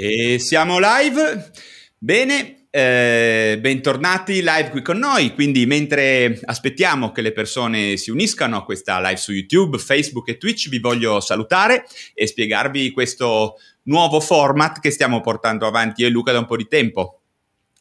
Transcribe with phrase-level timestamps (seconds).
[0.00, 1.50] E siamo live.
[1.98, 5.34] Bene, eh, bentornati live qui con noi.
[5.34, 10.38] Quindi, mentre aspettiamo che le persone si uniscano a questa live su YouTube, Facebook e
[10.38, 16.10] Twitch, vi voglio salutare e spiegarvi questo nuovo format che stiamo portando avanti io e
[16.10, 17.17] Luca da un po' di tempo.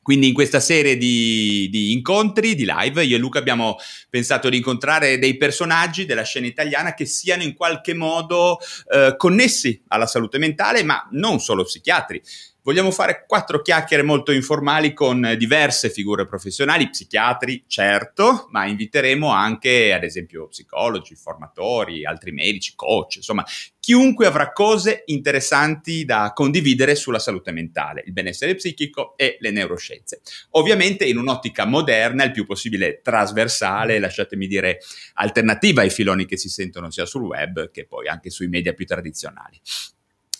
[0.08, 3.76] Quindi in questa serie di, di, incontri, di live, io e Luca abbiamo
[4.10, 8.58] pensato di incontrare dei personaggi della scena italiana che siano in qualche modo
[8.90, 12.22] eh, connessi alla salute mentale, ma non solo psichiatri.
[12.62, 19.92] Vogliamo fare quattro chiacchiere molto informali con diverse figure professionali, psichiatri, certo, ma inviteremo anche,
[19.92, 23.46] ad esempio, psicologi, formatori, altri medici, coach, insomma,
[23.88, 30.20] chiunque avrà cose interessanti da condividere sulla salute mentale, il benessere psichico e le neuroscienze.
[30.52, 34.80] Ovviamente in un'ottica moderna, il più possibile trasversale, lasciatemi dire
[35.14, 38.86] alternativa ai filoni che si sentono sia sul web che poi anche sui media più
[38.86, 39.58] tradizionali.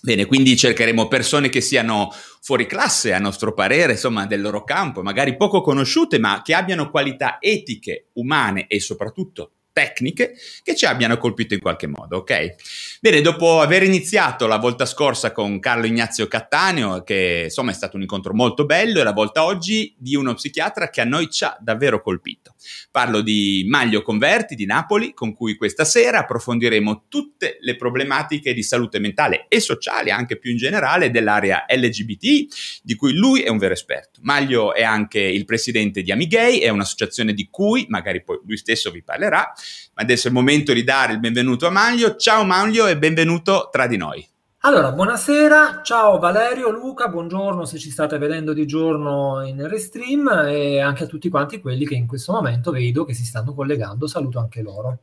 [0.02, 5.02] Bene, quindi cercheremo persone che siano fuori classe, a nostro parere, insomma, del loro campo,
[5.02, 10.34] magari poco conosciute, ma che abbiano qualità etiche, umane e soprattutto tecniche
[10.64, 12.56] che ci abbiano colpito in qualche modo, ok?
[13.00, 17.96] Bene, dopo aver iniziato la volta scorsa con Carlo Ignazio Cattaneo, che insomma è stato
[17.96, 21.44] un incontro molto bello, e la volta oggi di uno psichiatra che a noi ci
[21.44, 22.56] ha davvero colpito.
[22.90, 28.64] Parlo di Maglio Converti di Napoli, con cui questa sera approfondiremo tutte le problematiche di
[28.64, 33.60] salute mentale e sociale, anche più in generale, dell'area LGBT, di cui lui è un
[33.60, 34.22] vero esperto.
[34.24, 38.90] Maglio è anche il presidente di Amigay, è un'associazione di cui magari poi lui stesso
[38.90, 39.54] vi parlerà,
[39.94, 42.16] ma adesso è il momento di dare il benvenuto a Maglio.
[42.16, 44.28] Ciao Maglio e benvenuto tra di noi.
[44.62, 50.80] Allora, buonasera, ciao Valerio, Luca, buongiorno se ci state vedendo di giorno in restream e
[50.80, 54.40] anche a tutti quanti quelli che in questo momento vedo che si stanno collegando, saluto
[54.40, 54.98] anche loro.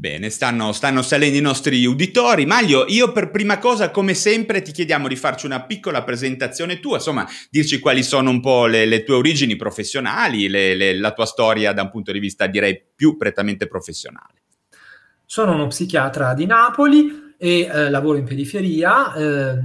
[0.00, 2.46] Bene, stanno, stanno, salendo i nostri uditori.
[2.46, 6.98] Maglio, io per prima cosa, come sempre, ti chiediamo di farci una piccola presentazione tua,
[6.98, 11.26] insomma, dirci quali sono un po' le, le tue origini professionali, le, le, la tua
[11.26, 14.42] storia da un punto di vista, direi, più prettamente professionale.
[15.24, 19.58] Sono uno psichiatra di Napoli e eh, lavoro in periferia, eh,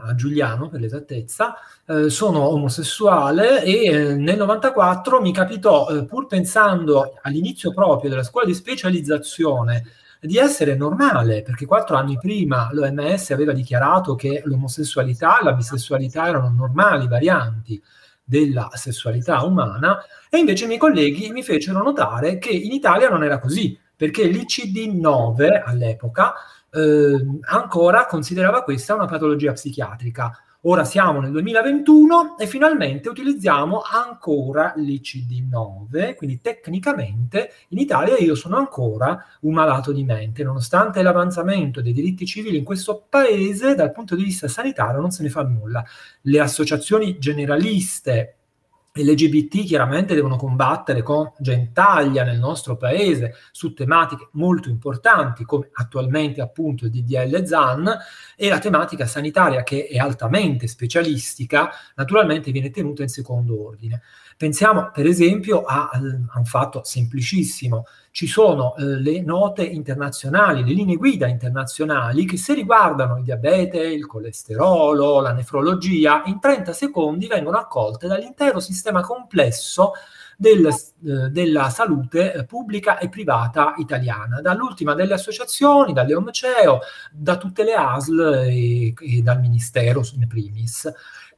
[0.00, 1.54] a Giuliano per l'esattezza,
[1.86, 8.22] eh, sono omosessuale e eh, nel 94 mi capitò, eh, pur pensando all'inizio proprio della
[8.22, 9.84] scuola di specializzazione,
[10.20, 16.26] di essere normale, perché quattro anni prima l'OMS aveva dichiarato che l'omosessualità e la bisessualità
[16.26, 17.80] erano normali varianti
[18.24, 23.22] della sessualità umana, e invece i miei colleghi mi fecero notare che in Italia non
[23.22, 26.34] era così, perché l'ICD-9 all'epoca
[26.70, 30.42] eh, ancora considerava questa una patologia psichiatrica.
[30.62, 38.56] Ora siamo nel 2021 e finalmente utilizziamo ancora l'ICD-9, quindi tecnicamente in Italia io sono
[38.56, 44.16] ancora un malato di mente, nonostante l'avanzamento dei diritti civili in questo paese dal punto
[44.16, 45.84] di vista sanitario non se ne fa nulla.
[46.22, 48.37] Le associazioni generaliste
[48.92, 56.40] LGBT chiaramente devono combattere con gentaglia nel nostro paese su tematiche molto importanti come attualmente
[56.40, 57.96] appunto il DDL ZAN
[58.36, 64.02] e la tematica sanitaria che è altamente specialistica naturalmente viene tenuta in secondo ordine.
[64.38, 70.74] Pensiamo per esempio a, a un fatto semplicissimo, ci sono eh, le note internazionali, le
[70.74, 77.26] linee guida internazionali che se riguardano il diabete, il colesterolo, la nefrologia, in 30 secondi
[77.26, 79.94] vengono accolte dall'intero sistema complesso
[80.36, 86.78] del, eh, della salute eh, pubblica e privata italiana, dall'ultima delle associazioni, dalle OMCEO,
[87.10, 90.88] da tutte le ASL e, e dal Ministero in primis.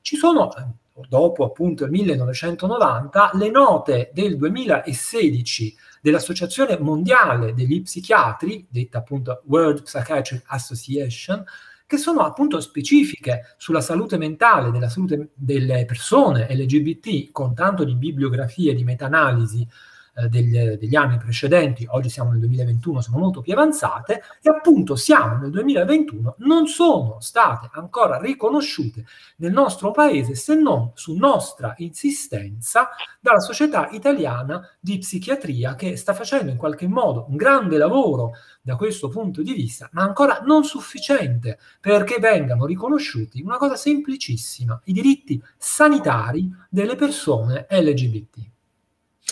[0.02, 0.64] Ci sono eh,
[1.08, 9.82] dopo appunto il 1990, le note del 2016 dell'Associazione Mondiale degli Psichiatri, detta appunto World
[9.82, 11.44] Psychiatric Association,
[11.86, 17.96] che sono appunto specifiche sulla salute mentale, della salute delle persone LGBT, con tanto di
[17.96, 19.66] bibliografie, di meta-analisi
[20.14, 24.96] eh, degli, degli, anni precedenti, oggi siamo nel 2021, sono molto più avanzate, e appunto
[24.96, 29.04] siamo nel 2021, non sono state ancora riconosciute
[29.36, 32.90] nel nostro paese se non su nostra insistenza
[33.20, 38.76] dalla Società Italiana di Psichiatria che sta facendo in qualche modo un grande lavoro da
[38.76, 44.92] questo punto di vista, ma ancora non sufficiente perché vengano riconosciuti una cosa semplicissima, i
[44.92, 48.50] diritti sanitari delle persone LGBT.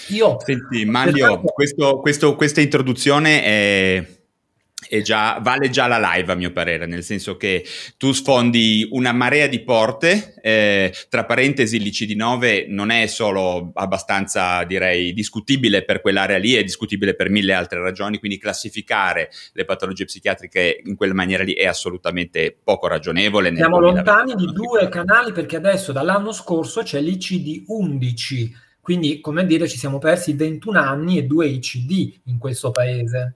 [0.08, 6.52] Io, Senti, Maglio, questo, questo, questa introduzione è, già, vale già la live a mio
[6.52, 7.64] parere, nel senso che
[7.96, 14.64] tu sfondi una marea di porte, eh, tra parentesi il CD9 non è solo abbastanza
[14.64, 20.04] direi discutibile per quell'area lì, è discutibile per mille altre ragioni, quindi classificare le patologie
[20.04, 23.54] psichiatriche in quella maniera lì è assolutamente poco ragionevole.
[23.54, 29.68] Siamo lontani di due canali perché adesso dall'anno scorso c'è l'ICD 11 quindi, come dire,
[29.68, 33.34] ci siamo persi 21 anni e due ICD in questo paese.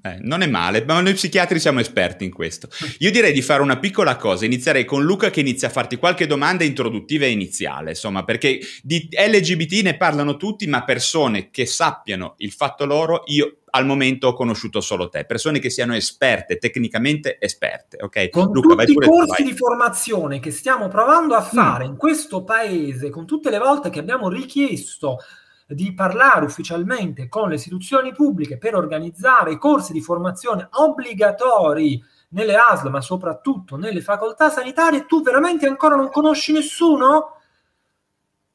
[0.00, 2.68] Eh, non è male, ma noi psichiatri siamo esperti in questo.
[2.98, 6.28] Io direi di fare una piccola cosa, inizierei con Luca che inizia a farti qualche
[6.28, 12.34] domanda introduttiva e iniziale, insomma, perché di LGBT ne parlano tutti, ma persone che sappiano
[12.36, 17.38] il fatto loro, io al momento ho conosciuto solo te, persone che siano esperte, tecnicamente
[17.40, 18.28] esperte, ok?
[18.28, 21.56] Con Luca, tutti i corsi tu, di formazione che stiamo provando a mm.
[21.56, 21.88] fare mm.
[21.88, 25.18] in questo paese, con tutte le volte che abbiamo richiesto
[25.66, 32.90] di parlare ufficialmente con le istituzioni pubbliche per organizzare corsi di formazione obbligatori nelle ASL,
[32.90, 37.36] ma soprattutto nelle facoltà sanitarie, tu veramente ancora non conosci nessuno?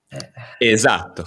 [0.10, 0.32] Eh.
[0.60, 1.26] Esatto.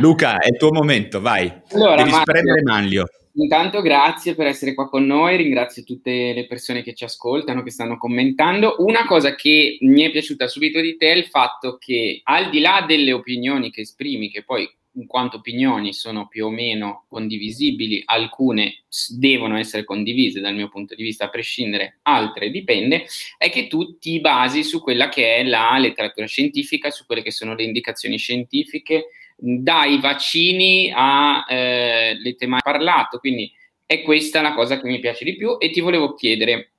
[0.00, 1.52] Luca, è il tuo momento, vai.
[1.72, 3.06] Allora, Devi Mario, spremere Manlio.
[3.34, 7.70] Intanto grazie per essere qua con noi, ringrazio tutte le persone che ci ascoltano, che
[7.70, 8.76] stanno commentando.
[8.80, 12.60] Una cosa che mi è piaciuta subito di te è il fatto che al di
[12.60, 18.02] là delle opinioni che esprimi, che poi in quanto opinioni sono più o meno condivisibili,
[18.04, 23.06] alcune devono essere condivise dal mio punto di vista, a prescindere, altre dipende,
[23.38, 27.30] è che tu ti basi su quella che è la letteratura scientifica, su quelle che
[27.30, 29.06] sono le indicazioni scientifiche,
[29.36, 33.52] dai vaccini alle eh, tematiche parlato, quindi
[33.86, 36.72] è questa la cosa che mi piace di più e ti volevo chiedere,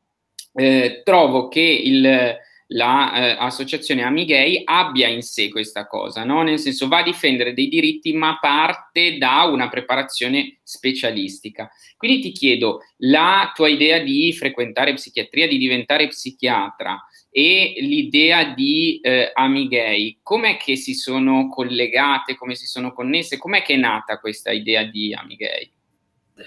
[0.56, 1.82] eh, trovo che
[2.68, 6.42] l'associazione la, eh, Amigay abbia in sé questa cosa, no?
[6.42, 11.70] nel senso va a difendere dei diritti ma parte da una preparazione specialistica.
[11.98, 17.00] Quindi ti chiedo, la tua idea di frequentare psichiatria, di diventare psichiatra,
[17.36, 23.64] e l'idea di eh, Amigay, com'è che si sono collegate, come si sono connesse, com'è
[23.64, 25.72] che è nata questa idea di Amigay?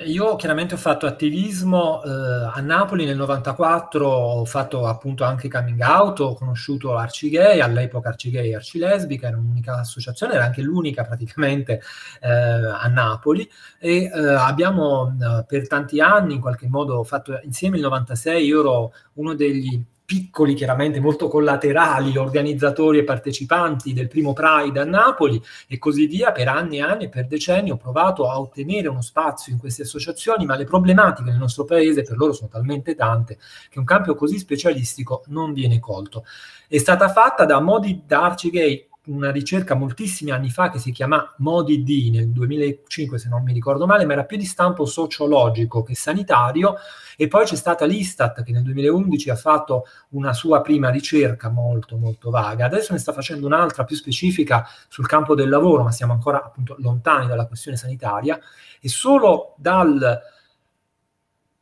[0.05, 5.81] Io chiaramente ho fatto attivismo eh, a Napoli nel 94, ho fatto appunto anche coming
[5.81, 11.81] out, ho conosciuto Arcigay, all'epoca Arcigay e Arcilesbica, era un'unica associazione, era anche l'unica praticamente
[12.21, 13.49] eh, a Napoli
[13.81, 18.61] e eh, abbiamo eh, per tanti anni in qualche modo fatto insieme il 96, io
[18.61, 25.43] ero uno degli piccoli, chiaramente molto collaterali, organizzatori e partecipanti del primo Pride a Napoli
[25.67, 29.03] e così via, per anni e anni e per decenni ho provato a ottenere uno
[29.03, 33.37] spazio in queste associazioni, ma le problematiche nel nostro paese per loro sono talmente tante
[33.69, 36.25] che un campo così specialistico non viene colto.
[36.69, 41.35] È stata fatta da Modi Darci Gay una ricerca moltissimi anni fa che si chiama
[41.39, 45.83] Modi D nel 2005 se non mi ricordo male, ma era più di stampo sociologico
[45.83, 46.77] che sanitario
[47.17, 51.97] e poi c'è stata l'Istat che nel 2011 ha fatto una sua prima ricerca molto
[51.97, 56.13] molto vaga, adesso ne sta facendo un'altra più specifica sul campo del lavoro, ma siamo
[56.13, 58.39] ancora appunto lontani dalla questione sanitaria
[58.81, 60.21] e solo dalla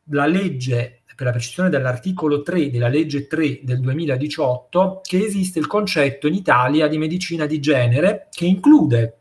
[0.05, 6.27] legge per la precisione dell'articolo 3 della legge 3 del 2018 che esiste il concetto
[6.27, 9.19] in Italia di medicina di genere che include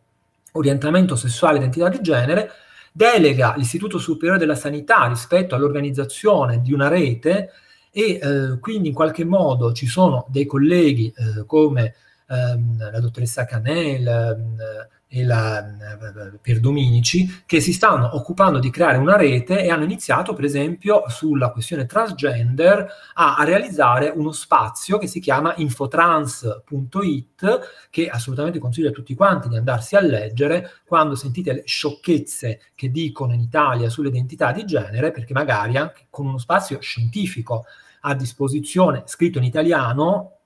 [0.54, 2.52] orientamento sessuale e identità di genere,
[2.92, 7.52] delega l'Istituto Superiore della Sanità rispetto all'organizzazione di una rete
[7.92, 11.96] e eh, quindi in qualche modo ci sono dei colleghi eh, come
[12.28, 14.58] ehm, la dottoressa Canel ehm,
[15.16, 19.84] e la eh, per Dominici, che si stanno occupando di creare una rete e hanno
[19.84, 27.60] iniziato, per esempio, sulla questione transgender a, a realizzare uno spazio che si chiama infotrans.it,
[27.92, 32.90] che assolutamente consiglio a tutti quanti di andarsi a leggere quando sentite le sciocchezze che
[32.90, 37.66] dicono in Italia sull'identità di genere, perché magari anche con uno spazio scientifico
[38.02, 40.40] a disposizione, scritto in italiano,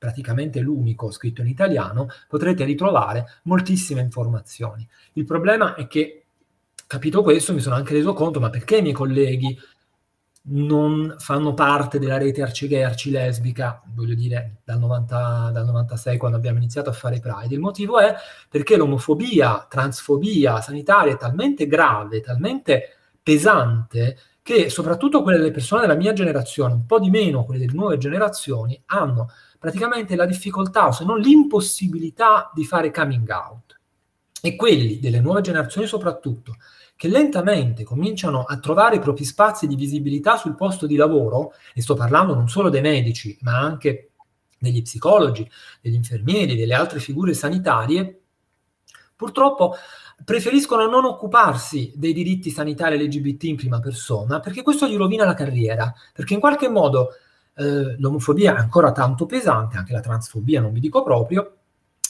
[0.00, 4.88] praticamente l'unico scritto in italiano, potrete ritrovare moltissime informazioni.
[5.12, 6.24] Il problema è che,
[6.86, 9.54] capito questo, mi sono anche reso conto, ma perché i miei colleghi
[10.42, 16.38] non fanno parte della rete Arcigay Arci lesbica, voglio dire, dal, 90, dal 96 quando
[16.38, 17.54] abbiamo iniziato a fare Pride.
[17.54, 18.14] Il motivo è
[18.48, 25.94] perché l'omofobia, transfobia sanitaria è talmente grave, talmente pesante, che soprattutto quelle delle persone della
[25.94, 29.28] mia generazione, un po' di meno quelle delle nuove generazioni, hanno
[29.60, 33.78] praticamente la difficoltà o se non l'impossibilità di fare coming out.
[34.40, 36.56] E quelli delle nuove generazioni soprattutto,
[36.96, 41.82] che lentamente cominciano a trovare i propri spazi di visibilità sul posto di lavoro, e
[41.82, 44.12] sto parlando non solo dei medici, ma anche
[44.58, 45.46] degli psicologi,
[45.82, 48.22] degli infermieri, delle altre figure sanitarie,
[49.14, 49.74] purtroppo
[50.24, 55.34] preferiscono non occuparsi dei diritti sanitari LGBT in prima persona, perché questo gli rovina la
[55.34, 57.10] carriera, perché in qualche modo
[57.56, 61.56] eh, l'omofobia è ancora tanto pesante, anche la transfobia non vi dico proprio,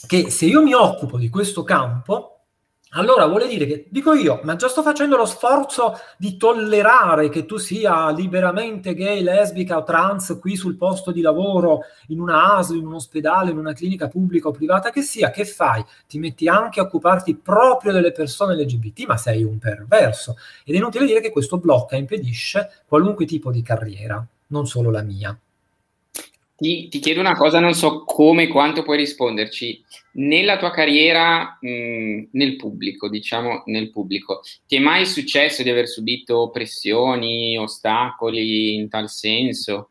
[0.07, 2.31] che se io mi occupo di questo campo,
[2.93, 7.45] allora vuole dire che, dico io, ma già sto facendo lo sforzo di tollerare che
[7.45, 12.75] tu sia liberamente gay, lesbica o trans qui sul posto di lavoro, in una ASL,
[12.75, 15.85] in un ospedale, in una clinica pubblica o privata che sia, che fai?
[16.05, 20.35] Ti metti anche a occuparti proprio delle persone LGBT, ma sei un perverso.
[20.65, 24.91] Ed è inutile dire che questo blocca e impedisce qualunque tipo di carriera non solo
[24.91, 25.37] la mia.
[26.55, 29.83] Ti, ti chiedo una cosa, non so come quanto puoi risponderci.
[30.13, 35.87] Nella tua carriera mh, nel pubblico, diciamo nel pubblico, ti è mai successo di aver
[35.87, 39.89] subito pressioni, ostacoli in tal senso?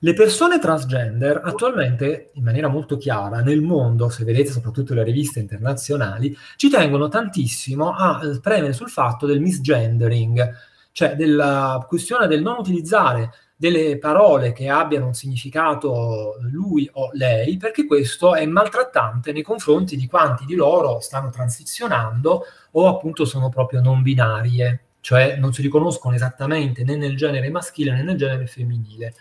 [0.00, 5.40] Le persone transgender attualmente, in maniera molto chiara, nel mondo, se vedete soprattutto le riviste
[5.40, 10.56] internazionali, ci tengono tantissimo a eh, premere sul fatto del misgendering,
[10.92, 17.56] cioè della questione del non utilizzare delle parole che abbiano un significato lui o lei,
[17.56, 23.48] perché questo è maltrattante nei confronti di quanti di loro stanno transizionando o appunto sono
[23.48, 28.46] proprio non binarie, cioè non si riconoscono esattamente né nel genere maschile né nel genere
[28.46, 29.14] femminile.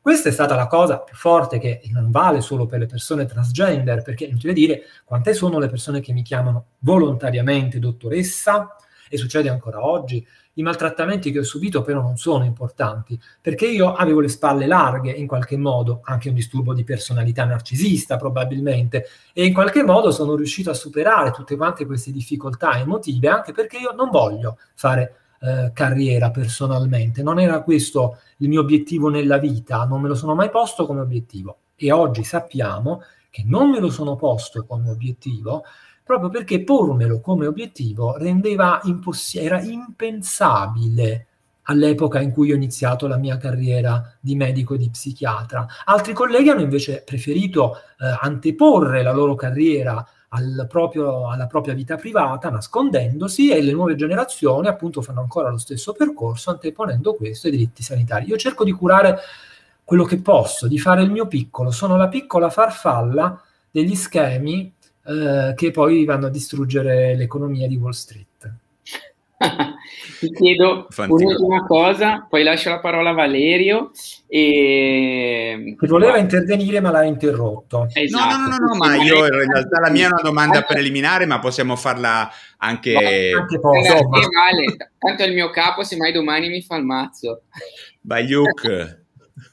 [0.00, 4.00] Questa è stata la cosa più forte che non vale solo per le persone transgender,
[4.00, 8.74] perché inutile dire quante sono le persone che mi chiamano volontariamente dottoressa,
[9.12, 13.94] e succede ancora oggi, i maltrattamenti che ho subito però non sono importanti, perché io
[13.94, 19.46] avevo le spalle larghe in qualche modo, anche un disturbo di personalità narcisista probabilmente, e
[19.46, 23.92] in qualche modo sono riuscito a superare tutte quante queste difficoltà emotive, anche perché io
[23.92, 30.00] non voglio fare eh, carriera personalmente, non era questo il mio obiettivo nella vita, non
[30.00, 31.58] me lo sono mai posto come obiettivo.
[31.74, 35.64] E oggi sappiamo che non me lo sono posto come obiettivo
[36.04, 41.26] proprio perché pormelo come obiettivo rendeva imposs- era impensabile
[41.66, 45.66] all'epoca in cui ho iniziato la mia carriera di medico e di psichiatra.
[45.84, 50.04] Altri colleghi hanno invece preferito eh, anteporre la loro carriera
[50.34, 55.58] al proprio, alla propria vita privata, nascondendosi, e le nuove generazioni appunto fanno ancora lo
[55.58, 58.26] stesso percorso, anteponendo questo ai diritti sanitari.
[58.28, 59.18] Io cerco di curare
[59.84, 63.40] quello che posso, di fare il mio piccolo, sono la piccola farfalla
[63.70, 64.72] degli schemi
[65.04, 68.26] eh, che poi vanno a distruggere l'economia di Wall Street.
[70.20, 73.90] Ti chiedo un'ultima cosa, poi lascio la parola a Valerio.
[74.28, 75.74] E...
[75.78, 77.88] Che voleva intervenire, ma l'ha interrotto.
[77.92, 78.36] Esatto.
[78.36, 81.40] No, no, no, no, ma io in realtà la mia è una domanda preliminare, ma
[81.40, 82.92] possiamo farla anche.
[82.92, 84.76] No, anche poi, vale.
[84.98, 87.42] Tanto è il mio capo, se mai domani mi fa il mazzo.
[88.00, 89.00] Bayuk.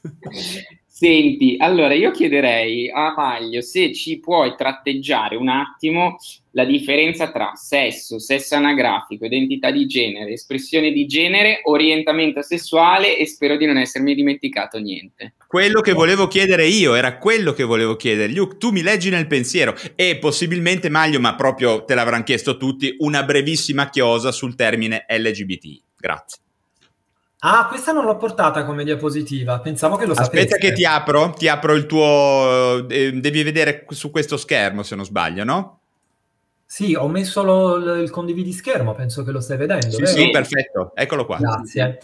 [1.00, 6.18] Senti, allora io chiederei a Maglio se ci puoi tratteggiare un attimo
[6.50, 13.26] la differenza tra sesso, sesso anagrafico, identità di genere, espressione di genere, orientamento sessuale e
[13.26, 15.36] spero di non essermi dimenticato niente.
[15.46, 18.34] Quello che volevo chiedere io, era quello che volevo chiedere.
[18.34, 22.94] Luke, tu mi leggi nel pensiero e possibilmente Maglio, ma proprio te l'avranno chiesto tutti,
[22.98, 25.80] una brevissima chiosa sul termine LGBT.
[25.96, 26.40] Grazie.
[27.42, 30.44] Ah, questa non l'ho portata come diapositiva, pensavo che lo sapessi.
[30.44, 32.86] Aspetta che ti apro, ti apro il tuo...
[32.88, 35.80] Eh, devi vedere su questo schermo se non sbaglio, no?
[36.66, 39.90] Sì, ho messo lo, il condividi schermo, penso che lo stai vedendo.
[39.90, 41.38] Sì, sì, perfetto, eccolo qua.
[41.38, 41.98] Grazie.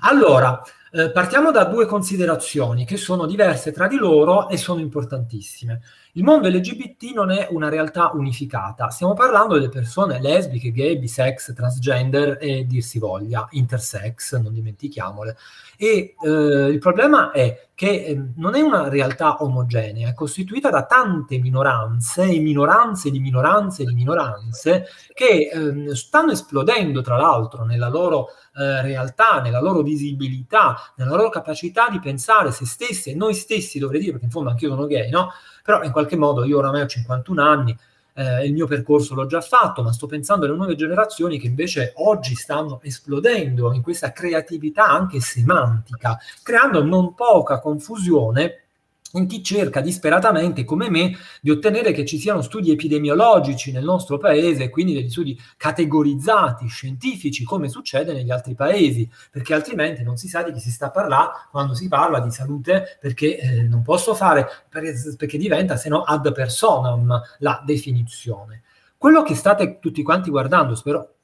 [0.00, 0.60] Allora,
[0.92, 5.80] eh, partiamo da due considerazioni che sono diverse tra di loro e sono importantissime.
[6.14, 11.54] Il mondo LGBT non è una realtà unificata, stiamo parlando delle persone lesbiche, gay, bisex,
[11.54, 15.36] transgender e dir si voglia, intersex, non dimentichiamole.
[15.76, 20.84] E eh, il problema è che eh, non è una realtà omogenea, è costituita da
[20.84, 27.88] tante minoranze e minoranze di minoranze di minoranze che eh, stanno esplodendo tra l'altro nella
[27.88, 33.32] loro eh, realtà, nella loro visibilità, nella loro capacità di pensare se stessi e noi
[33.32, 35.30] stessi, dovrei dire, perché in fondo anch'io sono gay, no?
[35.62, 37.76] Però in qualche modo io oramai ho 51 anni,
[38.14, 41.92] eh, il mio percorso l'ho già fatto, ma sto pensando alle nuove generazioni che invece
[41.96, 48.64] oggi stanno esplodendo in questa creatività anche semantica, creando non poca confusione
[49.12, 54.18] in chi cerca disperatamente, come me, di ottenere che ci siano studi epidemiologici nel nostro
[54.18, 60.28] paese, quindi degli studi categorizzati, scientifici, come succede negli altri paesi, perché altrimenti non si
[60.28, 63.82] sa di chi si sta a parlare quando si parla di salute, perché eh, non
[63.82, 68.62] posso fare, perché diventa se no ad personam la definizione.
[68.96, 71.14] Quello che state tutti quanti guardando, spero.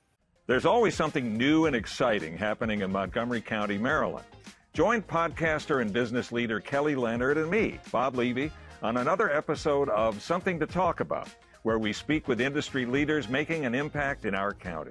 [0.46, 4.24] There's always something new and exciting happening in Montgomery County, Maryland.
[4.76, 8.52] Join podcaster and business leader Kelly Leonard and me, Bob Levy,
[8.82, 11.30] on another episode of Something to Talk About,
[11.62, 14.90] where we speak with industry leaders making an impact in our county.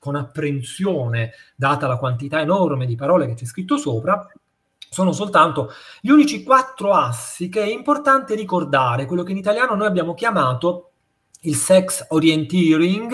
[0.00, 4.26] Con apprensione, data la quantità enorme di parole che c'è scritto sopra,
[4.88, 9.86] sono soltanto gli unici quattro assi che è importante ricordare, quello che in italiano noi
[9.86, 10.90] abbiamo chiamato
[11.42, 13.12] il sex orienteering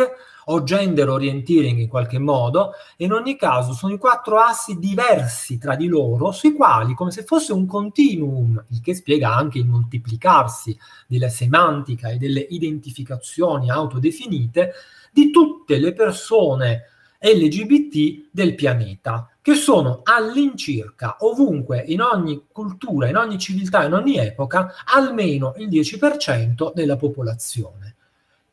[0.48, 5.58] o gender orienteering in qualche modo, e in ogni caso sono i quattro assi diversi
[5.58, 9.66] tra di loro, sui quali, come se fosse un continuum, il che spiega anche il
[9.66, 10.78] moltiplicarsi
[11.08, 14.72] della semantica e delle identificazioni autodefinite,
[15.16, 23.16] di tutte le persone LGBT del pianeta, che sono all'incirca ovunque, in ogni cultura, in
[23.16, 27.96] ogni civiltà, in ogni epoca, almeno il 10% della popolazione.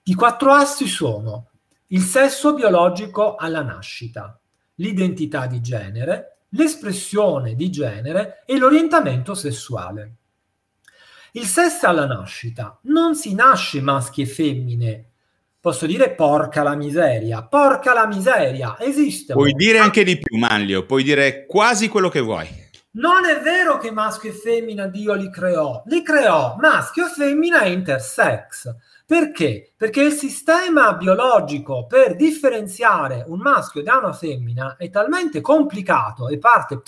[0.04, 1.50] I quattro assi sono
[1.88, 4.40] il sesso biologico alla nascita,
[4.76, 10.14] l'identità di genere, l'espressione di genere e l'orientamento sessuale.
[11.34, 15.08] Il sesso alla nascita non si nasce maschi e femmine
[15.64, 19.32] posso dire porca la miseria, porca la miseria, esiste.
[19.32, 22.46] Puoi dire anche di più, Manlio, puoi dire quasi quello che vuoi.
[22.96, 27.64] Non è vero che maschio e femmina Dio li creò, li creò maschio e femmina
[27.64, 28.76] intersex.
[29.06, 29.74] Perché?
[29.76, 36.38] Perché il sistema biologico per differenziare un maschio da una femmina è talmente complicato e
[36.38, 36.82] parte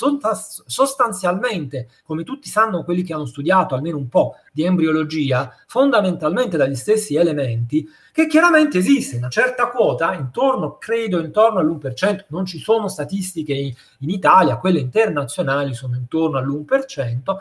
[0.65, 6.75] sostanzialmente, come tutti sanno quelli che hanno studiato almeno un po' di embriologia, fondamentalmente dagli
[6.75, 12.87] stessi elementi, che chiaramente esiste una certa quota, intorno, credo, intorno all'1%, non ci sono
[12.87, 17.35] statistiche in, in Italia, quelle internazionali sono intorno all'1%,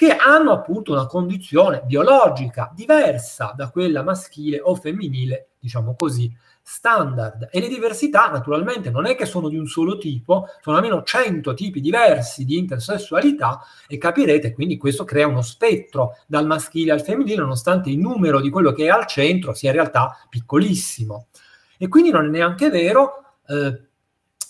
[0.00, 7.50] che hanno appunto una condizione biologica diversa da quella maschile o femminile, diciamo così, standard.
[7.52, 11.52] E le diversità naturalmente non è che sono di un solo tipo, sono almeno 100
[11.52, 17.42] tipi diversi di intersessualità e capirete quindi questo crea uno spettro dal maschile al femminile
[17.42, 21.26] nonostante il numero di quello che è al centro sia in realtà piccolissimo.
[21.76, 23.88] E quindi non è neanche vero eh,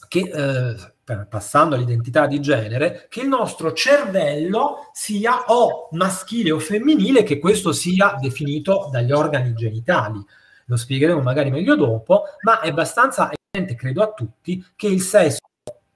[0.06, 0.94] che eh,
[1.28, 7.72] passando all'identità di genere, che il nostro cervello sia o maschile o femminile, che questo
[7.72, 10.24] sia definito dagli organi genitali.
[10.66, 15.38] Lo spiegheremo magari meglio dopo, ma è abbastanza evidente, credo a tutti, che il sesso,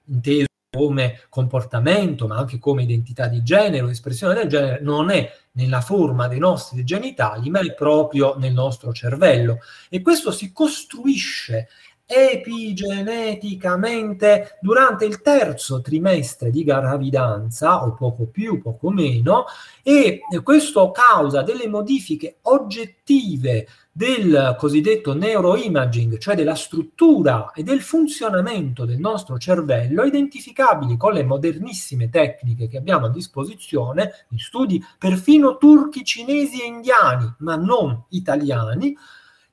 [0.05, 5.31] inteso come comportamento, ma anche come identità di genere o espressione del genere, non è
[5.51, 9.59] nella forma dei nostri genitali, ma è proprio nel nostro cervello.
[9.89, 11.69] E questo si costruisce
[12.05, 19.45] epigeneticamente durante il terzo trimestre di gravidanza o poco più, poco meno
[19.81, 28.83] e questo causa delle modifiche oggettive del cosiddetto neuroimaging, cioè della struttura e del funzionamento
[28.83, 35.55] del nostro cervello, identificabili con le modernissime tecniche che abbiamo a disposizione, in studi perfino
[35.57, 38.97] turchi, cinesi e indiani, ma non italiani,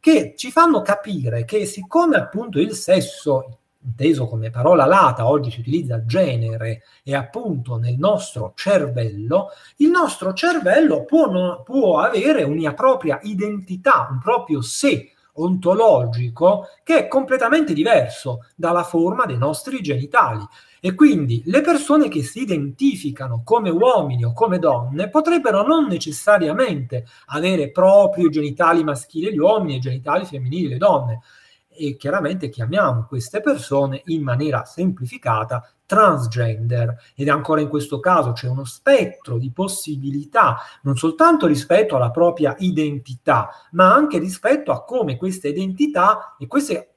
[0.03, 5.61] che ci fanno capire che siccome appunto il sesso inteso come parola lata, oggi si
[5.61, 12.75] utilizza genere, e appunto nel nostro cervello, il nostro cervello può, non, può avere una
[12.75, 20.45] propria identità, un proprio sé ontologico che è completamente diverso dalla forma dei nostri genitali.
[20.85, 27.07] E quindi le persone che si identificano come uomini o come donne potrebbero non necessariamente
[27.27, 31.21] avere proprio genitali maschili gli uomini e genitali femminili le donne.
[31.69, 38.49] E chiaramente chiamiamo queste persone in maniera semplificata transgender ed ancora in questo caso c'è
[38.49, 45.17] uno spettro di possibilità non soltanto rispetto alla propria identità ma anche rispetto a come
[45.17, 46.92] questa identità e queste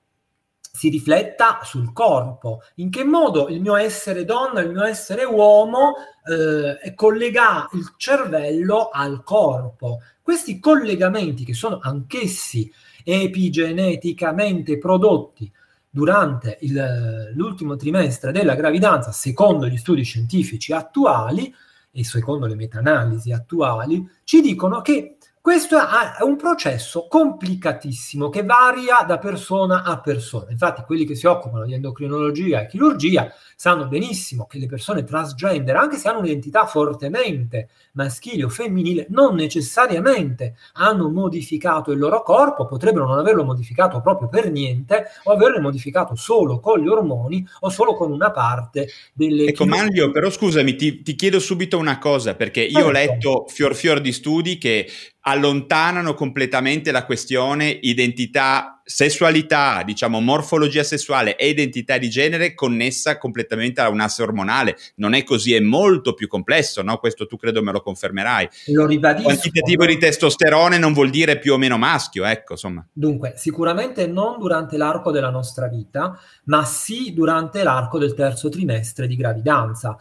[0.76, 5.94] si rifletta sul corpo, in che modo il mio essere donna, il mio essere uomo
[6.28, 10.02] eh, collega il cervello al corpo.
[10.22, 12.70] Questi collegamenti che sono anch'essi
[13.06, 15.50] epigeneticamente prodotti
[15.90, 21.54] durante il, l'ultimo trimestre della gravidanza, secondo gli studi scientifici attuali
[21.90, 25.15] e secondo le meta-analisi attuali, ci dicono che
[25.46, 30.50] questo è un processo complicatissimo che varia da persona a persona.
[30.50, 35.76] Infatti, quelli che si occupano di endocrinologia e chirurgia sanno benissimo che le persone transgender,
[35.76, 42.66] anche se hanno un'identità fortemente maschile o femminile, non necessariamente hanno modificato il loro corpo,
[42.66, 47.70] potrebbero non averlo modificato proprio per niente o averlo modificato solo con gli ormoni o
[47.70, 49.46] solo con una parte delle...
[49.46, 52.88] Ecco, Manlio, però scusami, ti, ti, chiedo subito una cosa, perché io certo.
[52.88, 54.90] ho letto fior fior di studi che
[55.28, 63.82] allontanano completamente la questione identità, sessualità, diciamo morfologia sessuale e identità di genere connessa completamente
[63.82, 64.78] a un asse ormonale.
[64.98, 66.98] Non è così, è molto più complesso, no?
[66.98, 68.48] Questo tu credo me lo confermerai.
[68.68, 69.24] Lo ribadisco.
[69.24, 72.86] Quantitativo di testosterone non vuol dire più o meno maschio, ecco, insomma.
[72.94, 79.08] Dunque, sicuramente non durante l'arco della nostra vita, ma sì durante l'arco del terzo trimestre
[79.08, 79.98] di gravidanza.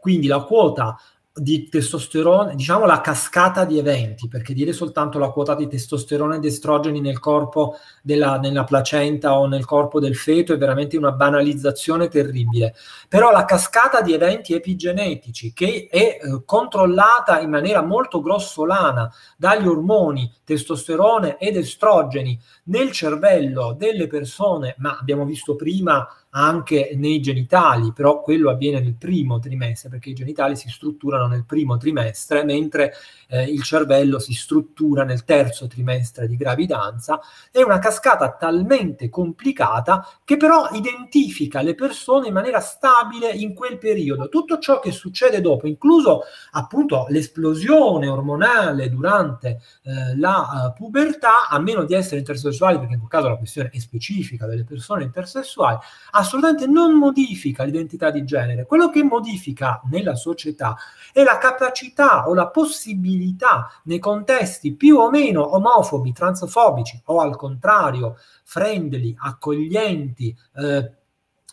[0.00, 0.98] Quindi la quota
[1.36, 6.44] di testosterone, diciamo la cascata di eventi, perché dire soltanto la quota di testosterone ed
[6.44, 12.06] estrogeni nel corpo della, nella placenta o nel corpo del feto è veramente una banalizzazione
[12.06, 12.76] terribile.
[13.08, 19.66] Però la cascata di eventi epigenetici che è eh, controllata in maniera molto grossolana dagli
[19.66, 27.92] ormoni testosterone ed estrogeni nel cervello delle persone, ma abbiamo visto prima anche nei genitali,
[27.92, 32.92] però quello avviene nel primo trimestre perché i genitali si strutturano nel primo trimestre, mentre
[33.28, 37.20] eh, il cervello si struttura nel terzo trimestre di gravidanza.
[37.50, 43.78] È una cascata talmente complicata che però identifica le persone in maniera stabile in quel
[43.78, 44.28] periodo.
[44.28, 51.58] Tutto ciò che succede dopo, incluso appunto l'esplosione ormonale durante eh, la uh, pubertà, a
[51.60, 55.78] meno di essere intersessuali, perché in quel caso la questione è specifica delle persone intersessuali,
[56.24, 58.66] assolutamente non modifica l'identità di genere.
[58.66, 60.74] Quello che modifica nella società
[61.12, 67.36] è la capacità o la possibilità nei contesti più o meno omofobi, transfobici o al
[67.36, 70.90] contrario friendly, accoglienti, eh,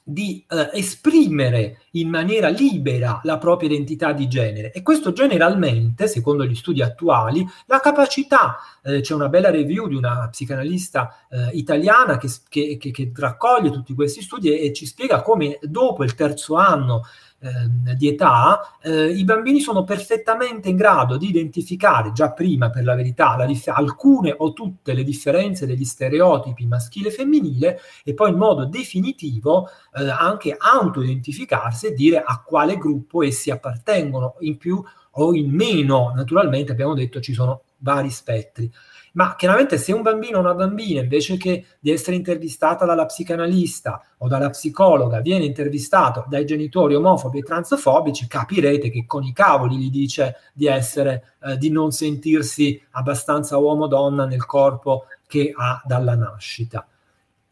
[0.04, 4.72] di eh, esprimere in maniera libera la propria identità di genere.
[4.72, 9.96] E questo generalmente, secondo gli studi attuali, la capacità, eh, c'è una bella review di
[9.96, 15.22] una psicanalista eh, italiana che, che, che, raccoglie tutti questi studi e, e ci spiega
[15.22, 17.04] come dopo il terzo anno
[17.44, 22.84] eh, di età, eh, i bambini sono perfettamente in grado di identificare già prima, per
[22.84, 28.14] la verità, la dif- alcune o tutte le differenze degli stereotipi maschile e femminile e
[28.14, 34.58] poi in modo definitivo eh, anche autoidentificarsi e dire a quale gruppo essi appartengono, in
[34.58, 36.12] più o in meno.
[36.16, 38.72] Naturalmente abbiamo detto ci sono vari spettri.
[39.14, 44.02] Ma chiaramente se un bambino o una bambina, invece che di essere intervistata dalla psicanalista
[44.20, 49.76] o dalla psicologa, viene intervistato dai genitori omofobi e transfobici, capirete che con i cavoli
[49.76, 56.16] gli dice di essere, eh, di non sentirsi abbastanza uomo-donna nel corpo che ha dalla
[56.16, 56.86] nascita.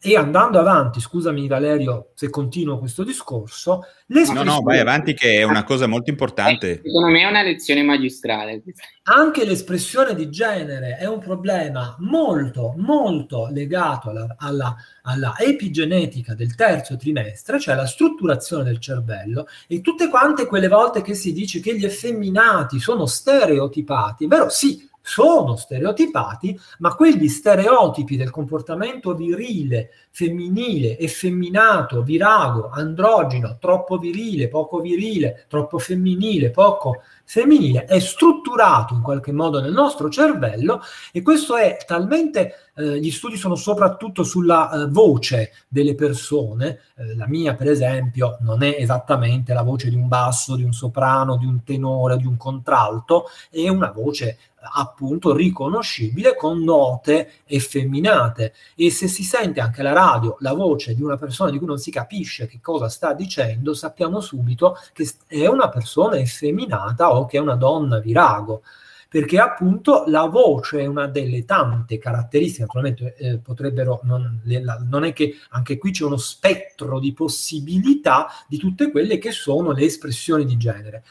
[0.01, 5.43] E andando avanti, scusami Valerio se continuo questo discorso, no, no, vai avanti che è
[5.43, 6.71] una cosa molto importante.
[6.71, 8.63] Eh, secondo me è una lezione magistrale.
[9.03, 16.55] Anche l'espressione di genere è un problema molto, molto legato alla, alla, alla epigenetica del
[16.55, 21.59] terzo trimestre, cioè la strutturazione del cervello e tutte quante quelle volte che si dice
[21.59, 24.47] che gli effeminati sono stereotipati, è vero?
[24.47, 34.49] Sì, sono stereotipati, ma quegli stereotipi del comportamento virile, femminile, effeminato, virago, androgino, troppo virile,
[34.49, 41.21] poco virile, troppo femminile, poco femminile, è strutturato in qualche modo nel nostro cervello e
[41.21, 47.27] questo è talmente eh, gli studi sono soprattutto sulla eh, voce delle persone, eh, la
[47.27, 51.45] mia per esempio non è esattamente la voce di un basso, di un soprano, di
[51.45, 59.07] un tenore, di un contralto, è una voce appunto riconoscibile con note effeminate e se
[59.07, 62.47] si sente anche alla radio la voce di una persona di cui non si capisce
[62.47, 67.55] che cosa sta dicendo sappiamo subito che è una persona effeminata o che è una
[67.55, 68.61] donna virago
[69.09, 74.79] perché appunto la voce è una delle tante caratteristiche, naturalmente eh, potrebbero, non, le, la,
[74.87, 79.71] non, è che anche qui c'è uno spettro di possibilità di tutte quelle che sono
[79.71, 81.03] le espressioni di genere.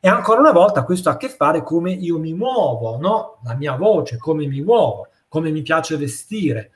[0.00, 3.38] E ancora una volta questo ha a che fare come io mi muovo, no?
[3.44, 6.70] La mia voce, come mi muovo, come mi piace vestire.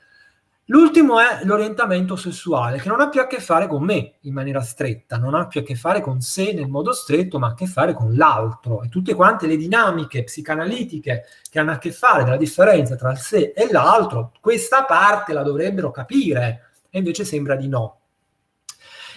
[0.67, 4.61] L'ultimo è l'orientamento sessuale, che non ha più a che fare con me in maniera
[4.61, 7.53] stretta, non ha più a che fare con sé nel modo stretto, ma ha a
[7.53, 8.81] che fare con l'altro.
[8.81, 13.17] E tutte quante le dinamiche psicanalitiche che hanno a che fare della differenza tra il
[13.17, 17.99] sé e l'altro, questa parte la dovrebbero capire, e invece sembra di no.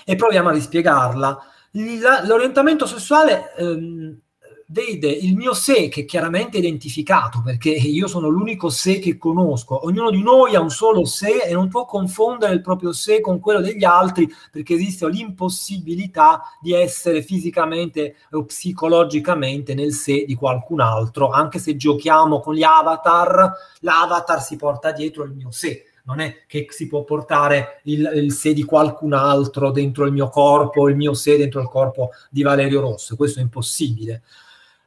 [0.04, 1.38] E proviamo a rispiegarla
[2.24, 4.18] l'orientamento sessuale ehm,
[4.68, 9.84] vede il mio sé che è chiaramente identificato perché io sono l'unico sé che conosco,
[9.86, 13.38] ognuno di noi ha un solo sé e non può confondere il proprio sé con
[13.38, 20.80] quello degli altri perché esiste l'impossibilità di essere fisicamente o psicologicamente nel sé di qualcun
[20.80, 26.20] altro, anche se giochiamo con gli avatar, l'avatar si porta dietro il mio sé non
[26.20, 30.88] è che si può portare il, il sé di qualcun altro dentro il mio corpo,
[30.88, 34.22] il mio sé dentro il corpo di Valerio Rosso, questo è impossibile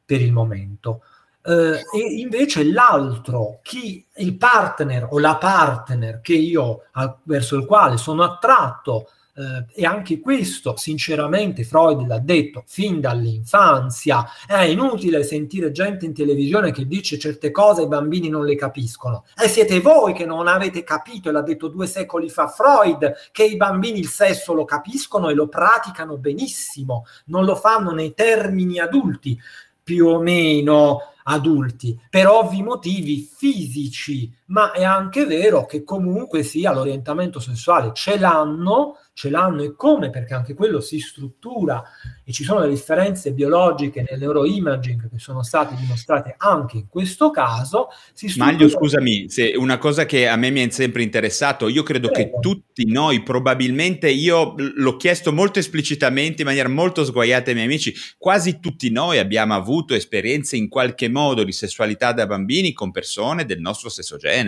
[0.03, 1.03] per il momento.
[1.41, 6.83] Uh, e invece l'altro, chi, il partner o la partner che io,
[7.23, 14.25] verso il quale sono attratto, eh, e anche questo, sinceramente, Freud l'ha detto fin dall'infanzia.
[14.45, 18.55] È inutile sentire gente in televisione che dice certe cose e i bambini non le
[18.55, 19.23] capiscono.
[19.41, 23.45] E siete voi che non avete capito, e l'ha detto due secoli fa Freud, che
[23.45, 28.79] i bambini il sesso lo capiscono e lo praticano benissimo, non lo fanno nei termini
[28.79, 29.39] adulti
[29.81, 36.73] più o meno adulti per ovvi motivi fisici, ma è anche vero che comunque sia
[36.73, 41.83] l'orientamento sessuale ce l'hanno, ce l'hanno e come, perché anche quello si struttura
[42.23, 47.29] e ci sono le differenze biologiche nel neuroimaging che sono state dimostrate anche in questo
[47.29, 47.89] caso.
[48.37, 52.37] Maglio, scusami, se una cosa che a me mi è sempre interessato, io credo Prego.
[52.37, 57.67] che tutti noi probabilmente, io l'ho chiesto molto esplicitamente in maniera molto sguaiata ai miei
[57.67, 62.91] amici, quasi tutti noi abbiamo avuto esperienze in qualche modo di sessualità da bambini con
[62.91, 64.38] persone del nostro stesso genere,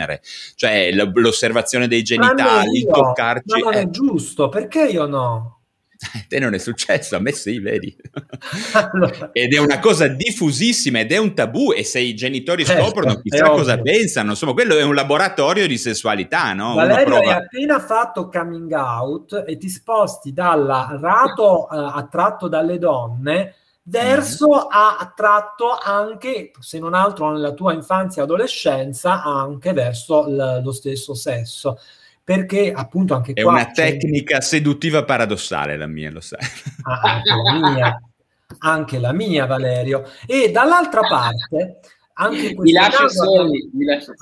[0.56, 3.62] cioè l'osservazione dei genitali, il toccarci.
[3.62, 5.62] Ma non è giusto, perché io no?
[6.13, 7.95] A te non è successo, a me sì, vedi.
[9.34, 13.21] ed è una cosa diffusissima ed è un tabù e se i genitori certo, scoprono
[13.21, 16.73] chissà cosa pensano, insomma quello è un laboratorio di sessualità, no?
[16.73, 17.36] Valerio prova...
[17.36, 20.65] hai appena fatto coming out e ti sposti dal
[20.99, 24.70] lato uh, attratto dalle donne verso mm.
[24.70, 30.72] a attratto anche, se non altro nella tua infanzia e adolescenza, anche verso l- lo
[30.72, 31.78] stesso sesso
[32.24, 33.52] perché appunto anche è qua...
[33.52, 36.39] È una tecnica seduttiva paradossale la mia, lo sai.
[36.84, 38.02] Ah, anche la mia,
[38.60, 40.04] anche la mia Valerio.
[40.26, 41.80] E dall'altra parte,
[42.13, 43.24] anche in questo caso...
[43.24, 44.15] Soli, abbiamo,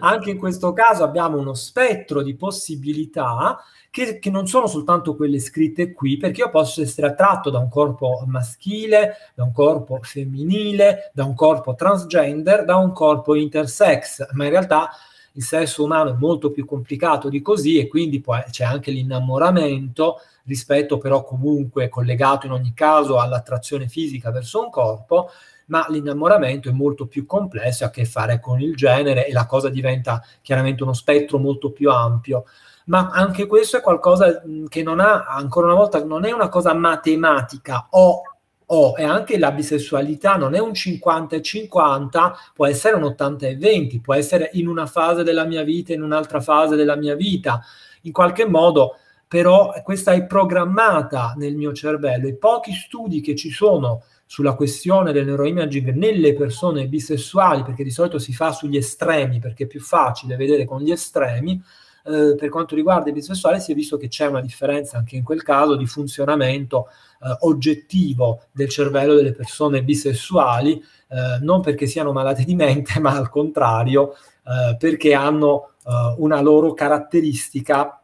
[0.00, 3.58] anche in questo caso abbiamo uno spettro di possibilità
[3.94, 7.68] che, che, non sono soltanto quelle scritte qui, perché io posso essere attratto da un
[7.68, 14.46] corpo maschile, da un corpo femminile, da un corpo transgender, da un corpo intersex, ma
[14.46, 14.90] in realtà
[15.34, 20.16] il sesso umano è molto più complicato di così e quindi poi c'è anche l'innamoramento,
[20.46, 25.30] rispetto però comunque collegato in ogni caso all'attrazione fisica verso un corpo,
[25.66, 29.46] ma l'innamoramento è molto più complesso ha a che fare con il genere e la
[29.46, 32.44] cosa diventa chiaramente uno spettro molto più ampio.
[32.86, 36.74] Ma anche questo è qualcosa che non ha, ancora una volta, non è una cosa
[36.74, 38.22] matematica o
[38.66, 43.46] o e anche la bisessualità non è un 50 e 50, può essere un 80
[43.46, 47.14] e 20, può essere in una fase della mia vita, in un'altra fase della mia
[47.14, 47.60] vita.
[48.02, 48.96] In qualche modo,
[49.28, 52.26] però, questa è programmata nel mio cervello.
[52.28, 57.90] I pochi studi che ci sono sulla questione del neuroimaging nelle persone bisessuali, perché di
[57.90, 61.62] solito si fa sugli estremi, perché è più facile vedere con gli estremi,
[62.06, 65.24] eh, per quanto riguarda i bisessuali si è visto che c'è una differenza anche in
[65.24, 66.88] quel caso di funzionamento
[67.22, 73.16] eh, oggettivo del cervello delle persone bisessuali, eh, non perché siano malate di mente, ma
[73.16, 77.98] al contrario, eh, perché hanno eh, una loro caratteristica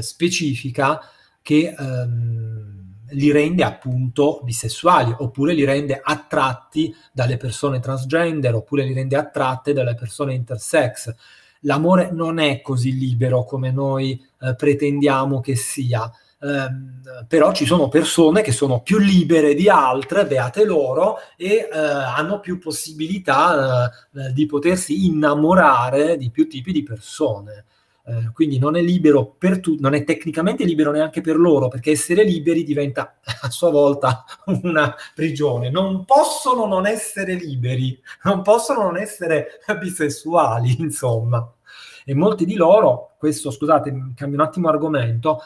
[0.00, 0.98] specifica
[1.42, 2.78] che ehm,
[3.10, 9.72] li rende appunto bisessuali, oppure li rende attratti dalle persone transgender, oppure li rende attratte
[9.72, 11.14] dalle persone intersex.
[11.62, 16.10] L'amore non è così libero come noi eh, pretendiamo che sia.
[16.40, 21.78] Eh, però ci sono persone che sono più libere di altre, beate loro, e eh,
[21.78, 27.64] hanno più possibilità eh, di potersi innamorare di più tipi di persone.
[28.08, 31.90] Eh, quindi non è libero per tutti, non è tecnicamente libero neanche per loro, perché
[31.90, 34.24] essere liberi diventa a sua volta
[34.62, 35.68] una prigione.
[35.68, 41.52] Non possono non essere liberi, non possono non essere bisessuali, insomma.
[42.06, 45.40] E molti di loro, questo scusate, cambio un attimo argomento,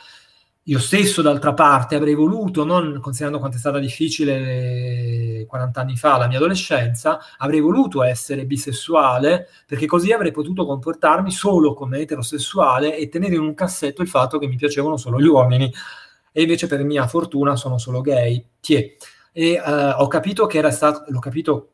[0.67, 6.19] io stesso, d'altra parte, avrei voluto, non considerando quanto è stata difficile 40 anni fa
[6.19, 12.97] la mia adolescenza, avrei voluto essere bisessuale perché così avrei potuto comportarmi solo come eterosessuale
[12.97, 15.73] e tenere in un cassetto il fatto che mi piacevano solo gli uomini.
[16.31, 18.47] E invece, per mia fortuna, sono solo gay.
[18.61, 18.97] Tiè.
[19.33, 21.73] E uh, ho capito che era stato, l'ho capito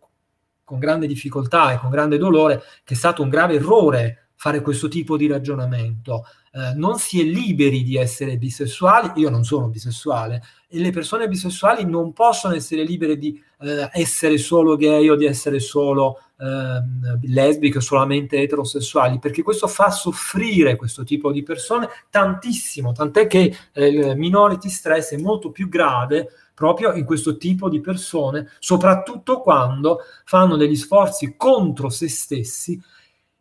[0.64, 4.86] con grande difficoltà e con grande dolore, che è stato un grave errore fare questo
[4.86, 6.24] tipo di ragionamento.
[6.52, 11.26] Eh, non si è liberi di essere bisessuali, io non sono bisessuale, e le persone
[11.26, 17.26] bisessuali non possono essere libere di eh, essere solo gay o di essere solo eh,
[17.26, 23.56] lesbiche o solamente eterosessuali, perché questo fa soffrire questo tipo di persone tantissimo, tant'è che
[23.72, 29.40] eh, il minority stress è molto più grave proprio in questo tipo di persone, soprattutto
[29.40, 32.80] quando fanno degli sforzi contro se stessi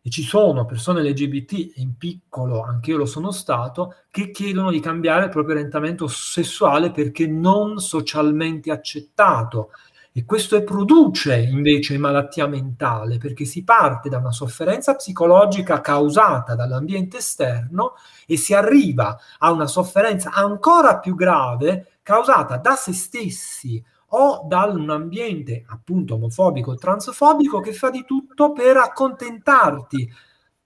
[0.00, 4.80] e ci sono persone LGBT, in piccolo, anche io lo sono stato, che chiedono di
[4.80, 9.70] cambiare il proprio orientamento sessuale perché non socialmente accettato.
[10.12, 17.18] E questo produce invece malattia mentale perché si parte da una sofferenza psicologica causata dall'ambiente
[17.18, 17.92] esterno
[18.26, 24.64] e si arriva a una sofferenza ancora più grave causata da se stessi o da
[24.64, 30.10] un ambiente appunto omofobico o transfobico che fa di tutto per accontentarti,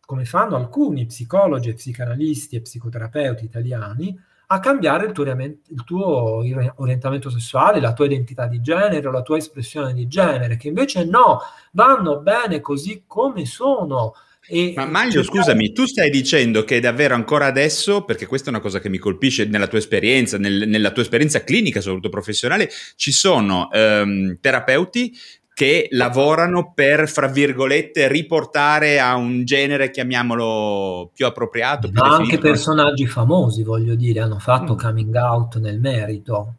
[0.00, 4.16] come fanno alcuni psicologi psicanalisti e psicoterapeuti italiani,
[4.52, 6.42] a cambiare il tuo, il tuo,
[6.76, 11.40] orientamento sessuale, la tua identità di genere, la tua espressione di genere, che invece no,
[11.72, 14.12] vanno bene così come sono.
[14.48, 18.60] E Ma Maglio, scusami, tu stai dicendo che davvero ancora adesso, perché questa è una
[18.60, 23.12] cosa che mi colpisce nella tua esperienza, nel, nella tua esperienza clinica, soprattutto professionale, ci
[23.12, 25.16] sono ehm, terapeuti
[25.54, 31.88] che lavorano per, fra virgolette, riportare a un genere, chiamiamolo, più appropriato.
[31.88, 34.78] Più Ma anche personaggi famosi, voglio dire, hanno fatto mm.
[34.78, 36.54] coming out nel merito.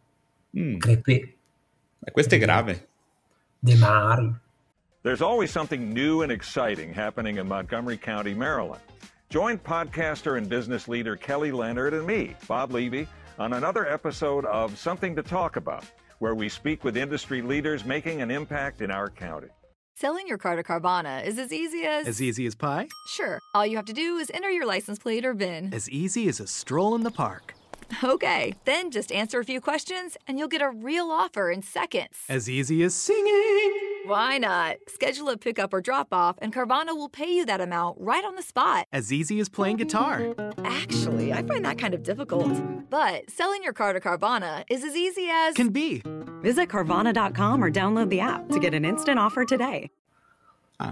[0.57, 0.77] Mm.
[0.77, 1.33] Crepè.
[2.11, 2.87] questo è grave.
[3.59, 4.41] De Mari.
[5.03, 8.81] There's always something new and exciting happening in Montgomery County, Maryland.
[9.29, 13.05] Join podcaster and business leader Kelly Leonard and me, Bob Levy,
[13.37, 15.83] on another episode of Something to Talk About,
[16.19, 19.49] where we speak with industry leaders making an impact in our county.
[19.95, 22.07] Selling your car to Carvana is as easy as.
[22.07, 22.87] As easy as pie?
[23.07, 23.39] Sure.
[23.53, 25.73] All you have to do is enter your license plate or VIN.
[25.73, 27.55] As easy as a stroll in the park.
[28.01, 32.19] Okay, then just answer a few questions and you'll get a real offer in seconds.
[32.29, 33.92] As easy as singing.
[34.05, 34.77] Why not?
[34.89, 38.35] Schedule a pickup or drop off, and Carvana will pay you that amount right on
[38.35, 38.85] the spot.
[38.91, 40.35] As easy as playing guitar.
[40.65, 42.51] Actually, I find that kind of difficult.
[42.89, 46.01] But selling your car to Carvana is as easy as can be.
[46.41, 49.89] Visit Carvana.com or download the app to get an instant offer today.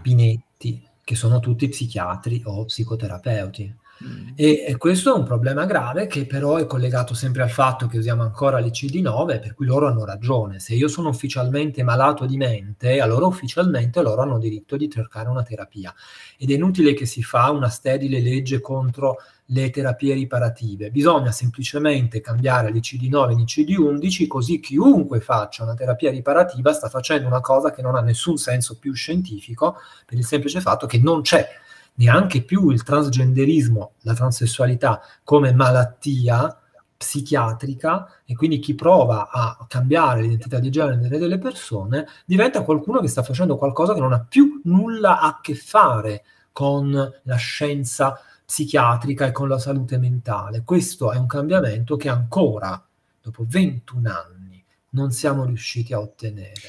[0.02, 3.76] Pinetti, che sono tutti psichiatri o psicoterapeuti.
[4.04, 4.30] Mm.
[4.36, 7.98] E, e, questo è un problema grave che però è collegato sempre al fatto che
[7.98, 10.60] usiamo ancora le CD9, per cui loro hanno ragione.
[10.60, 15.44] Se io sono ufficialmente malato di mente, allora ufficialmente loro hanno diritto di cercare una
[15.44, 15.94] terapia.
[16.38, 19.18] Ed è inutile che si fa una sterile legge contro
[19.52, 20.92] le terapie riparative.
[20.92, 27.42] Bisogna semplicemente cambiare l'ICD9 in ICD11, così chiunque faccia una terapia riparativa sta facendo una
[27.42, 31.46] cosa che non ha nessun senso più scientifico, per il semplice fatto che non c'è
[31.95, 36.56] neanche più il transgenderismo, la transessualità come malattia
[37.01, 43.08] psichiatrica e quindi chi prova a cambiare l'identità di genere delle persone diventa qualcuno che
[43.08, 46.91] sta facendo qualcosa che non ha più nulla a che fare con
[47.23, 50.63] la scienza psichiatrica e con la salute mentale.
[50.63, 52.86] Questo è un cambiamento che ancora,
[53.19, 56.62] dopo 21 anni, non siamo riusciti a ottenere.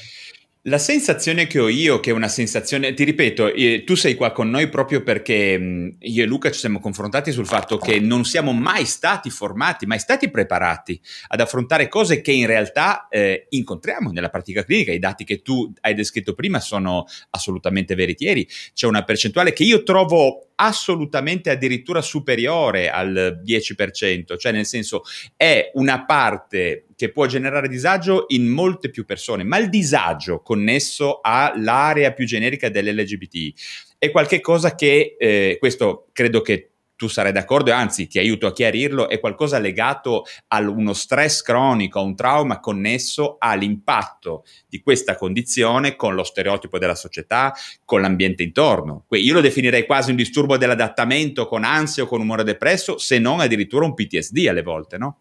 [0.67, 4.31] La sensazione che ho io, che è una sensazione, ti ripeto, eh, tu sei qua
[4.31, 8.23] con noi proprio perché mh, io e Luca ci siamo confrontati sul fatto che non
[8.23, 10.97] siamo mai stati formati, mai stati preparati
[11.27, 14.93] ad affrontare cose che in realtà eh, incontriamo nella pratica clinica.
[14.93, 18.47] I dati che tu hai descritto prima sono assolutamente veritieri.
[18.73, 25.03] C'è una percentuale che io trovo assolutamente addirittura superiore al 10%, cioè nel senso
[25.35, 31.19] è una parte che può generare disagio in molte più persone, ma il disagio connesso
[31.21, 33.53] all'area più generica dell'LGBT
[34.03, 36.72] è qualcosa che, eh, questo credo che
[37.03, 41.41] tu sarai d'accordo e anzi ti aiuto a chiarirlo, è qualcosa legato a uno stress
[41.41, 47.99] cronico, a un trauma connesso all'impatto di questa condizione con lo stereotipo della società, con
[47.99, 49.03] l'ambiente intorno.
[49.09, 53.41] Io lo definirei quasi un disturbo dell'adattamento con ansia o con umore depresso, se non
[53.41, 55.19] addirittura un PTSD alle volte, no?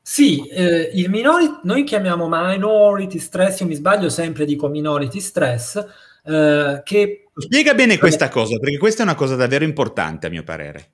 [0.00, 5.84] Sì, eh, il minori- noi chiamiamo minority stress, io mi sbaglio sempre, dico minority stress,
[6.24, 10.44] eh, che Spiega bene questa cosa, perché questa è una cosa davvero importante a mio
[10.44, 10.92] parere.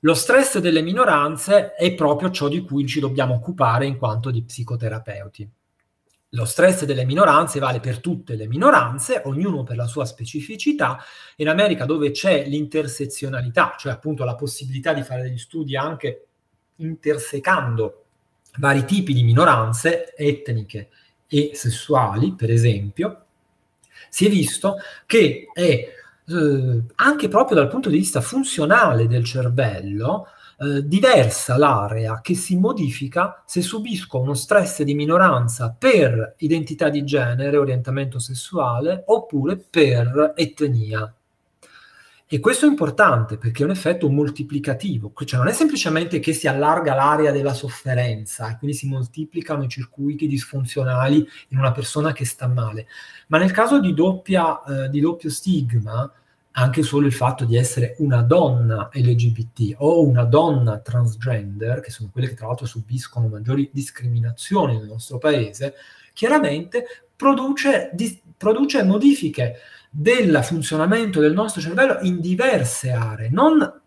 [0.00, 4.42] Lo stress delle minoranze è proprio ciò di cui ci dobbiamo occupare in quanto di
[4.42, 5.50] psicoterapeuti.
[6.32, 11.02] Lo stress delle minoranze vale per tutte le minoranze, ognuno per la sua specificità.
[11.36, 16.26] In America dove c'è l'intersezionalità, cioè appunto la possibilità di fare degli studi anche
[16.76, 18.04] intersecando
[18.58, 20.90] vari tipi di minoranze etniche
[21.26, 23.27] e sessuali, per esempio,
[24.08, 25.96] si è visto che è
[26.28, 30.26] eh, anche proprio dal punto di vista funzionale del cervello
[30.60, 37.04] eh, diversa l'area che si modifica se subisco uno stress di minoranza per identità di
[37.04, 41.12] genere, orientamento sessuale oppure per etnia.
[42.30, 46.46] E questo è importante perché è un effetto moltiplicativo, cioè non è semplicemente che si
[46.46, 52.26] allarga l'area della sofferenza e quindi si moltiplicano i circuiti disfunzionali in una persona che
[52.26, 52.86] sta male,
[53.28, 56.12] ma nel caso di, doppia, eh, di doppio stigma,
[56.50, 62.10] anche solo il fatto di essere una donna LGBT o una donna transgender, che sono
[62.12, 65.76] quelle che tra l'altro subiscono maggiori discriminazioni nel nostro paese,
[66.12, 66.84] chiaramente
[67.16, 69.54] produce, di, produce modifiche
[69.90, 73.80] del funzionamento del nostro cervello in diverse aree, non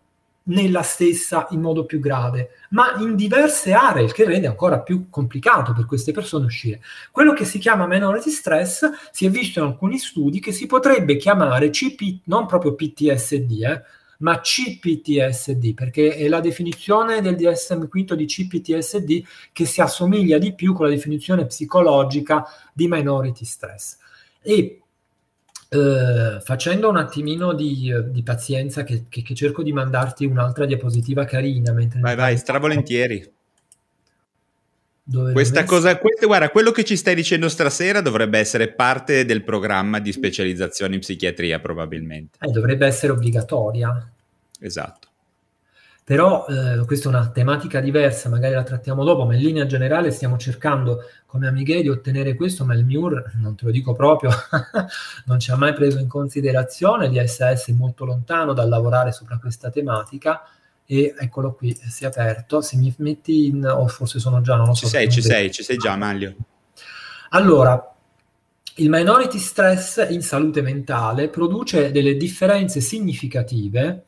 [0.44, 5.08] nella stessa in modo più grave, ma in diverse aree, il che rende ancora più
[5.08, 6.80] complicato per queste persone uscire.
[7.10, 11.16] Quello che si chiama minority stress si è visto in alcuni studi che si potrebbe
[11.16, 13.82] chiamare CP, non proprio PTSD, eh,
[14.18, 19.22] ma CPTSD, perché è la definizione del DSM-5 di CPTSD
[19.52, 23.98] che si assomiglia di più con la definizione psicologica di minority stress.
[24.40, 24.81] E
[25.72, 31.24] Uh, facendo un attimino di, di pazienza, che, che, che, cerco di mandarti un'altra diapositiva
[31.24, 31.72] carina.
[31.72, 33.26] vai, vai, stravolentieri.
[35.04, 39.42] Dove Questa cosa, questo, guarda, quello che ci stai dicendo stasera dovrebbe essere parte del
[39.42, 42.38] programma di specializzazione in psichiatria, probabilmente.
[42.40, 44.10] Eh, dovrebbe essere obbligatoria.
[44.60, 45.08] Esatto.
[46.12, 50.10] Però eh, questa è una tematica diversa, magari la trattiamo dopo, ma in linea generale
[50.10, 54.28] stiamo cercando come Amighe di ottenere questo, ma il MIUR, non te lo dico proprio,
[55.24, 59.70] non ci ha mai preso in considerazione, l'ISS è molto lontano dal lavorare sopra questa
[59.70, 60.42] tematica
[60.84, 64.66] e eccolo qui, si è aperto, se mi metti in, o forse sono già, non
[64.66, 64.84] lo so.
[64.84, 66.34] Ci sei, ci sei, ci sei già Maglio.
[67.30, 67.90] Allora,
[68.74, 74.04] il minority stress in salute mentale produce delle differenze significative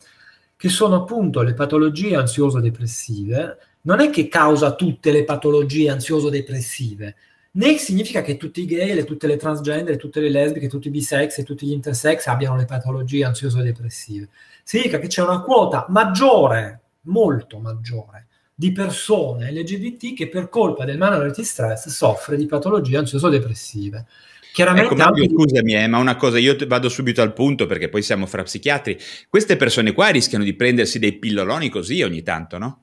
[0.65, 7.17] che sono appunto le patologie ansioso-depressive, non è che causa tutte le patologie ansioso-depressive,
[7.51, 10.91] né significa che tutti i gay, le, tutte le transgender, tutte le lesbiche, tutti i
[10.91, 14.31] bisex e tutti gli intersex abbiano le patologie ansioso-depressive.
[14.63, 20.97] Significa che c'è una quota maggiore, molto maggiore, di persone LGBT che per colpa del
[20.97, 24.07] minority stress soffre di patologie ansioso-depressive.
[24.55, 25.35] Chiaramente ecco, Mario, anche...
[25.35, 28.97] scusami, eh, ma una cosa, io vado subito al punto perché poi siamo fra psichiatri.
[29.29, 32.83] Queste persone qua rischiano di prendersi dei pilloloni così ogni tanto, no?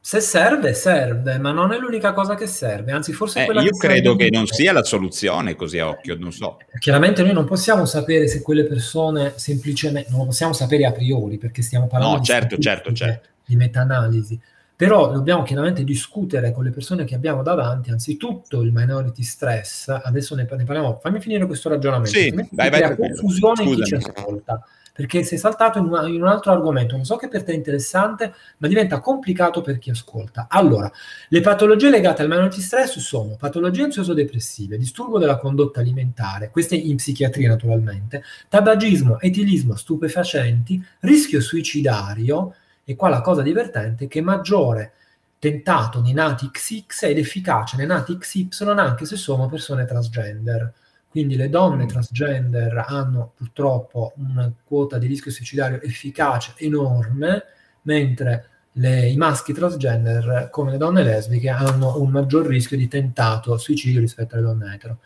[0.00, 3.72] Se serve, serve, ma non è l'unica cosa che serve, anzi forse eh, quella io
[3.72, 6.56] che credo che non sia la soluzione così a occhio, non so.
[6.78, 11.36] Chiaramente noi non possiamo sapere se quelle persone semplicemente, non lo possiamo sapere a priori
[11.36, 13.28] perché stiamo parlando no, certo, certo, certo.
[13.44, 14.40] di meta-analisi
[14.80, 20.34] però dobbiamo chiaramente discutere con le persone che abbiamo davanti, anzitutto il minority stress, adesso
[20.34, 24.64] ne, ne parliamo, fammi finire questo ragionamento, sì, vai, vai, confusione in chi ci ascolta,
[24.94, 27.56] perché sei saltato in, una, in, un altro argomento, non so che per te è
[27.56, 30.46] interessante, ma diventa complicato per chi ascolta.
[30.48, 30.90] Allora,
[31.28, 36.96] le patologie legate al minority stress sono patologie ansioso-depressive, disturbo della condotta alimentare, queste in
[36.96, 42.54] psichiatria naturalmente, tabagismo, etilismo, stupefacenti, rischio suicidario,
[42.90, 44.94] e qua la cosa divertente è che maggiore
[45.38, 50.72] tentato nei nati XX ed efficace nei nati XY anche se sono persone transgender.
[51.08, 51.86] Quindi le donne mm.
[51.86, 57.44] transgender hanno purtroppo una quota di rischio suicidario efficace enorme,
[57.82, 63.56] mentre le, i maschi transgender, come le donne lesbiche, hanno un maggior rischio di tentato
[63.56, 64.98] suicidio rispetto alle donne etero.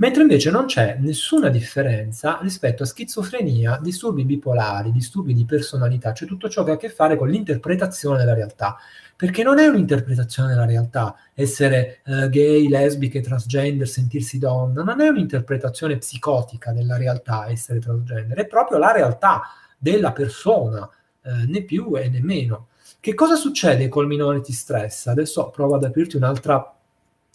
[0.00, 6.26] Mentre invece non c'è nessuna differenza rispetto a schizofrenia, disturbi bipolari, disturbi di personalità, cioè
[6.26, 8.78] tutto ciò che ha a che fare con l'interpretazione della realtà.
[9.14, 15.08] Perché non è un'interpretazione della realtà essere uh, gay, lesbiche, transgender, sentirsi donna, non è
[15.08, 19.42] un'interpretazione psicotica della realtà essere transgender, è proprio la realtà
[19.76, 22.68] della persona, uh, né più e né meno.
[22.98, 25.08] Che cosa succede col minority stress?
[25.08, 26.74] Adesso provo ad aprirti un'altra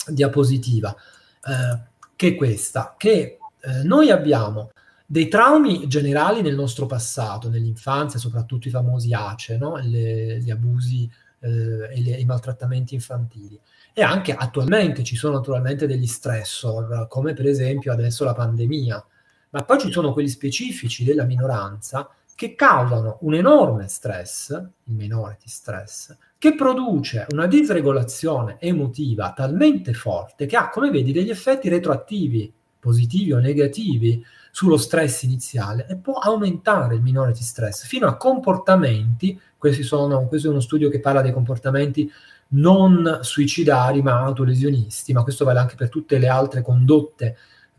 [0.07, 0.95] diapositiva.
[1.45, 4.71] Uh, che è questa, che eh, noi abbiamo
[5.05, 9.77] dei traumi generali nel nostro passato, nell'infanzia, soprattutto i famosi ACE, no?
[9.77, 11.09] Le, gli abusi
[11.39, 13.59] eh, e le, i maltrattamenti infantili.
[13.93, 19.05] E anche attualmente ci sono naturalmente degli stressor, come per esempio adesso la pandemia,
[19.51, 25.37] ma poi ci sono quelli specifici della minoranza che causano un enorme stress, il minore
[25.41, 31.69] di stress, che produce una disregolazione emotiva talmente forte che ha, come vedi, degli effetti
[31.69, 37.85] retroattivi, positivi o negativi, sullo stress iniziale e può aumentare il minore di stress.
[37.85, 39.37] Fino a comportamenti,
[39.81, 42.09] sono, questo è uno studio che parla dei comportamenti
[42.49, 47.35] non suicidari ma autolesionisti, ma questo vale anche per tutte le altre condotte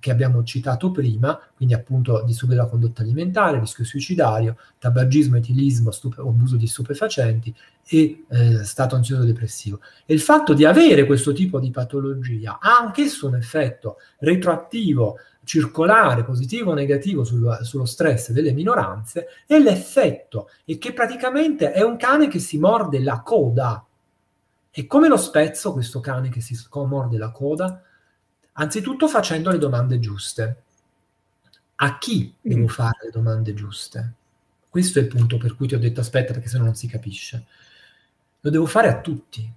[0.07, 6.21] che abbiamo citato prima, quindi appunto disturbi della condotta alimentare, rischio suicidario, tabagismo, etilismo, stupe-
[6.21, 7.53] abuso di stupefacenti
[7.89, 9.81] e eh, stato ansioso depressivo.
[10.05, 16.23] E il fatto di avere questo tipo di patologia ha anch'esso un effetto retroattivo, circolare,
[16.23, 21.97] positivo o negativo sul, sullo stress delle minoranze e l'effetto è che praticamente è un
[21.97, 23.85] cane che si morde la coda.
[24.71, 27.83] E come lo spezzo questo cane che si morde la coda?
[28.59, 30.63] Anzitutto facendo le domande giuste.
[31.77, 32.69] A chi devo mm.
[32.69, 34.15] fare le domande giuste?
[34.69, 36.87] Questo è il punto per cui ti ho detto aspetta perché se no non si
[36.87, 37.47] capisce.
[38.41, 39.51] Lo devo fare a tutti.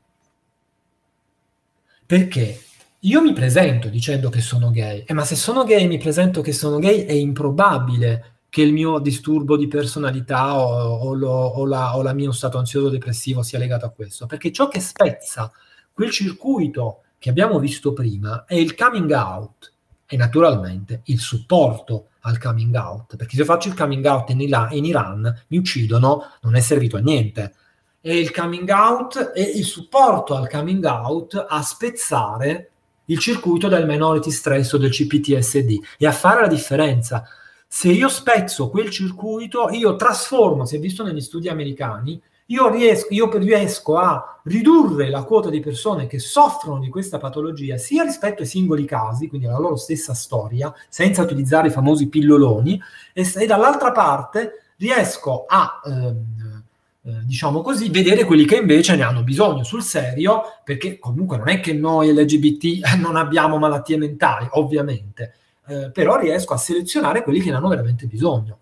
[2.05, 2.61] Perché
[2.99, 6.41] io mi presento dicendo che sono gay, eh, ma se sono gay e mi presento
[6.41, 11.65] che sono gay è improbabile che il mio disturbo di personalità o, o, lo, o,
[11.65, 15.51] la, o la mio stato ansioso depressivo sia legato a questo, perché ciò che spezza
[15.93, 19.73] quel circuito che abbiamo visto prima è il coming out
[20.07, 24.69] e naturalmente il supporto al coming out, perché se faccio il coming out in, Iran,
[24.71, 27.53] in Iran mi uccidono, non è servito a niente.
[28.01, 32.71] E il coming out e il supporto al coming out a spezzare
[33.05, 37.27] il circuito del minority stress o del CPTSD e a fare la differenza.
[37.67, 42.19] Se io spezzo quel circuito, io trasformo, si è visto negli studi americani,
[42.51, 47.77] io riesco, io riesco a ridurre la quota di persone che soffrono di questa patologia
[47.77, 52.81] sia rispetto ai singoli casi, quindi alla loro stessa storia, senza utilizzare i famosi pilloloni,
[53.13, 56.63] e, e dall'altra parte riesco a, ehm,
[57.03, 61.49] eh, diciamo così, vedere quelli che invece ne hanno bisogno sul serio, perché comunque non
[61.49, 65.35] è che noi LGBT non abbiamo malattie mentali, ovviamente,
[65.67, 68.57] eh, però riesco a selezionare quelli che ne hanno veramente bisogno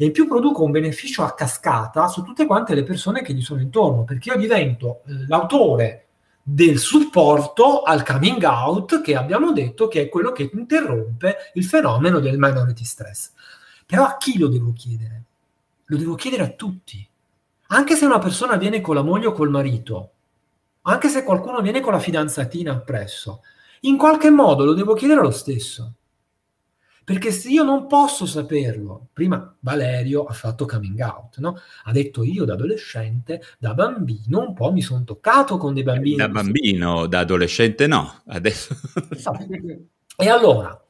[0.00, 3.42] e in più produco un beneficio a cascata su tutte quante le persone che gli
[3.42, 6.06] sono intorno, perché io divento eh, l'autore
[6.42, 12.18] del supporto al coming out che abbiamo detto che è quello che interrompe il fenomeno
[12.18, 13.32] del minority stress.
[13.84, 15.24] Però a chi lo devo chiedere?
[15.84, 17.06] Lo devo chiedere a tutti.
[17.66, 20.12] Anche se una persona viene con la moglie o col marito,
[20.80, 23.42] anche se qualcuno viene con la fidanzatina appresso,
[23.80, 25.96] in qualche modo lo devo chiedere lo stesso.
[27.10, 31.60] Perché se io non posso saperlo, prima Valerio ha fatto coming out, no?
[31.82, 36.14] ha detto io da adolescente, da bambino, un po' mi sono toccato con dei bambini.
[36.14, 38.76] Da bambino, da adolescente no, adesso...
[40.16, 40.80] e allora,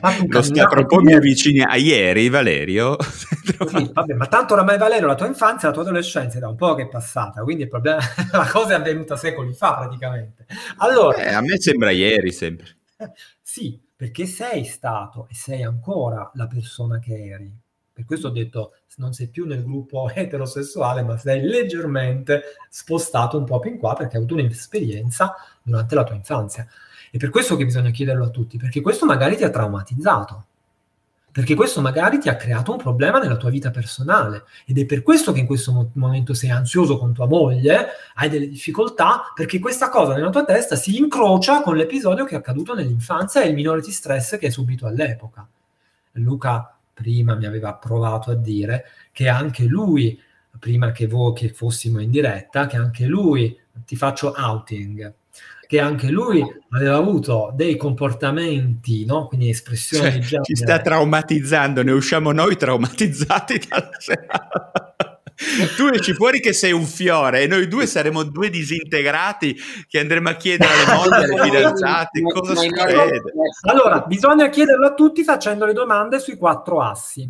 [0.00, 2.96] Vabbè, Lo sta un po' mi avvicini a ieri, Valerio.
[3.02, 6.56] Sì, vabbè, ma tanto oramai Valerio, la tua infanzia, la tua adolescenza è da un
[6.56, 7.98] po' che è passata, quindi il problema,
[8.32, 10.46] la cosa è avvenuta secoli fa praticamente.
[10.78, 12.78] Allora, eh, a me sembra ieri sempre.
[13.42, 17.52] Sì, perché sei stato e sei ancora la persona che eri.
[17.92, 23.44] Per questo ho detto, non sei più nel gruppo eterosessuale, ma sei leggermente spostato un
[23.44, 26.66] po' più in qua perché hai avuto un'esperienza durante la tua infanzia.
[27.10, 30.46] E per questo che bisogna chiederlo a tutti, perché questo magari ti ha traumatizzato
[31.34, 35.02] perché questo magari ti ha creato un problema nella tua vita personale ed è per
[35.02, 39.88] questo che in questo momento sei ansioso con tua moglie, hai delle difficoltà, perché questa
[39.88, 43.80] cosa nella tua testa si incrocia con l'episodio che è accaduto nell'infanzia e il minore
[43.80, 45.44] di stress che hai subito all'epoca.
[46.12, 50.16] Luca prima mi aveva provato a dire che anche lui,
[50.60, 55.12] prima che voi che fossimo in diretta, che anche lui, ti faccio outing,
[55.66, 59.26] che anche lui aveva avuto dei comportamenti, no?
[59.26, 63.90] quindi espressioni cioè, di Ci sta traumatizzando, ne usciamo noi traumatizzati dalla
[65.76, 69.56] tu esci fuori che sei un fiore e noi due saremo due disintegrati
[69.88, 73.22] che andremo a chiedere alle mogli, alle fidanzate cosa succede.
[73.68, 77.28] Allora, bisogna chiederlo a tutti facendo le domande sui quattro assi.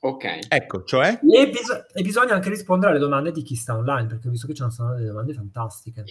[0.00, 0.38] Ok.
[0.48, 1.20] Ecco, cioè?
[1.22, 4.46] E, bis- e bisogna anche rispondere alle domande di chi sta online, perché ho visto
[4.46, 6.04] che ci sono delle domande fantastiche.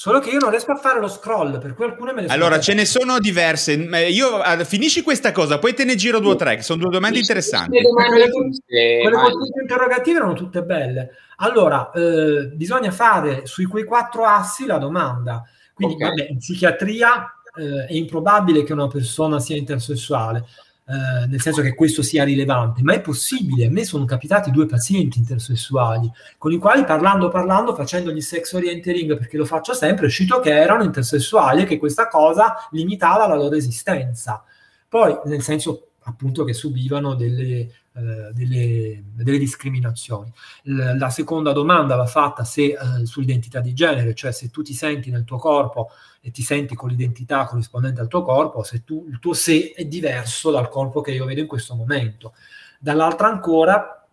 [0.00, 2.40] Solo che io non riesco a fare lo scroll, per cui alcune me le sono
[2.40, 3.72] Allora, ce ne sono diverse.
[3.72, 6.90] Io ah, finisci questa cosa, poi te ne giro due o tre, che sono due
[6.92, 7.78] domande interessanti.
[7.78, 11.16] Le domande Quelle tutte interrogative erano tutte belle.
[11.38, 15.42] Allora, eh, bisogna fare sui quei quattro assi la domanda.
[15.74, 16.00] Quindi, Ok.
[16.02, 20.44] vabbè, in psichiatria eh, è improbabile che una persona sia intersessuale,
[20.90, 23.66] eh, nel senso che questo sia rilevante, ma è possibile.
[23.66, 29.18] A me sono capitati due pazienti intersessuali con i quali parlando, parlando, facendogli sex orientering,
[29.18, 33.34] perché lo faccio sempre, è uscito che erano intersessuali e che questa cosa limitava la
[33.34, 34.42] loro esistenza.
[34.88, 40.32] Poi, nel senso appunto che subivano delle, eh, delle, delle discriminazioni.
[40.64, 44.72] L- la seconda domanda va fatta se, eh, sull'identità di genere, cioè se tu ti
[44.72, 45.90] senti nel tuo corpo
[46.20, 49.84] e ti senti con l'identità corrispondente al tuo corpo, se tu, il tuo sé è
[49.84, 52.32] diverso dal corpo che io vedo in questo momento.
[52.80, 54.06] Dall'altra ancora,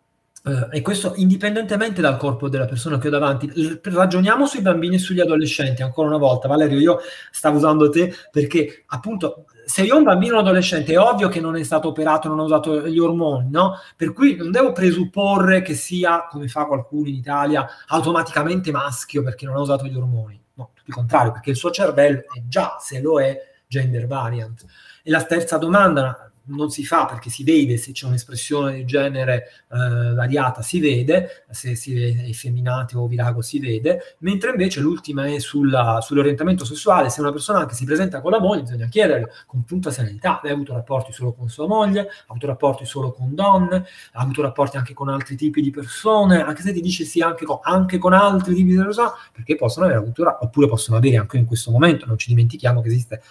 [0.43, 4.95] eh, e questo indipendentemente dal corpo della persona che ho davanti, l- ragioniamo sui bambini
[4.95, 6.47] e sugli adolescenti ancora una volta.
[6.47, 6.99] Valerio, io
[7.31, 11.27] stavo usando te perché appunto se io ho un bambino o un adolescente è ovvio
[11.27, 13.79] che non è stato operato, non ha usato gli ormoni, no?
[13.95, 19.45] Per cui non devo presupporre che sia, come fa qualcuno in Italia, automaticamente maschio perché
[19.45, 20.39] non ha usato gli ormoni.
[20.53, 23.37] No, tutto il contrario, perché il suo cervello è già, se lo è,
[23.67, 24.65] gender variant.
[25.03, 29.45] E la terza domanda non si fa perché si vede se c'è un'espressione di genere
[29.71, 35.25] eh, variata, si vede, se si è effeminato o virago si vede, mentre invece l'ultima
[35.25, 39.31] è sulla- sull'orientamento sessuale, se una persona anche si presenta con la moglie bisogna chiedere
[39.45, 43.33] con tutta serenità, hai avuto rapporti solo con sua moglie, ha avuto rapporti solo con
[43.33, 47.21] donne, ha avuto rapporti anche con altri tipi di persone, anche se ti dice sì
[47.21, 51.17] anche con, anche con altri tipi di persone, perché possono aver avuto, oppure possono avere
[51.17, 53.21] anche in questo momento, non ci dimentichiamo che esiste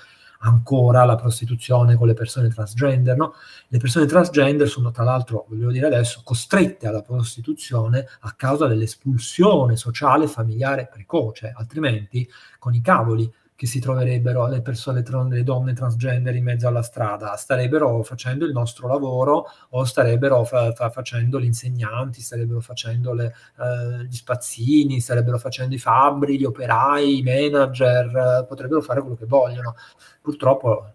[0.44, 3.34] ancora la prostituzione con le persone transgender, no?
[3.68, 9.76] Le persone transgender sono tra l'altro, voglio dire adesso, costrette alla prostituzione a causa dell'espulsione
[9.76, 12.28] sociale e familiare precoce, altrimenti
[12.58, 13.30] con i cavoli
[13.64, 18.52] che si troverebbero le persone, le donne transgender in mezzo alla strada, starebbero facendo il
[18.52, 25.00] nostro lavoro o starebbero fa- fa- facendo gli insegnanti, starebbero facendo le, eh, gli spazzini,
[25.00, 28.06] starebbero facendo i fabbri, gli operai, i manager,
[28.42, 29.76] eh, potrebbero fare quello che vogliono.
[30.20, 30.92] Purtroppo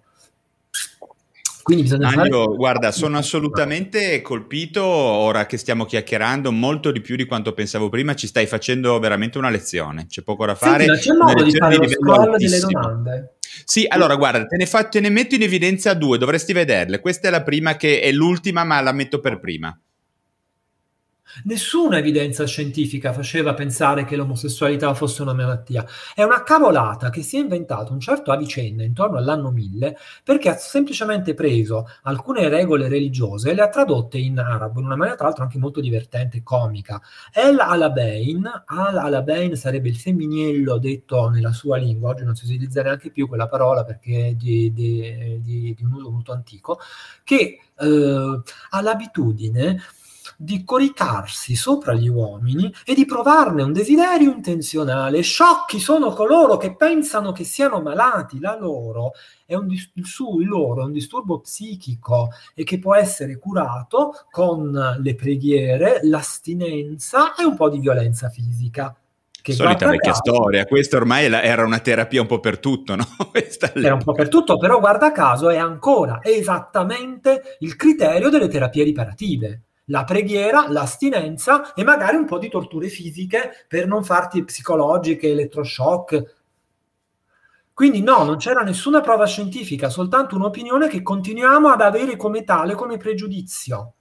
[1.70, 2.30] quindi bisogna fare...
[2.30, 7.90] Mario, guarda, sono assolutamente colpito ora che stiamo chiacchierando molto di più di quanto pensavo
[7.90, 8.16] prima.
[8.16, 10.86] Ci stai facendo veramente una lezione, c'è poco da fare.
[10.86, 13.36] Senti, c'è modo di fare livello scroll delle domande?
[13.66, 17.00] Sì, allora guarda, te ne, fa- te ne metto in evidenza due, dovresti vederle.
[17.00, 19.80] Questa è la prima che è l'ultima, ma la metto per prima.
[21.44, 25.86] Nessuna evidenza scientifica faceva pensare che l'omosessualità fosse una malattia.
[26.14, 30.56] È una cavolata che si è inventato un certo Avicenna intorno all'anno 1000 perché ha
[30.58, 35.28] semplicemente preso alcune regole religiose e le ha tradotte in arabo in una maniera tra
[35.28, 37.02] l'altro anche molto divertente e comica.
[37.34, 42.82] El Alabein, Al Alabein sarebbe il femminillo detto nella sua lingua, oggi non si utilizza
[42.82, 46.80] neanche più quella parola perché è di, di- di- di un uso molto antico,
[47.24, 49.80] che eh, ha l'abitudine
[50.42, 55.20] di coricarsi sopra gli uomini e di provarne un desiderio intenzionale.
[55.22, 59.12] Sciocchi sono coloro che pensano che siano malati, la loro
[59.46, 63.38] è un dis- il suo, il loro è un disturbo psichico e che può essere
[63.38, 64.72] curato con
[65.02, 68.96] le preghiere, l'astinenza e un po' di violenza fisica.
[69.42, 72.96] Che Solita vecchia caso- storia, questa ormai la- era una terapia un po' per tutto,
[72.96, 73.06] no?
[73.74, 78.86] Era un po' per tutto, però guarda caso è ancora esattamente il criterio delle terapie
[78.86, 79.64] riparative.
[79.90, 86.38] La preghiera, l'astinenza e magari un po' di torture fisiche per non farti psicologiche, elettroshock.
[87.74, 92.76] Quindi no, non c'era nessuna prova scientifica, soltanto un'opinione che continuiamo ad avere come tale,
[92.76, 93.94] come pregiudizio.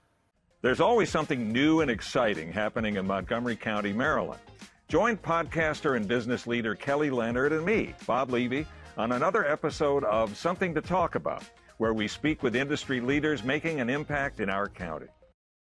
[0.61, 4.41] There's always something new and exciting happening in Montgomery County, Maryland.
[4.89, 8.67] Join podcaster and business leader Kelly Leonard and me, Bob Levy,
[8.97, 11.43] on another episode of Something to Talk About,
[11.77, 15.07] where we speak with industry leaders making an impact in our county.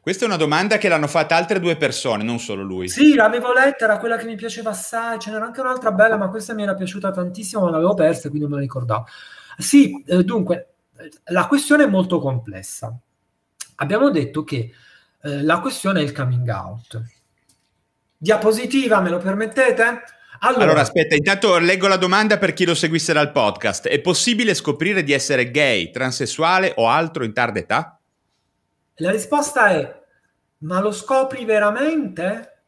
[0.00, 2.88] Questa è una domanda che l'hanno fatta altre due persone, non solo lui.
[2.88, 6.28] Sì, l'avevo letta, era quella che mi piaceva assai, ce n'era anche un'altra bella, ma
[6.30, 9.06] questa mi era piaciuta tantissimo, ma l'avevo persa, quindi non me la ricordavo.
[9.58, 10.68] Sì, eh, dunque,
[11.24, 12.96] la questione è molto complessa.
[13.76, 14.70] Abbiamo detto che
[15.22, 17.02] eh, la questione è il coming out.
[18.16, 20.02] Diapositiva, me lo permettete?
[20.42, 23.86] Allora, allora, aspetta, intanto leggo la domanda per chi lo seguisse dal podcast.
[23.88, 27.99] È possibile scoprire di essere gay, transessuale o altro in tarda età?
[29.00, 30.02] La risposta è,
[30.58, 32.62] ma lo scopri veramente?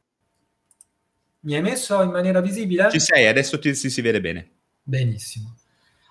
[1.40, 2.90] Mi hai messo in maniera visibile?
[2.90, 4.50] Ci sei, adesso ti, si, si vede bene.
[4.82, 5.56] Benissimo.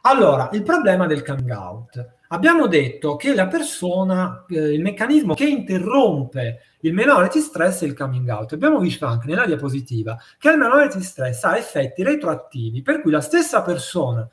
[0.01, 2.17] Allora, il problema del coming out.
[2.29, 7.95] Abbiamo detto che la persona, eh, il meccanismo che interrompe il minority stress è il
[7.95, 8.53] coming out.
[8.53, 13.21] Abbiamo visto anche nella diapositiva che il minority stress ha effetti retroattivi, per cui la
[13.21, 14.27] stessa persona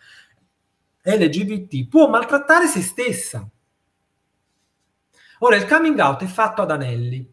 [1.03, 3.49] LGBT può maltrattare se stessa.
[5.41, 7.33] Ora, il coming out è fatto ad anelli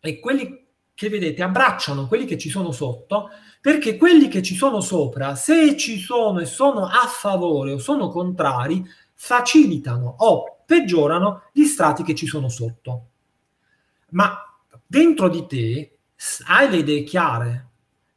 [0.00, 3.30] e quelli che vedete abbracciano quelli che ci sono sotto
[3.60, 8.08] perché quelli che ci sono sopra, se ci sono e sono a favore o sono
[8.08, 8.84] contrari,
[9.14, 13.08] facilitano o peggiorano gli strati che ci sono sotto.
[14.10, 14.38] Ma
[14.86, 15.98] dentro di te
[16.46, 17.68] hai le idee chiare,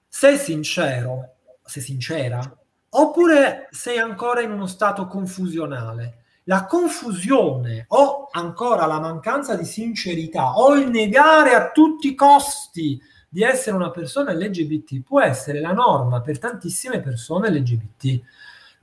[0.08, 2.58] sei sincero, sei sincera,
[2.90, 10.58] oppure sei ancora in uno stato confusionale la confusione o ancora la mancanza di sincerità
[10.58, 15.74] o il negare a tutti i costi di essere una persona LGBT può essere la
[15.74, 18.22] norma per tantissime persone LGBT.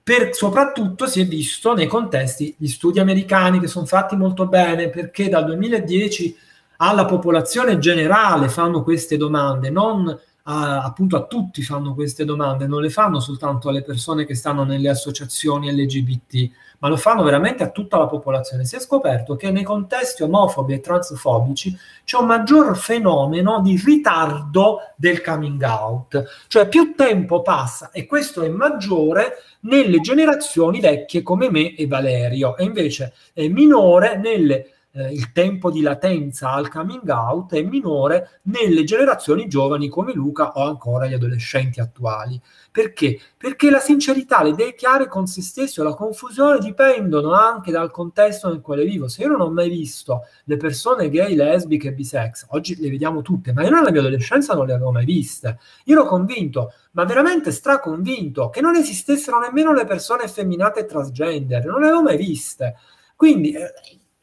[0.03, 4.91] Per, soprattutto si è visto nei contesti, gli studi americani che sono fatti molto bene
[4.91, 6.37] perché dal 2010
[6.77, 12.83] alla popolazione generale fanno queste domande, non a, appunto a tutti fanno queste domande, non
[12.83, 17.71] le fanno soltanto alle persone che stanno nelle associazioni LGBT, ma lo fanno veramente a
[17.71, 18.65] tutta la popolazione.
[18.65, 24.81] Si è scoperto che nei contesti omofobi e transfobici c'è un maggior fenomeno di ritardo
[24.97, 31.51] del coming out, cioè più tempo passa e questo è maggiore nelle generazioni vecchie come
[31.51, 37.09] me e Valerio e invece è minore nelle eh, il tempo di latenza al coming
[37.09, 42.41] out è minore nelle generazioni giovani come Luca o ancora gli adolescenti attuali.
[42.71, 43.19] Perché?
[43.37, 47.91] Perché la sincerità, le idee chiare con se stesso e la confusione dipendono anche dal
[47.91, 49.09] contesto nel quale vivo.
[49.09, 53.23] Se io non ho mai visto le persone gay, lesbiche e bisex, oggi le vediamo
[53.23, 55.59] tutte, ma io nella mia adolescenza non le avevo mai viste.
[55.85, 61.65] Io ero convinto, ma veramente straconvinto, che non esistessero nemmeno le persone effeminate e transgender,
[61.65, 62.77] non le avevo mai viste.
[63.17, 63.73] Quindi eh,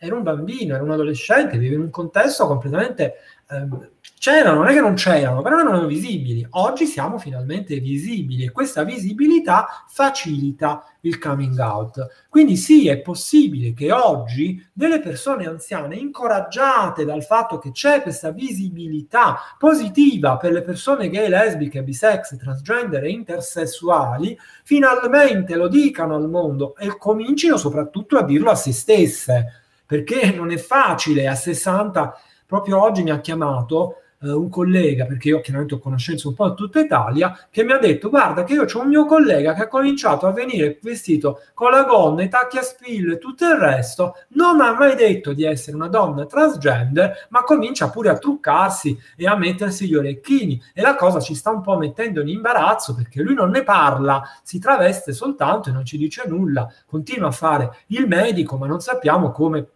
[0.04, 3.14] era un bambino, era un adolescente, vive in un contesto completamente...
[3.48, 6.46] Eh, c'erano, non è che non c'erano, però non erano visibili.
[6.52, 12.08] Oggi siamo finalmente visibili e questa visibilità facilita il coming out.
[12.30, 18.32] Quindi sì, è possibile che oggi delle persone anziane, incoraggiate dal fatto che c'è questa
[18.32, 26.30] visibilità positiva per le persone gay, lesbiche, bisex, transgender e intersessuali, finalmente lo dicano al
[26.30, 29.61] mondo e comincino soprattutto a dirlo a se stesse
[29.92, 31.28] perché non è facile.
[31.28, 36.30] A 60, proprio oggi mi ha chiamato eh, un collega, perché io chiaramente ho conoscenza
[36.30, 39.04] un po' in tutta Italia, che mi ha detto guarda che io ho un mio
[39.04, 43.18] collega che ha cominciato a venire vestito con la gonna, i tacchi a spillo e
[43.18, 48.08] tutto il resto, non ha mai detto di essere una donna transgender, ma comincia pure
[48.12, 50.62] a truccarsi e a mettersi gli orecchini.
[50.74, 54.24] E la cosa ci sta un po' mettendo in imbarazzo perché lui non ne parla,
[54.42, 58.80] si traveste soltanto e non ci dice nulla, continua a fare il medico, ma non
[58.80, 59.68] sappiamo come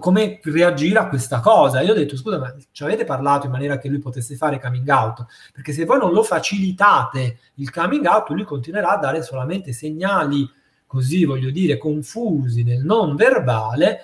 [0.00, 1.80] come reagire a questa cosa.
[1.80, 4.88] Io ho detto, scusa, ma ci avete parlato in maniera che lui potesse fare coming
[4.88, 5.26] out?
[5.52, 10.48] Perché se voi non lo facilitate il coming out, lui continuerà a dare solamente segnali,
[10.86, 14.00] così voglio dire, confusi nel non verbale,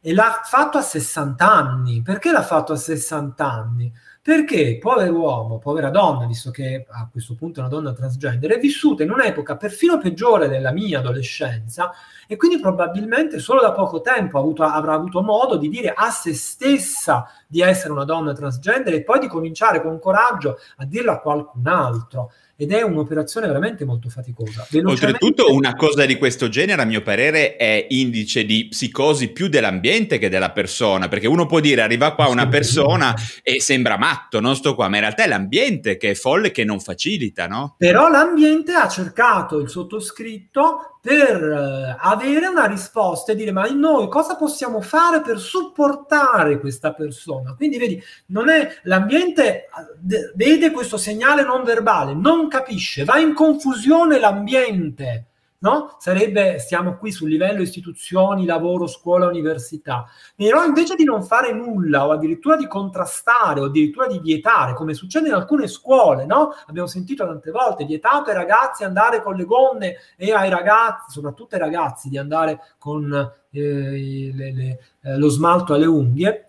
[0.00, 2.02] e l'ha fatto a 60 anni.
[2.02, 3.92] Perché l'ha fatto a 60 anni?
[4.26, 8.58] Perché povero uomo, povera donna, visto che a questo punto è una donna transgender, è
[8.58, 11.92] vissuta in un'epoca perfino peggiore della mia adolescenza
[12.26, 16.32] e quindi probabilmente solo da poco tempo avuto, avrà avuto modo di dire a se
[16.32, 21.20] stessa di essere una donna transgender e poi di cominciare con coraggio a dirlo a
[21.20, 24.66] qualcun altro ed è un'operazione veramente molto faticosa.
[24.82, 30.18] Oltretutto una cosa di questo genere a mio parere è indice di psicosi più dell'ambiente
[30.18, 34.56] che della persona, perché uno può dire arriva qua una persona e sembra matto, non
[34.56, 37.76] sto qua, ma in realtà è l'ambiente che è folle che non facilita, no?
[37.78, 44.08] Però l'ambiente ha cercato il sottoscritto per uh, avere una risposta e dire ma noi
[44.08, 47.52] cosa possiamo fare per supportare questa persona?
[47.54, 53.34] Quindi vedi non è l'ambiente eh, vede questo segnale non verbale non capisce va in
[53.34, 55.26] confusione l'ambiente
[55.64, 55.96] no?
[55.98, 60.04] Sarebbe, stiamo qui sul livello istituzioni, lavoro, scuola, università.
[60.36, 64.92] Però invece di non fare nulla o addirittura di contrastare o addirittura di vietare, come
[64.92, 66.54] succede in alcune scuole, no?
[66.66, 71.54] Abbiamo sentito tante volte, vietato ai ragazzi andare con le gonne e ai ragazzi, soprattutto
[71.54, 73.10] ai ragazzi, di andare con
[73.50, 76.48] eh, le, le, eh, lo smalto alle unghie.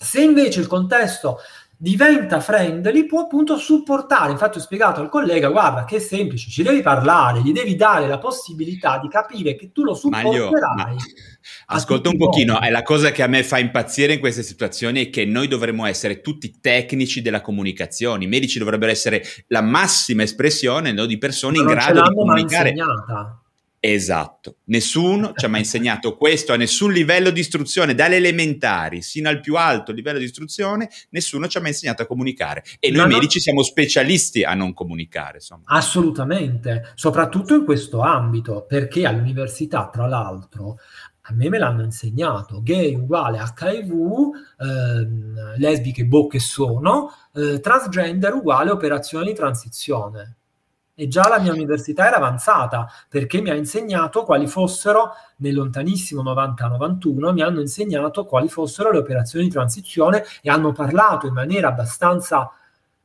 [0.00, 1.38] Se invece il contesto
[1.80, 4.32] diventa friendly, può appunto supportare.
[4.32, 8.08] Infatti ho spiegato al collega, guarda che è semplice, ci devi parlare, gli devi dare
[8.08, 10.96] la possibilità di capire che tu lo supporterai.
[11.68, 15.06] Ma ascolta un pochino, è la cosa che a me fa impazzire in queste situazioni
[15.06, 20.24] è che noi dovremmo essere tutti tecnici della comunicazione, i medici dovrebbero essere la massima
[20.24, 22.70] espressione no, di persone Ma in grado di comunicare.
[22.70, 23.42] Insegnata
[23.80, 29.28] Esatto, nessuno ci ha mai insegnato questo a nessun livello di istruzione, dalle elementari sino
[29.28, 33.08] al più alto livello di istruzione, nessuno ci ha mai insegnato a comunicare e noi
[33.08, 35.36] no, medici siamo specialisti a non comunicare.
[35.36, 35.62] Insomma.
[35.66, 40.78] Assolutamente, soprattutto in questo ambito, perché all'università, tra l'altro,
[41.30, 43.92] a me me l'hanno insegnato, gay uguale HIV,
[44.58, 50.37] eh, lesbiche bocche sono, eh, transgender uguale operazione di transizione
[51.00, 56.24] e già la mia università era avanzata perché mi ha insegnato quali fossero, nel lontanissimo
[56.24, 61.68] 90-91, mi hanno insegnato quali fossero le operazioni di transizione e hanno parlato in maniera
[61.68, 62.50] abbastanza,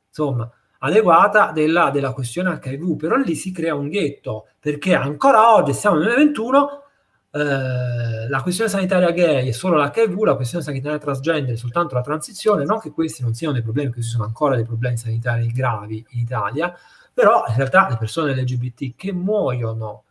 [0.08, 5.74] insomma, adeguata della, della questione HIV, però lì si crea un ghetto perché ancora oggi,
[5.74, 6.84] siamo nel 2021,
[7.30, 12.02] eh, la questione sanitaria gay è solo l'HIV, la questione sanitaria transgender è soltanto la
[12.02, 16.04] transizione, non che questi non siano dei problemi, questi sono ancora dei problemi sanitari gravi
[16.10, 16.76] in Italia,
[17.14, 20.04] però in realtà le persone LGBT che muoiono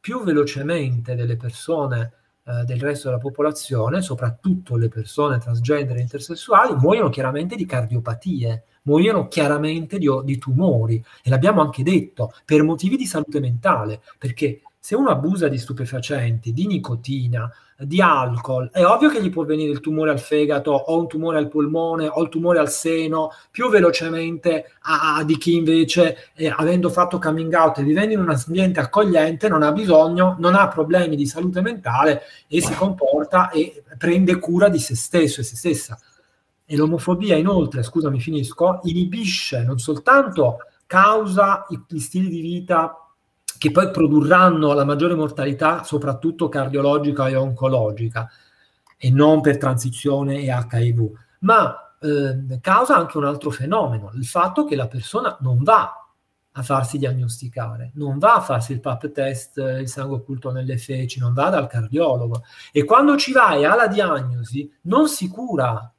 [0.00, 2.12] più velocemente delle persone
[2.44, 8.64] eh, del resto della popolazione, soprattutto le persone transgender e intersessuali, muoiono chiaramente di cardiopatie,
[8.82, 11.04] muoiono chiaramente di, di tumori.
[11.22, 16.52] E l'abbiamo anche detto per motivi di salute mentale, perché se uno abusa di stupefacenti,
[16.52, 20.98] di nicotina, di alcol, è ovvio che gli può venire il tumore al fegato o
[20.98, 25.56] un tumore al polmone o il tumore al seno più velocemente a, a di chi
[25.56, 30.36] invece, eh, avendo fatto coming out e vivendo in un ambiente accogliente, non ha bisogno,
[30.38, 35.40] non ha problemi di salute mentale e si comporta e prende cura di se stesso
[35.40, 35.98] e se stessa.
[36.66, 43.09] E l'omofobia, inoltre, scusami, finisco, inibisce non soltanto causa gli stili di vita
[43.60, 48.26] che poi produrranno la maggiore mortalità, soprattutto cardiologica e oncologica,
[48.96, 54.64] e non per transizione e HIV, ma eh, causa anche un altro fenomeno, il fatto
[54.64, 55.92] che la persona non va
[56.52, 61.20] a farsi diagnosticare, non va a farsi il PAP test, il sangue occulto nelle feci,
[61.20, 62.44] non va dal cardiologo.
[62.72, 65.92] E quando ci vai alla diagnosi non si cura,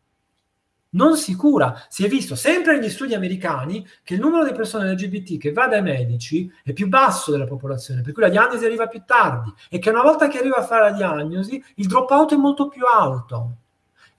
[0.92, 1.86] non si cura.
[1.90, 5.68] Si è visto sempre negli studi americani che il numero di persone LGBT che va
[5.68, 9.80] dai medici è più basso della popolazione, per cui la diagnosi arriva più tardi e
[9.80, 13.58] che una volta che arriva a fare la diagnosi il dropout è molto più alto.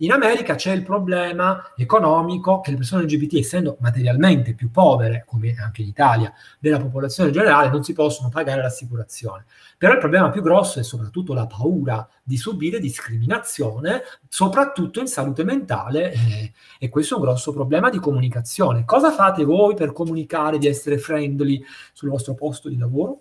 [0.02, 5.54] In America c'è il problema economico che le persone LGBT, essendo materialmente più povere, come
[5.56, 9.44] anche in Italia, della popolazione generale, non si possono pagare l'assicurazione.
[9.78, 15.44] Però il problema più grosso è soprattutto la paura di subire discriminazione, soprattutto in salute
[15.44, 18.84] mentale, eh, e questo è un grosso problema di comunicazione.
[18.84, 23.20] Cosa fate voi per comunicare di essere friendly sul vostro posto di lavoro?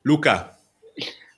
[0.00, 0.57] Luca,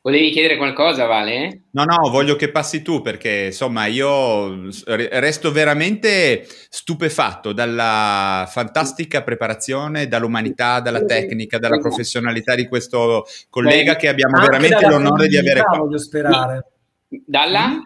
[0.02, 1.64] Volevi chiedere qualcosa, Vale?
[1.72, 10.08] No, no, voglio che passi tu perché insomma io resto veramente stupefatto dalla fantastica preparazione,
[10.08, 15.62] dall'umanità, dalla tecnica, dalla professionalità di questo collega che abbiamo Anche veramente l'onore di avere
[15.62, 15.76] qua.
[15.76, 16.66] Voglio sperare.
[17.06, 17.68] Dalla?
[17.68, 17.80] Mm?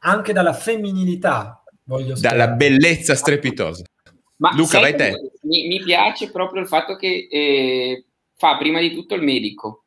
[0.00, 2.38] Anche dalla femminilità, voglio sperare.
[2.38, 3.84] Dalla bellezza strepitosa.
[4.36, 5.14] Ma Luca, vai te.
[5.42, 8.04] Mi, mi, piace proprio il fatto che eh,
[8.36, 9.84] fa prima di tutto il medico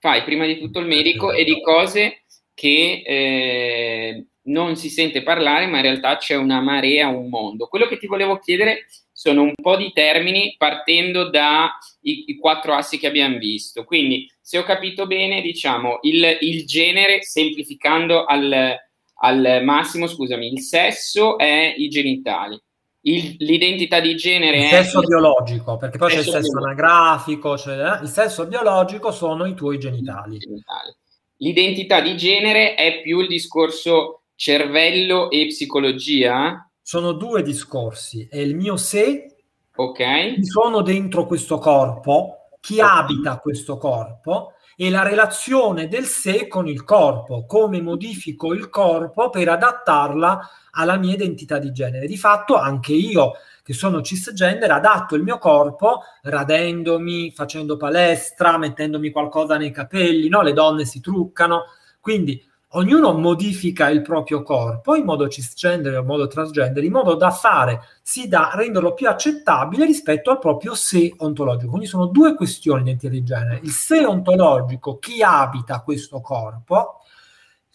[0.00, 2.24] fai prima di tutto il medico e di cose
[2.54, 7.68] che eh, non si sente parlare, ma in realtà c'è una marea, un mondo.
[7.68, 11.68] Quello che ti volevo chiedere sono un po' di termini partendo dai
[12.00, 13.84] i quattro assi che abbiamo visto.
[13.84, 18.76] Quindi, se ho capito bene, diciamo il, il genere, semplificando al,
[19.20, 22.60] al massimo, scusami, il sesso è i genitali
[23.02, 25.06] il, l'identità di genere il sesso è...
[25.06, 26.64] biologico, perché poi c'è il sesso biologico.
[26.66, 28.02] anagrafico, cioè, eh?
[28.02, 30.38] il sesso biologico sono i tuoi genitali.
[30.38, 30.94] genitali.
[31.36, 36.70] L'identità di genere è più il discorso cervello e psicologia?
[36.82, 39.36] Sono due discorsi, è il mio sé,
[39.74, 42.98] ok, sono dentro questo corpo, chi okay.
[42.98, 49.28] abita questo corpo e la relazione del sé con il corpo, come modifico il corpo
[49.28, 52.06] per adattarla alla mia identità di genere.
[52.06, 59.10] Di fatto anche io che sono cisgender, adatto il mio corpo radendomi, facendo palestra, mettendomi
[59.10, 60.40] qualcosa nei capelli, no?
[60.40, 61.64] Le donne si truccano,
[62.00, 62.42] quindi
[62.74, 67.30] ognuno modifica il proprio corpo in modo cisgender o in modo transgender, in modo da
[67.30, 71.70] fare, sì, da renderlo più accettabile rispetto al proprio sé ontologico.
[71.70, 73.60] Quindi sono due questioni dentro il genere.
[73.62, 77.00] Il sé ontologico, chi abita questo corpo,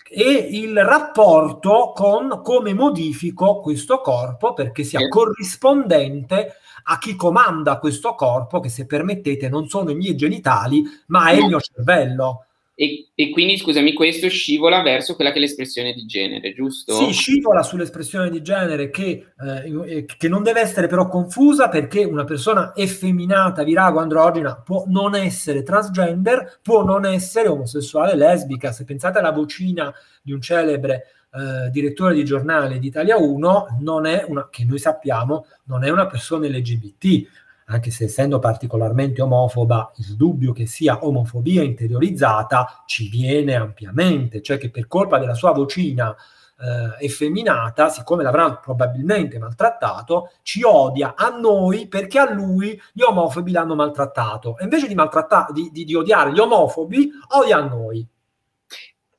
[0.08, 8.14] e il rapporto con come modifico questo corpo perché sia corrispondente a chi comanda questo
[8.14, 12.45] corpo, che se permettete non sono i miei genitali, ma è il mio cervello.
[12.78, 16.94] E, e, quindi, scusami, questo scivola verso quella che è l'espressione di genere, giusto?
[16.94, 19.28] Sì, scivola sull'espressione di genere che,
[19.66, 25.16] eh, che, non deve essere però confusa perché una persona effeminata, virago, androgena può non
[25.16, 28.74] essere transgender, può non essere omosessuale, lesbica.
[28.74, 34.06] Se pensate alla vocina di un celebre eh, direttore di giornale di Italia 1, non
[34.06, 39.92] è una, che noi sappiamo, non è una persona LGBT anche se essendo particolarmente omofoba,
[39.98, 45.52] il dubbio che sia omofobia interiorizzata ci viene ampiamente, cioè che per colpa della sua
[45.52, 46.16] vocina
[46.58, 53.52] eh, effeminata, siccome l'avrà probabilmente maltrattato, ci odia a noi perché a lui gli omofobi
[53.52, 54.58] l'hanno maltrattato.
[54.58, 58.06] E invece di, maltratta- di, di, di odiare gli omofobi, odia a noi.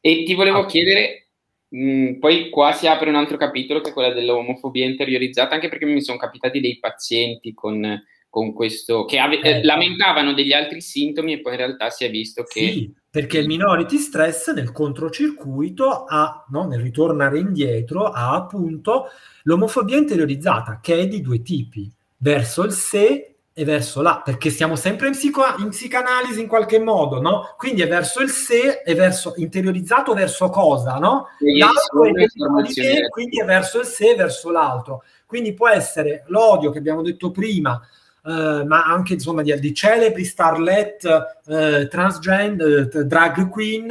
[0.00, 0.66] E ti volevo ah.
[0.66, 1.30] chiedere,
[1.74, 5.84] mm, poi qua si apre un altro capitolo che è quella dell'omofobia interiorizzata, anche perché
[5.84, 8.00] mi sono capitati dei pazienti con
[8.36, 12.10] con questo, che ave- eh, lamentavano degli altri sintomi e poi in realtà si è
[12.10, 12.60] visto che...
[12.60, 19.06] Sì, perché il minority stress nel controcircuito ha, no, nel ritornare indietro, ha appunto
[19.44, 24.76] l'omofobia interiorizzata, che è di due tipi, verso il sé e verso là, perché siamo
[24.76, 27.54] sempre in, psico- in psicanalisi in qualche modo, no?
[27.56, 31.28] Quindi è verso il sé e verso interiorizzato verso cosa, no?
[31.38, 35.04] L'altro è di te, quindi è verso il sé verso l'altro.
[35.24, 37.80] Quindi può essere l'odio che abbiamo detto prima,
[38.26, 43.88] eh, ma anche insomma di, di celebri starlet eh, transgender, eh, drag queen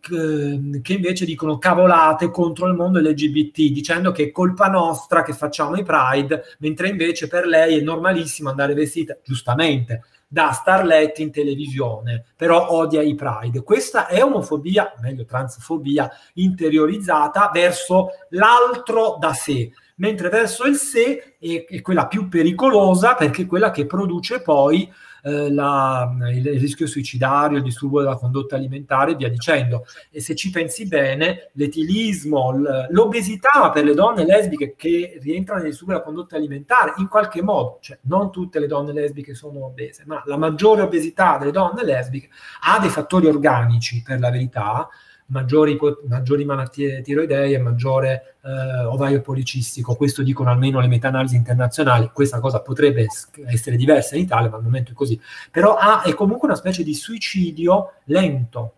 [0.00, 5.76] che invece dicono cavolate contro il mondo LGBT, dicendo che è colpa nostra che facciamo
[5.76, 12.24] i Pride, mentre invece per lei è normalissimo andare vestita, giustamente, da starlet in televisione,
[12.36, 13.62] però odia i Pride.
[13.62, 21.64] Questa è omofobia, meglio transfobia, interiorizzata verso l'altro da sé mentre verso il sé è,
[21.68, 24.90] è quella più pericolosa perché è quella che produce poi
[25.22, 29.84] eh, la, il, il, rischio suicidario, il disturbo della condotta alimentare e via dicendo.
[30.10, 32.52] E se ci pensi bene, l'etilismo,
[32.88, 37.78] l'obesità per le donne lesbiche che rientrano nel disturbo della condotta alimentare, in qualche modo,
[37.80, 42.28] cioè non tutte le donne lesbiche sono obese, ma la maggiore obesità delle donne lesbiche
[42.62, 44.88] ha dei fattori organici, per la verità,
[45.28, 49.94] maggiori, maggiori malattie tiroidee e maggiore eh, ovaio policistico.
[49.94, 52.10] Questo dicono almeno le meta-analisi internazionali.
[52.12, 53.06] Questa cosa potrebbe
[53.46, 55.20] essere diversa in Italia, ma al momento è così.
[55.50, 58.74] Però ha, è comunque una specie di suicidio lento.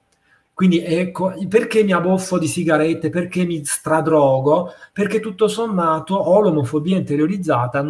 [0.61, 3.09] Quindi ecco, perché mi abboffo di sigarette?
[3.09, 4.75] Perché mi stradrogo?
[4.93, 7.83] Perché tutto sommato ho l'omofobia interiorizzata,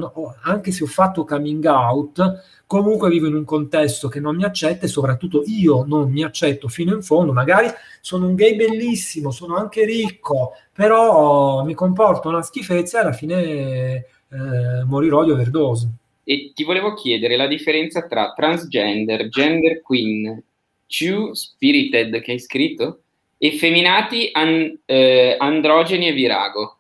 [0.42, 4.84] anche se ho fatto coming out, comunque vivo in un contesto che non mi accetta
[4.84, 7.66] e soprattutto io non mi accetto fino in fondo, magari
[8.00, 13.34] sono un gay bellissimo, sono anche ricco, però mi comporto una schifezza e alla fine
[13.34, 14.04] eh,
[14.86, 15.90] morirò di overdose.
[16.22, 20.40] E ti volevo chiedere la differenza tra transgender, gender queen,
[20.90, 23.02] two spirited che hai scritto,
[23.38, 26.74] effeminati, an, eh, androgeni e virago.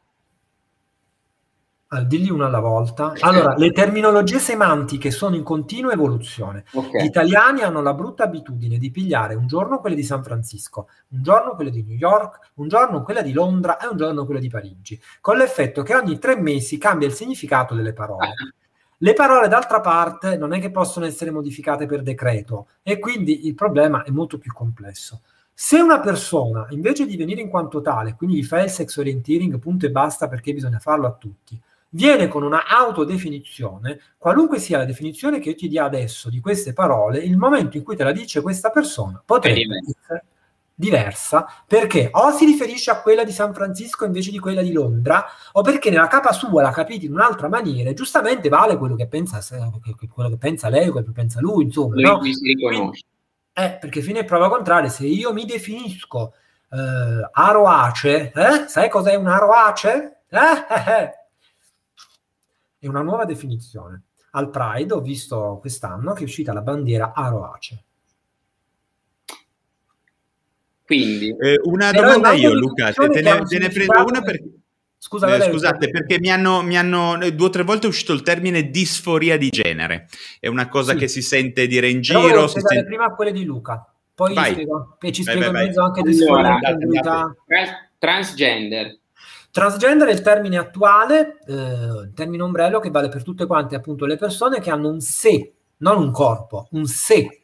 [1.92, 3.14] Ah, digli una alla volta.
[3.18, 6.64] Allora, le terminologie semantiche sono in continua evoluzione.
[6.72, 7.02] Okay.
[7.02, 11.22] Gli italiani hanno la brutta abitudine di pigliare un giorno quelle di San Francisco, un
[11.22, 14.48] giorno quelle di New York, un giorno quella di Londra e un giorno quelle di
[14.48, 18.34] Parigi, con l'effetto che ogni tre mesi cambia il significato delle parole.
[19.02, 23.54] Le parole, d'altra parte, non è che possono essere modificate per decreto e quindi il
[23.54, 25.22] problema è molto più complesso.
[25.54, 29.58] Se una persona, invece di venire in quanto tale, quindi gli fa il sex orienteering,
[29.58, 34.84] punto e basta perché bisogna farlo a tutti, viene con una autodefinizione, qualunque sia la
[34.84, 38.12] definizione che io ti dia adesso di queste parole, il momento in cui te la
[38.12, 40.24] dice questa persona potrebbe essere
[40.80, 45.26] diversa perché o si riferisce a quella di San Francisco invece di quella di Londra
[45.52, 49.06] o perché nella capa sua l'ha capita in un'altra maniera e giustamente vale quello che
[49.06, 49.40] pensa,
[50.10, 51.94] quello che pensa lei, quello che pensa lui, insomma.
[51.94, 52.22] Lui no?
[52.22, 53.04] si riconosce.
[53.52, 56.32] Eh, perché fine prova contraria, se io mi definisco
[56.70, 58.64] eh, aroace, eh?
[58.66, 60.22] sai cos'è un aroace?
[60.28, 61.10] Eh, eh, eh?
[62.78, 64.04] è una nuova definizione.
[64.32, 67.84] Al Pride ho visto quest'anno che è uscita la bandiera Aroace.
[70.90, 74.60] Quindi, eh, una domanda io, Luca, te, te, ne, te ne prendo una perché
[74.98, 78.22] Scusa, eh, scusate, perché mi hanno, mi hanno, due o tre volte è uscito il
[78.22, 80.08] termine disforia di genere.
[80.40, 80.98] È una cosa sì.
[80.98, 82.48] che si sente dire in Però giro.
[82.48, 82.84] Si sente...
[82.86, 85.90] prima quelle di Luca, poi spiego, e ci Vai, spiego vai, in mezzo vai.
[85.90, 87.36] anche disforia Allora, di comunità.
[87.96, 88.98] Transgender.
[89.52, 94.06] Transgender è il termine attuale, eh, il termine ombrello che vale per tutte quante appunto
[94.06, 97.39] le persone che hanno un sé, non un corpo, un sé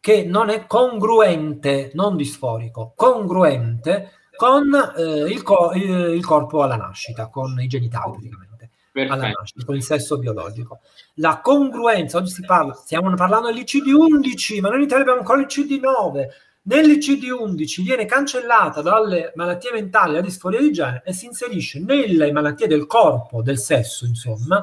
[0.00, 7.28] che non è congruente, non disforico, congruente con eh, il, co- il- corpo alla nascita,
[7.28, 9.38] con i genitali praticamente, alla Perfetto.
[9.40, 10.80] nascita, con il sesso biologico.
[11.14, 16.26] La congruenza, oggi si parla, stiamo parlando dell'ICD-11, ma noi in Italia abbiamo ancora l'ICD-9.
[16.62, 22.66] Nell'ICD-11 viene cancellata dalle malattie mentali la disforia di genere e si inserisce nelle malattie
[22.66, 24.62] del corpo, del sesso, insomma,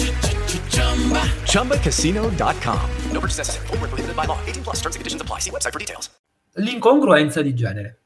[1.45, 2.89] ChumbaCasino.com.
[3.11, 3.67] No purchase necessary.
[3.67, 4.39] Where prohibited by law.
[4.45, 5.39] 18 plus terms and conditions apply.
[5.39, 6.09] See website for details.
[6.55, 7.97] l'incongruenza di genere.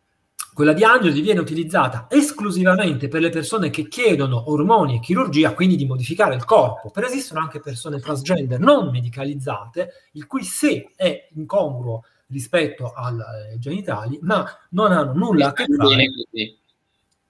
[0.53, 5.85] Quella diagnosi viene utilizzata esclusivamente per le persone che chiedono ormoni e chirurgia, quindi di
[5.85, 6.91] modificare il corpo.
[6.91, 14.17] Per esistono anche persone transgender non medicalizzate, il cui sé è incongruo rispetto ai genitali,
[14.21, 16.09] ma non hanno nulla a che fare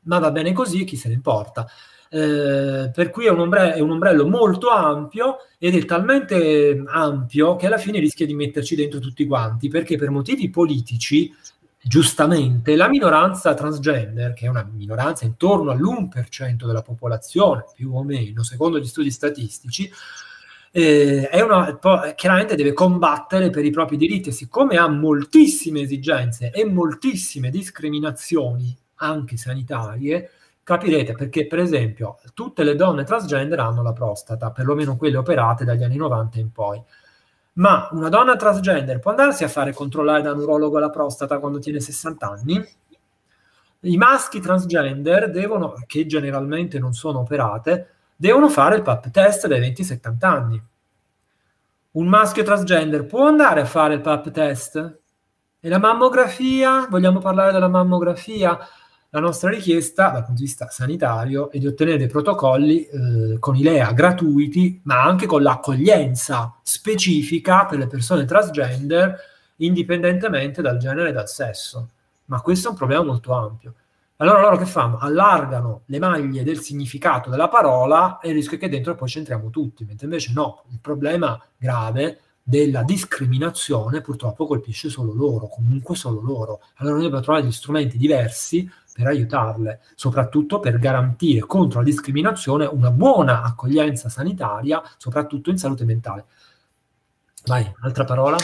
[0.05, 1.67] ma va bene così, chi se ne importa.
[2.09, 7.55] Eh, per cui è un, ombre- è un ombrello molto ampio ed è talmente ampio
[7.55, 11.33] che alla fine rischia di metterci dentro tutti quanti, perché per motivi politici,
[11.81, 18.43] giustamente, la minoranza transgender, che è una minoranza intorno all'1% della popolazione, più o meno,
[18.43, 19.91] secondo gli studi statistici,
[20.77, 21.79] eh, una,
[22.15, 28.75] chiaramente deve combattere per i propri diritti e siccome ha moltissime esigenze e moltissime discriminazioni
[28.95, 30.29] anche sanitarie,
[30.65, 35.83] capirete perché per esempio tutte le donne transgender hanno la prostata, perlomeno quelle operate dagli
[35.83, 36.81] anni 90 in poi.
[37.53, 41.59] Ma una donna transgender può andarsi a fare controllare da un urologo la prostata quando
[41.59, 42.67] tiene 60 anni?
[43.81, 49.59] I maschi transgender devono, che generalmente non sono operate, devono fare il PAP test dai
[49.59, 50.63] 20-70 anni.
[51.91, 54.99] Un maschio transgender può andare a fare il PAP test?
[55.59, 56.87] E la mammografia?
[56.89, 58.57] Vogliamo parlare della mammografia?
[59.15, 63.55] La nostra richiesta dal punto di vista sanitario è di ottenere dei protocolli eh, con
[63.55, 69.17] i LEA gratuiti, ma anche con l'accoglienza specifica per le persone transgender,
[69.57, 71.91] indipendentemente dal genere e dal sesso.
[72.25, 73.75] Ma questo è un problema molto ampio.
[74.17, 74.97] Allora loro che fanno?
[74.97, 79.49] Allargano le maglie del significato della parola e il rischio è che dentro poi c'entriamo
[79.49, 86.19] tutti, mentre invece no, il problema grave della discriminazione purtroppo colpisce solo loro, comunque solo
[86.21, 86.59] loro.
[86.75, 92.65] Allora noi dobbiamo trovare gli strumenti diversi per aiutarle, soprattutto per garantire contro la discriminazione
[92.65, 96.23] una buona accoglienza sanitaria, soprattutto in salute mentale.
[97.47, 98.37] Vai, altra parola?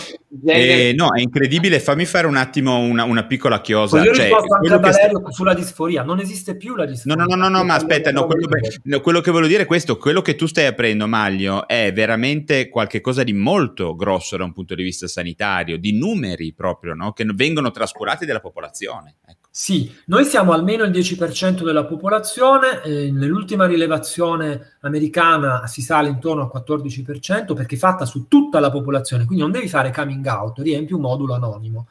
[0.46, 1.80] Eh, no, è incredibile.
[1.80, 4.00] Fammi fare un attimo una, una piccola chiosa.
[4.00, 6.84] Ho Cioè, risposto anche quello a che sta- Valerio sulla disforia, non esiste più la
[6.86, 7.24] No, disforia.
[7.24, 8.48] no, no, no, no, ma aspetta, no, quello,
[8.84, 12.70] no, quello che voglio dire è questo, quello che tu stai aprendo, Maglio, è veramente
[12.70, 17.12] qualcosa di molto grosso da un punto di vista sanitario, di numeri proprio, no?
[17.12, 19.16] che vengono trascurati dalla popolazione.
[19.26, 19.40] Ecco.
[19.54, 26.44] Sì, noi siamo almeno il 10% della popolazione, eh, nell'ultima rilevazione americana si sale intorno
[26.44, 28.90] al 14% perché fatta su tutta la popolazione,
[29.26, 31.88] quindi non devi fare coming out, riempi un modulo anonimo.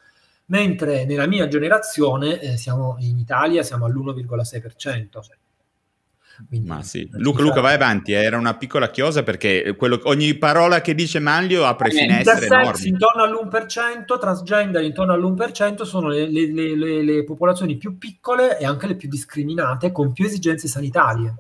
[0.46, 5.18] Mentre nella mia generazione eh, siamo in Italia siamo all'1,6%.
[6.64, 7.06] Ma sì.
[7.12, 11.18] Luca, Luca, vai avanti, eh, era una piccola chiosa perché quello- ogni parola che dice
[11.18, 12.88] Maglio apre finestre Intersex enormi.
[12.88, 18.64] intorno all'1%, transgender intorno all'1% sono le, le- le- le- le popolazioni più piccole e
[18.64, 21.34] anche le più discriminate con più esigenze sanitarie.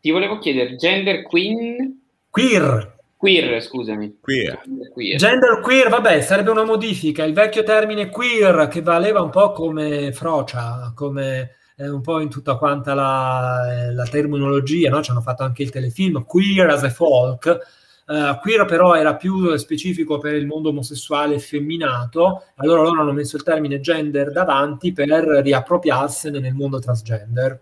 [0.00, 1.98] Ti volevo chiedere, gender queen?
[2.28, 2.93] Queer.
[3.24, 4.18] Queer, scusami.
[4.20, 4.60] Queer.
[4.92, 5.16] Queer.
[5.16, 7.24] Gender queer, vabbè, sarebbe una modifica.
[7.24, 12.28] Il vecchio termine queer che valeva un po' come frocia, come eh, un po' in
[12.28, 15.02] tutta quanta la, eh, la terminologia, no?
[15.02, 17.58] Ci hanno fatto anche il telefilm Queer as a Folk.
[18.06, 23.36] Uh, queer però era più specifico per il mondo omosessuale femminato, allora loro hanno messo
[23.36, 27.58] il termine gender davanti per riappropriarsene nel mondo transgender.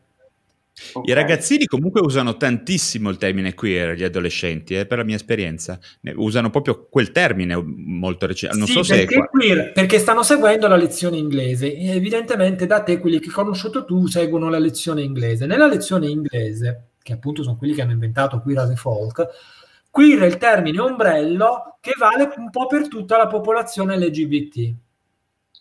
[0.95, 1.11] Okay.
[1.11, 5.79] I ragazzini comunque usano tantissimo il termine queer, gli adolescenti, eh, per la mia esperienza.
[6.15, 8.57] Usano proprio quel termine molto recente.
[8.57, 11.75] Non sì, so se perché, queer, perché stanno seguendo la lezione inglese.
[11.75, 15.47] E evidentemente da te, quelli che hai conosciuto tu, seguono la lezione inglese.
[15.47, 19.27] Nella lezione inglese, che appunto sono quelli che hanno inventato queer as a folk,
[19.91, 24.75] queer è il termine ombrello che vale un po' per tutta la popolazione LGBT.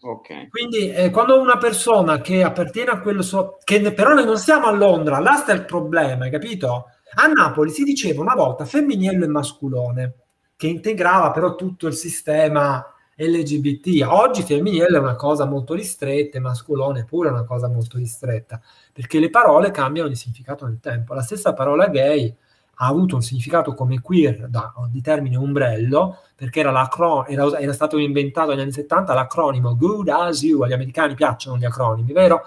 [0.03, 0.47] Okay.
[0.47, 4.65] Quindi eh, quando una persona che appartiene a quello so- che però noi non siamo
[4.65, 6.87] a Londra, là sta il problema, hai capito?
[7.13, 10.13] A Napoli si diceva una volta femminile e masculone,
[10.55, 12.83] che integrava però tutto il sistema
[13.15, 14.03] LGBT.
[14.07, 18.59] Oggi femminile è una cosa molto ristretta e masculone pure è una cosa molto ristretta,
[18.91, 21.13] perché le parole cambiano di significato nel tempo.
[21.13, 22.35] La stessa parola gay
[22.83, 26.89] ha avuto un significato come queer da, di termine ombrello, perché era,
[27.27, 31.65] era, era, stato inventato negli anni 70 l'acronimo Good as you, agli americani piacciono gli
[31.65, 32.41] acronimi, vero?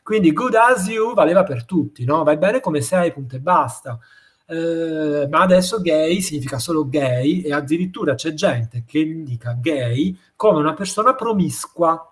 [0.00, 2.22] Quindi Good as you valeva per tutti, no?
[2.22, 3.98] Vai bene come sei, punto e basta.
[4.46, 10.60] Eh, ma adesso gay significa solo gay e addirittura c'è gente che indica gay come
[10.60, 12.09] una persona promiscua,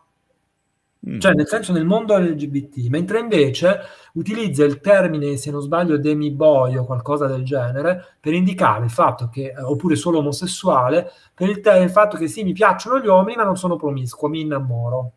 [1.07, 1.21] Mm.
[1.21, 3.81] Cioè, nel senso nel mondo LGBT, mentre invece
[4.15, 8.91] utilizza il termine, se non sbaglio, demi boy o qualcosa del genere, per indicare il
[8.91, 12.99] fatto che, eh, oppure solo omosessuale, per il, te- il fatto che sì, mi piacciono
[12.99, 15.13] gli uomini, ma non sono promiscuo, mi innamoro.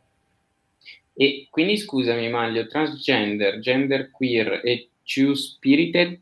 [1.14, 6.20] E quindi scusami, Maglio, transgender, gender queer e two spirited?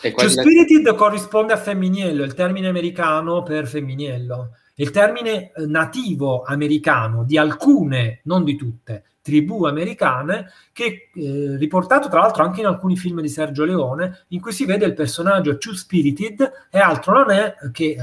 [0.00, 0.94] Two spirited la...
[0.94, 4.56] corrisponde a femminiello, il termine americano per femminiello.
[4.74, 12.08] Il termine eh, nativo americano di alcune, non di tutte, tribù americane, che eh, riportato
[12.08, 15.58] tra l'altro anche in alcuni film di Sergio Leone, in cui si vede il personaggio
[15.58, 17.96] Two Spirited e altro non è che eh,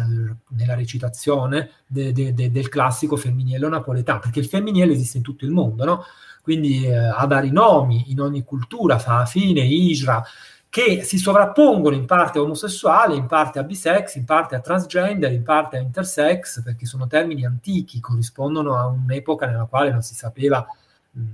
[0.50, 5.46] nella recitazione de, de, de, del classico femminile napoletano, perché il femminile esiste in tutto
[5.46, 6.04] il mondo, no?
[6.42, 10.24] quindi eh, ha vari nomi in ogni cultura, fa fine, Isra,
[10.70, 15.32] che si sovrappongono in parte a omosessuale, in parte a bisex, in parte a transgender,
[15.32, 20.14] in parte a intersex, perché sono termini antichi, corrispondono a un'epoca nella quale non si
[20.14, 20.66] sapeva,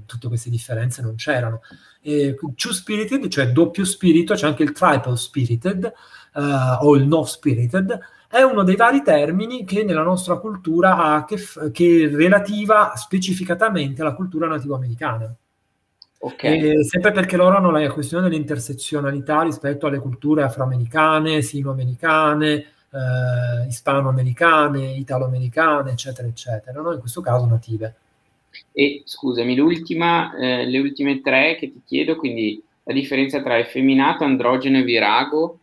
[0.06, 1.62] tutte queste differenze non c'erano.
[2.02, 5.94] E, two spirited, cioè doppio spirito, c'è anche il triple spirited
[6.36, 7.99] uh, o il no spirited,
[8.30, 12.94] è uno dei vari termini che nella nostra cultura ha che, f- che è relativa
[12.95, 15.36] specificatamente alla cultura nativo-americana.
[16.26, 16.84] Okay.
[16.84, 25.91] sempre perché loro hanno la questione dell'intersezionalità rispetto alle culture afroamericane, sinoamericane, eh, ispanoamericane, italoamericane,
[25.91, 26.93] eccetera, eccetera, no?
[26.93, 27.95] in questo caso native.
[28.72, 34.23] E scusami, l'ultima, eh, le ultime tre che ti chiedo, quindi la differenza tra effeminato,
[34.23, 35.60] androgeno e virago,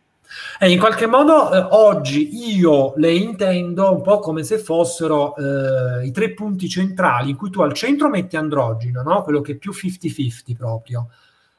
[0.59, 6.05] e in qualche modo eh, oggi io le intendo un po' come se fossero eh,
[6.05, 9.23] i tre punti centrali in cui tu al centro metti androgeno, no?
[9.23, 11.09] quello che è più 50-50 proprio.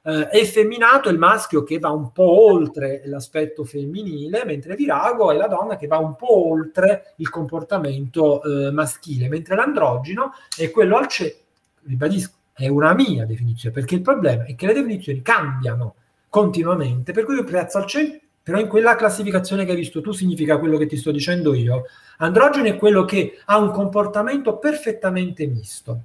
[0.07, 5.37] Eh, effeminato è il maschio che va un po' oltre l'aspetto femminile, mentre virago è
[5.37, 10.97] la donna che va un po' oltre il comportamento eh, maschile, mentre l'androgeno è quello
[10.97, 11.39] al centro,
[11.87, 15.95] ribadisco, è una mia definizione, perché il problema è che le definizioni cambiano
[16.29, 20.13] continuamente, per cui io piazzo al centro però in quella classificazione che hai visto tu
[20.13, 21.87] significa quello che ti sto dicendo io.
[22.19, 26.01] Androgeno è quello che ha un comportamento perfettamente misto.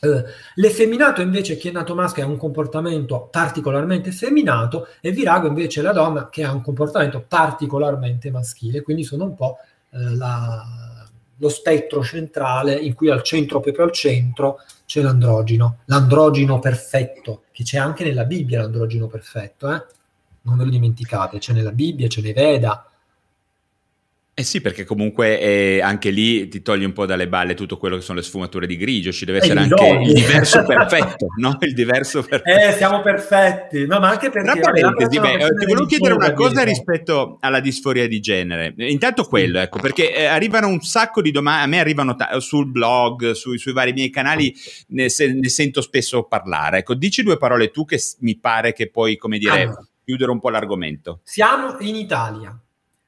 [0.00, 0.22] Uh,
[0.56, 5.82] l'effeminato invece chi è nato maschio ha un comportamento particolarmente femminato e virago invece è
[5.82, 9.56] la donna che ha un comportamento particolarmente maschile, quindi sono un po'
[9.90, 16.60] uh, la, lo spettro centrale in cui al centro, proprio al centro, c'è l'androgeno, l'androgeno
[16.60, 19.84] perfetto, che c'è anche nella Bibbia l'androgeno perfetto, eh?
[20.44, 22.88] Non ve lo dimenticate, c'è nella Bibbia, c'è nei Veda.
[24.36, 27.94] Eh sì, perché comunque eh, anche lì ti togli un po' dalle balle tutto quello
[27.94, 31.56] che sono le sfumature di grigio, ci deve essere anche il diverso perfetto, no?
[31.60, 32.68] Il diverso perfetto.
[32.68, 34.60] Eh, siamo perfetti, no, ma anche perché...
[34.60, 38.74] Tra parentesi, beh, ti volevo chiedere una cosa rispetto alla disforia di genere.
[38.76, 42.66] Intanto quello, ecco, perché eh, arrivano un sacco di domande, a me arrivano ta- sul
[42.66, 44.52] blog, sui, sui, vari miei canali,
[44.88, 46.78] ne, se, ne, sento spesso parlare.
[46.78, 49.62] Ecco, dici due parole tu che mi pare che poi, come dire...
[49.62, 51.20] Ah chiudere un po' l'argomento.
[51.24, 52.56] Siamo in Italia,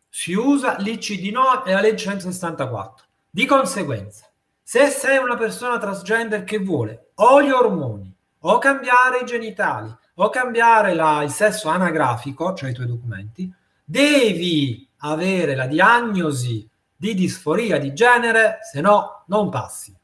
[0.09, 3.05] si usa l'ICD-9 e la legge 164.
[3.31, 4.31] Di conseguenza,
[4.63, 10.31] se sei una persona transgender che vuole o gli ormoni, o cambiare i genitali, o
[10.31, 13.53] cambiare la, il sesso anagrafico, cioè i tuoi documenti,
[13.85, 19.95] devi avere la diagnosi di disforia di genere, se no non passi.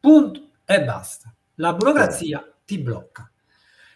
[0.00, 1.32] Punto e basta.
[1.56, 3.30] La burocrazia ti blocca.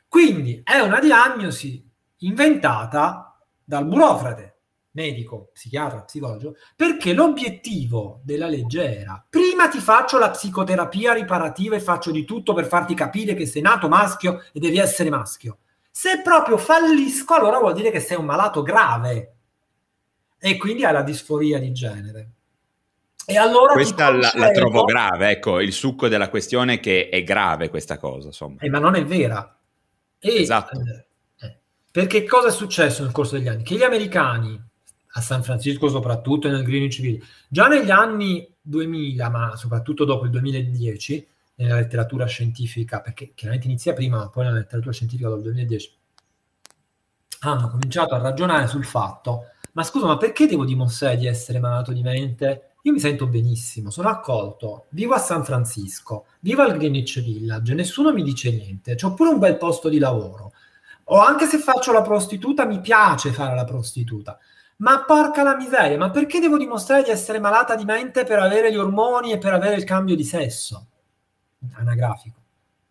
[0.07, 1.83] Quindi è una diagnosi
[2.23, 4.57] inventata dal burocrate,
[4.93, 11.81] medico, psichiatra, psicologo, perché l'obiettivo della legge era prima ti faccio la psicoterapia riparativa e
[11.81, 15.59] faccio di tutto per farti capire che sei nato maschio e devi essere maschio.
[15.91, 19.37] Se proprio fallisco, allora vuol dire che sei un malato grave
[20.39, 22.31] e quindi hai la disforia di genere.
[23.25, 27.23] E allora questa la, la, trovo grave, ecco, il succo della questione è che è
[27.23, 28.57] grave questa cosa, insomma.
[28.61, 29.57] Eh, ma non è vera.
[30.19, 30.81] E, esatto.
[30.81, 31.07] Eh,
[31.93, 33.63] perché cosa è successo nel corso degli anni?
[33.63, 34.59] Che gli americani,
[35.15, 40.25] a San Francisco soprattutto e nel Greenwich Village, già negli anni 2000, ma soprattutto dopo
[40.25, 45.43] il 2010, nella letteratura scientifica, perché chiaramente inizia prima, ma poi nella letteratura scientifica dal
[45.43, 45.93] 2010,
[47.41, 51.93] hanno cominciato a ragionare sul fatto, ma scusa, ma perché devo dimostrare di essere malato
[51.93, 52.77] di mente?
[52.85, 58.15] Io mi sento benissimo, sono accolto, vivo a San Francisco, vivo al Greenwich Village, nessuno
[58.15, 60.53] mi dice niente, ho pure un bel posto di lavoro.
[61.05, 64.39] O anche se faccio la prostituta, mi piace fare la prostituta.
[64.77, 68.73] Ma porca la miseria, ma perché devo dimostrare di essere malata di mente per avere
[68.73, 70.87] gli ormoni e per avere il cambio di sesso?
[71.75, 72.41] Anagrafico.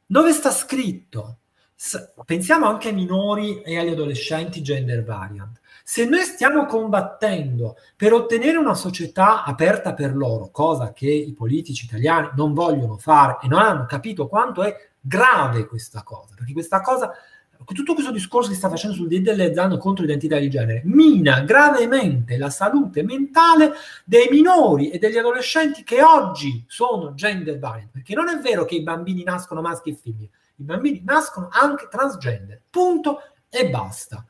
[0.05, 1.37] Dove sta scritto?
[1.75, 5.59] S- pensiamo anche ai minori e agli adolescenti gender variant.
[5.83, 11.85] Se noi stiamo combattendo per ottenere una società aperta per loro, cosa che i politici
[11.85, 16.81] italiani non vogliono fare e non hanno capito quanto è grave questa cosa, perché questa
[16.81, 17.11] cosa,
[17.65, 22.49] tutto questo discorso che sta facendo sul DDL contro l'identità di genere, mina gravemente la
[22.49, 23.71] salute mentale
[24.03, 28.75] dei minori e degli adolescenti che oggi sono gender variant, perché non è vero che
[28.75, 34.25] i bambini nascono maschi e femmine, i bambini nascono anche transgender, punto e basta.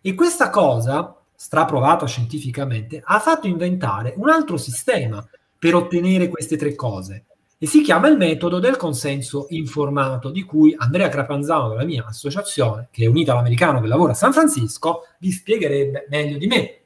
[0.00, 5.26] E questa cosa, straprovata scientificamente, ha fatto inventare un altro sistema
[5.58, 7.24] per ottenere queste tre cose
[7.62, 12.88] e si chiama il metodo del consenso informato, di cui Andrea Crapanzano della mia associazione,
[12.90, 16.80] che è unita all'americano che lavora a San Francisco, vi spiegherebbe meglio di me.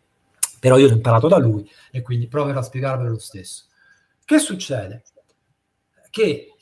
[0.61, 3.65] Però io l'ho imparato da lui e quindi proverò a spiegarvelo lo stesso.
[4.23, 5.03] Che succede?
[6.11, 6.55] Che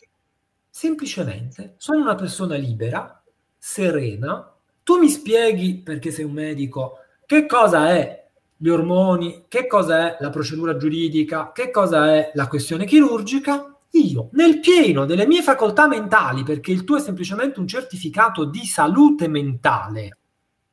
[0.71, 3.21] semplicemente sono una persona libera,
[3.59, 4.55] serena,
[4.85, 10.19] tu mi spieghi, perché sei un medico, che cosa è gli ormoni, che cosa è
[10.21, 13.74] la procedura giuridica, che cosa è la questione chirurgica?
[13.95, 18.65] Io, nel pieno delle mie facoltà mentali, perché il tuo è semplicemente un certificato di
[18.65, 20.19] salute mentale,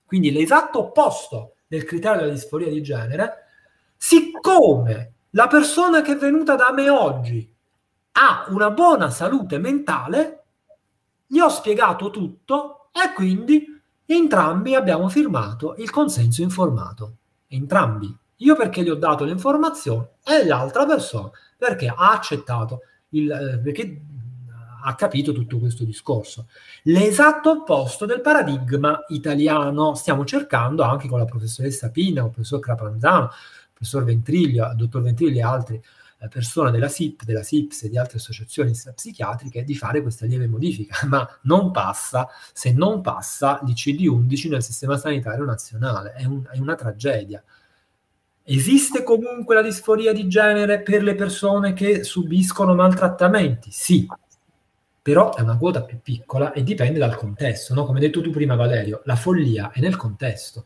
[0.06, 3.34] quindi l'esatto opposto del criterio della disforia di genere,
[3.96, 7.54] siccome la persona che è venuta da me oggi
[8.14, 10.44] ha una buona salute mentale,
[11.28, 13.72] gli ho spiegato tutto e quindi
[14.14, 17.16] Entrambi abbiamo firmato il consenso informato.
[17.48, 18.14] Entrambi.
[18.38, 22.82] Io perché gli ho dato le informazioni e l'altra persona perché ha accettato,
[23.12, 24.02] il, eh, perché
[24.84, 26.48] ha capito tutto questo discorso.
[26.84, 29.94] L'esatto opposto del paradigma italiano.
[29.96, 35.02] Stiamo cercando anche con la professoressa Pina, il professor Crapanzano, il professor Ventriglio, il dottor
[35.02, 35.82] Ventriglio e altri
[36.30, 41.06] persone della SIP, della SIPS e di altre associazioni psichiatriche di fare questa lieve modifica,
[41.08, 46.76] ma non passa, se non passa l'ICD-11 nel sistema sanitario nazionale, è, un, è una
[46.76, 47.44] tragedia.
[48.44, 53.70] Esiste comunque la disforia di genere per le persone che subiscono maltrattamenti?
[53.72, 54.08] Sì,
[55.02, 57.86] però è una quota più piccola e dipende dal contesto, no?
[57.86, 60.66] come hai detto tu prima Valerio, la follia è nel contesto.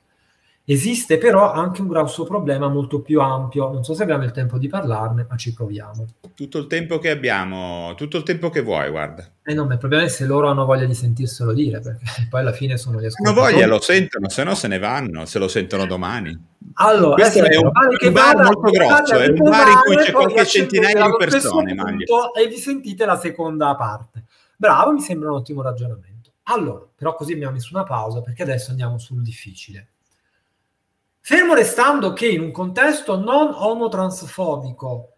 [0.67, 4.57] Esiste però anche un grosso problema molto più ampio, non so se abbiamo il tempo
[4.57, 6.07] di parlarne, ma ci proviamo.
[6.33, 9.29] Tutto il tempo che abbiamo, tutto il tempo che vuoi, guarda.
[9.43, 12.39] Eh no, ma il problema è se loro hanno voglia di sentirselo dire, perché poi
[12.39, 13.45] alla fine sono gli ascoltatori.
[13.45, 16.35] Hanno voglia, lo sentono, se no se ne vanno, se lo sentono domani.
[16.77, 20.45] Allora, questo è, un, un bar molto grosso, è un bar in cui c'è qualche
[20.45, 21.73] centinaia di persone.
[22.37, 24.25] E vi sentite la seconda parte.
[24.57, 26.31] Bravo, mi sembra un ottimo ragionamento.
[26.43, 29.89] Allora, però così abbiamo messo una pausa, perché adesso andiamo sul difficile.
[31.21, 35.09] Fermo restando che in un contesto non omotransfobico,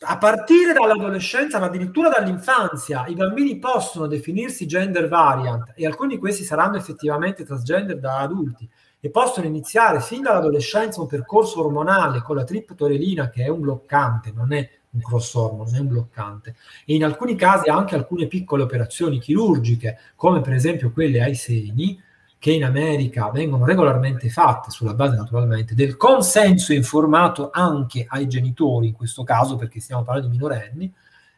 [0.00, 6.20] a partire dall'adolescenza, ma addirittura dall'infanzia, i bambini possono definirsi gender variant e alcuni di
[6.20, 8.68] questi saranno effettivamente transgender da adulti
[9.00, 14.32] e possono iniziare fin dall'adolescenza un percorso ormonale con la triptorelina che è un bloccante,
[14.34, 18.62] non è un cross hormone, è un bloccante e in alcuni casi anche alcune piccole
[18.62, 22.00] operazioni chirurgiche come per esempio quelle ai seni
[22.38, 28.88] che in America vengono regolarmente fatte sulla base naturalmente del consenso informato anche ai genitori,
[28.88, 30.92] in questo caso perché stiamo parlando di minorenni,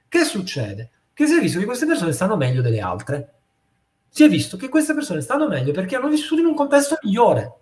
[0.09, 0.91] che succede?
[1.15, 3.40] Che si è visto che queste persone stanno meglio delle altre.
[4.13, 7.55] Si è visto che queste persone stanno meglio perché hanno vissuto in un contesto migliore.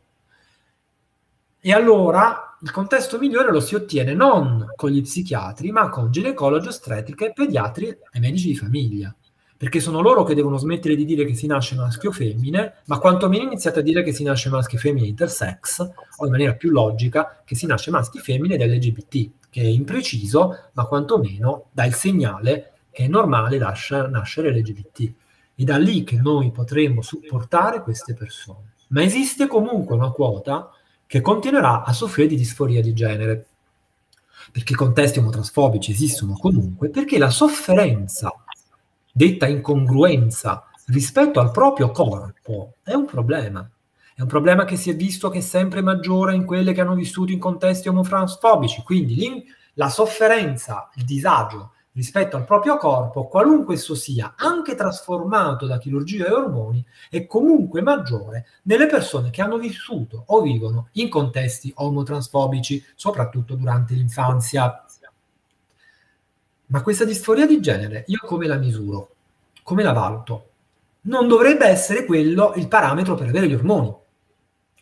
[1.61, 6.69] E allora il contesto migliore lo si ottiene non con gli psichiatri, ma con ginecologi,
[6.69, 9.15] ostetriche, pediatri e medici di famiglia.
[9.59, 13.01] perché sono loro che devono smettere di dire che si nasce maschio o femmine, ma
[13.01, 15.81] quantomeno iniziate a dire che si nasce maschio e femmine intersex,
[16.19, 19.66] o in maniera più logica che si nasce maschio e femmine ed LGBT, che è
[19.66, 25.12] impreciso, ma quantomeno dà il segnale che è normale lascia, nascere LGBT.
[25.59, 28.74] È da lì che noi potremo supportare queste persone.
[28.90, 30.70] Ma esiste comunque una quota
[31.05, 33.47] che continuerà a soffrire di disforia di genere,
[34.52, 38.32] perché i contesti omotransfobici esistono comunque, perché la sofferenza
[39.10, 43.68] detta incongruenza rispetto al proprio corpo è un problema.
[44.14, 46.94] È un problema che si è visto che è sempre maggiore in quelle che hanno
[46.94, 48.85] vissuto in contesti omotransfobici.
[48.85, 49.44] Quindi
[49.74, 56.27] la sofferenza, il disagio rispetto al proprio corpo, qualunque esso sia, anche trasformato da chirurgia
[56.27, 62.85] e ormoni, è comunque maggiore nelle persone che hanno vissuto o vivono in contesti omotransfobici,
[62.95, 64.85] soprattutto durante l'infanzia.
[66.66, 69.15] Ma questa disforia di genere, io come la misuro?
[69.65, 70.51] Come la valuto?
[71.01, 73.93] Non dovrebbe essere quello il parametro per avere gli ormoni.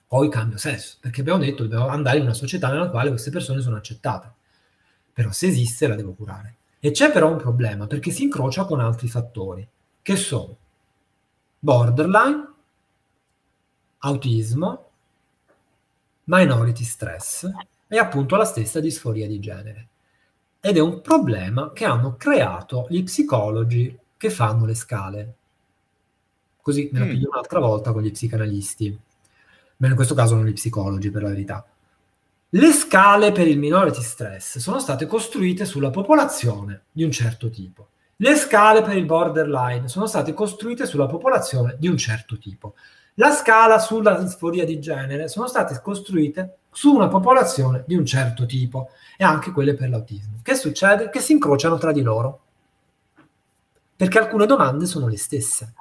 [0.06, 3.30] Poi cambio sesso, perché abbiamo detto che dobbiamo andare in una società nella quale queste
[3.30, 4.30] persone sono accettate.
[5.14, 6.56] Però se esiste la devo curare.
[6.86, 9.68] E c'è però un problema, perché si incrocia con altri fattori,
[10.02, 10.56] che sono
[11.58, 12.52] borderline,
[13.98, 14.90] autismo,
[16.26, 17.50] minority stress
[17.88, 19.88] e appunto la stessa disforia di genere
[20.60, 25.34] ed è un problema che hanno creato gli psicologi che fanno le scale.
[26.62, 27.08] Così me la mm.
[27.08, 28.96] piglio un'altra volta con gli psicanalisti,
[29.78, 31.66] ma in questo caso non gli psicologi per la verità.
[32.56, 37.88] Le scale per il minority stress sono state costruite sulla popolazione di un certo tipo.
[38.16, 42.72] Le scale per il borderline sono state costruite sulla popolazione di un certo tipo.
[43.16, 48.46] La scala sulla disforia di genere sono state costruite su una popolazione di un certo
[48.46, 48.88] tipo
[49.18, 50.38] e anche quelle per l'autismo.
[50.42, 51.10] Che succede?
[51.10, 52.40] Che si incrociano tra di loro.
[53.94, 55.74] Perché alcune domande sono le stesse.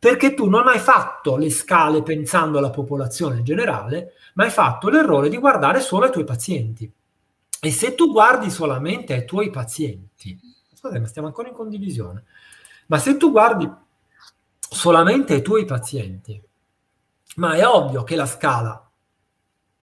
[0.00, 5.28] Perché tu non hai fatto le scale pensando alla popolazione generale, ma hai fatto l'errore
[5.28, 6.90] di guardare solo ai tuoi pazienti.
[7.60, 10.40] E se tu guardi solamente ai tuoi pazienti,
[10.72, 12.24] scusate, ma stiamo ancora in condivisione,
[12.86, 13.70] ma se tu guardi
[14.58, 16.42] solamente ai tuoi pazienti,
[17.36, 18.89] ma è ovvio che la scala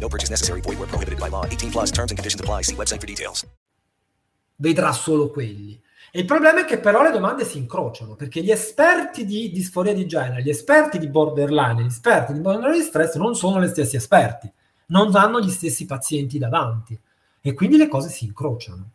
[0.00, 0.60] No purchase necessary.
[0.60, 1.44] Void where prohibited by law.
[1.44, 2.62] 18 plus terms and conditions apply.
[2.62, 3.46] See website for details.
[4.56, 5.80] Vedrà solo quelli.
[6.10, 9.92] E il problema è che però le domande si incrociano, perché gli esperti di disforia
[9.92, 13.96] di genere, gli esperti di borderline, gli esperti di borderline stress non sono gli stessi
[13.96, 14.50] esperti,
[14.86, 16.98] non hanno gli stessi pazienti davanti
[17.42, 18.90] e quindi le cose si incrociano.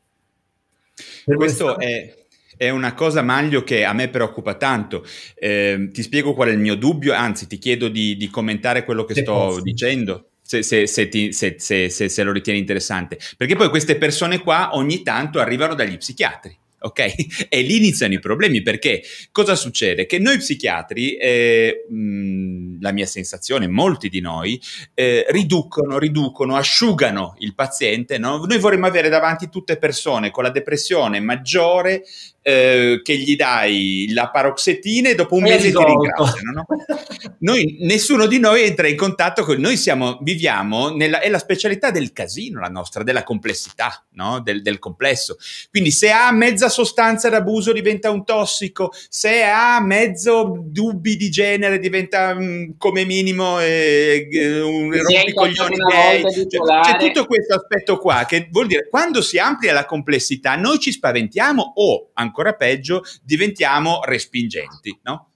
[1.23, 2.25] Per Questo è,
[2.57, 5.05] è una cosa, Maglio, che a me preoccupa tanto.
[5.35, 9.05] Eh, ti spiego qual è il mio dubbio, anzi ti chiedo di, di commentare quello
[9.05, 9.61] che Se sto posso.
[9.61, 13.17] dicendo se, se, se, ti, se, lo ritieni interessante.
[13.37, 17.47] Perché poi queste persone qua ogni tanto arrivano dagli psichiatri ok?
[17.49, 20.05] E lì iniziano i problemi perché cosa succede?
[20.05, 21.85] Che noi psichiatri, eh,
[22.79, 24.59] la mia sensazione, molti di noi,
[24.93, 28.17] eh, riducono, riducono, asciugano il paziente.
[28.17, 28.43] No?
[28.45, 32.03] Noi vorremmo avere davanti tutte persone con la depressione maggiore
[32.43, 36.51] eh, che gli dai la paroxetina e dopo un mese ti ringraziano.
[36.53, 36.65] No?
[37.39, 41.91] Noi, nessuno di noi entra in contatto con noi, siamo, viviamo, nella, è la specialità
[41.91, 44.39] del casino la nostra, della complessità, no?
[44.39, 45.37] del, del complesso.
[45.69, 51.79] Quindi se ha mezza sostanza d'abuso diventa un tossico, se ha mezzo dubbi di genere
[51.79, 56.21] diventa um, come minimo eh, un rompicoglioni gay.
[56.21, 60.79] Cioè, c'è tutto questo aspetto qua che vuol dire quando si amplia la complessità noi
[60.79, 65.33] ci spaventiamo o ancora peggio diventiamo respingenti, no?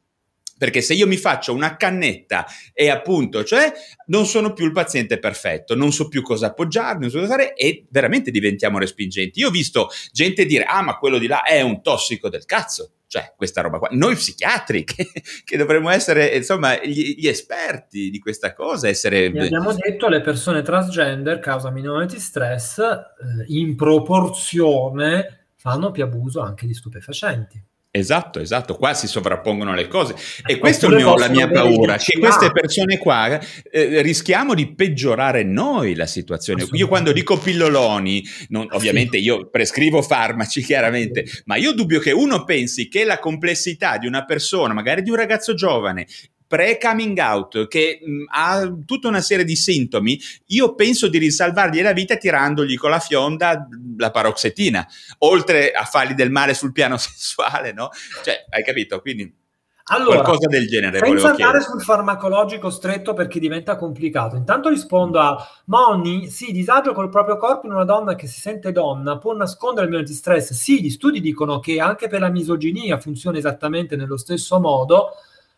[0.58, 3.72] Perché se io mi faccio una cannetta e appunto, cioè,
[4.08, 7.54] non sono più il paziente perfetto, non so più cosa appoggiarmi, non so cosa fare
[7.54, 9.40] e veramente diventiamo respingenti.
[9.40, 12.94] Io ho visto gente dire, ah, ma quello di là è un tossico del cazzo.
[13.10, 13.88] Cioè, questa roba qua.
[13.92, 15.10] Noi psichiatri, che,
[15.44, 19.26] che dovremmo essere, insomma, gli, gli, esperti di questa cosa, essere...
[19.26, 23.06] E abbiamo detto le persone transgender causa minority stress eh,
[23.48, 27.62] in proporzione fanno più abuso anche di stupefacenti.
[27.92, 30.16] Esatto, esatto, qua si sovrappongono le cose.
[30.46, 33.38] E eh, questa è la mia paura, che queste persone qua
[33.70, 36.66] eh, rischiamo di peggiorare noi la situazione.
[36.72, 42.46] Io quando dico pilloloni, non, ovviamente io prescrivo farmaci chiaramente, ma io dubbio che uno
[42.46, 46.08] pensi che la complessità di una persona, magari di un ragazzo giovane,
[46.48, 51.94] pre-coming out che mh, ha tutta una serie di sintomi, io penso di risalvargli la
[51.94, 53.68] vita tirandogli con la fionda
[53.98, 54.88] la paroxetina,
[55.20, 57.90] oltre a fargli del male sul piano sessuale, no?
[58.24, 59.00] Cioè, hai capito?
[59.02, 59.34] Quindi
[59.86, 64.36] Allora, qualcosa del genere senza andare sul farmacologico stretto perché diventa complicato.
[64.36, 68.72] Intanto rispondo a Monni, sì, disagio col proprio corpo in una donna che si sente
[68.72, 70.52] donna può nascondere il meno di stress.
[70.54, 75.12] Sì, gli studi dicono che anche per la misoginia funziona esattamente nello stesso modo,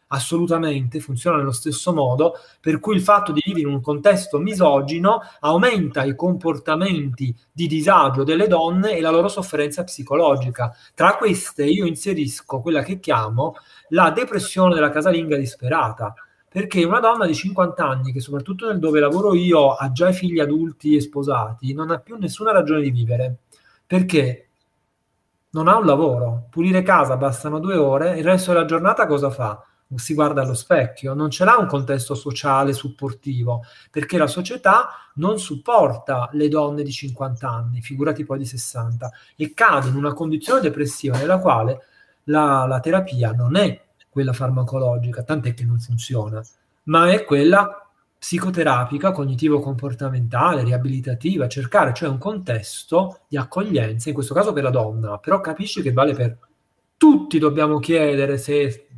[0.09, 5.21] assolutamente funziona nello stesso modo, per cui il fatto di vivere in un contesto misogino
[5.39, 10.73] aumenta i comportamenti di disagio delle donne e la loro sofferenza psicologica.
[10.93, 13.55] Tra queste io inserisco quella che chiamo
[13.89, 16.13] la depressione della casalinga disperata,
[16.49, 20.39] perché una donna di 50 anni che soprattutto nel dove lavoro io ha già figli
[20.39, 23.37] adulti e sposati, non ha più nessuna ragione di vivere,
[23.85, 24.49] perché
[25.51, 29.63] non ha un lavoro, pulire casa bastano due ore, il resto della giornata cosa fa?
[29.95, 35.39] Si guarda allo specchio, non ce l'ha un contesto sociale supportivo, perché la società non
[35.39, 40.61] supporta le donne di 50 anni, figurati poi di 60, e cade in una condizione
[40.61, 41.79] depressiva nella quale
[42.25, 46.41] la, la terapia non è quella farmacologica, tant'è che non funziona,
[46.83, 47.89] ma è quella
[48.19, 55.17] psicoterapica, cognitivo-comportamentale, riabilitativa, cercare cioè un contesto di accoglienza, in questo caso per la donna,
[55.19, 56.37] però capisci che vale per
[56.97, 58.88] tutti, dobbiamo chiedere se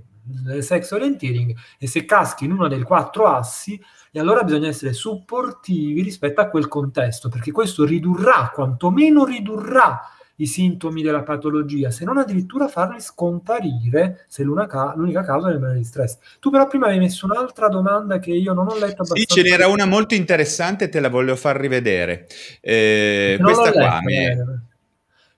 [0.46, 3.82] nel sex orienteering e se caschi in uno dei quattro assi
[4.12, 10.00] e allora bisogna essere supportivi rispetto a quel contesto perché questo ridurrà, quantomeno ridurrà
[10.38, 15.60] i sintomi della patologia, se non addirittura farli scomparire se l'unica, l'unica causa è il
[15.60, 16.18] male di stress.
[16.40, 19.34] Tu però prima avevi messo un'altra domanda che io non ho letto Sì, abbastanza.
[19.36, 22.28] ce n'era una molto interessante, te la voglio far rivedere.
[22.60, 24.38] Eh, questa qua letta, mi è-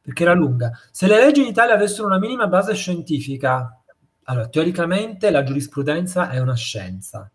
[0.01, 0.71] perché era lunga.
[0.91, 3.82] Se le leggi in Italia avessero una minima base scientifica,
[4.25, 7.29] allora teoricamente la giurisprudenza è una scienza,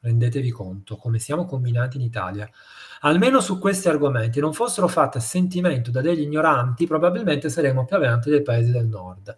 [0.00, 2.48] rendetevi conto come siamo combinati in Italia.
[3.00, 7.96] Almeno su questi argomenti non fossero fatte a sentimento da degli ignoranti, probabilmente saremmo più
[7.96, 9.36] avanti dei paesi del nord.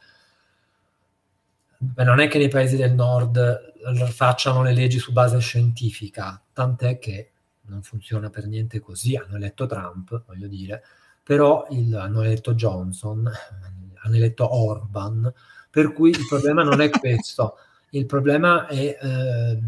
[1.79, 3.75] Beh, non è che nei paesi del nord
[4.11, 7.33] facciano le leggi su base scientifica, tant'è che
[7.67, 9.15] non funziona per niente così.
[9.17, 10.83] Hanno eletto Trump, voglio dire,
[11.23, 13.31] però il- hanno eletto Johnson,
[14.03, 15.31] hanno eletto Orban,
[15.77, 17.59] per cui il problema non è questo.
[17.91, 19.59] Il problema è, ehm,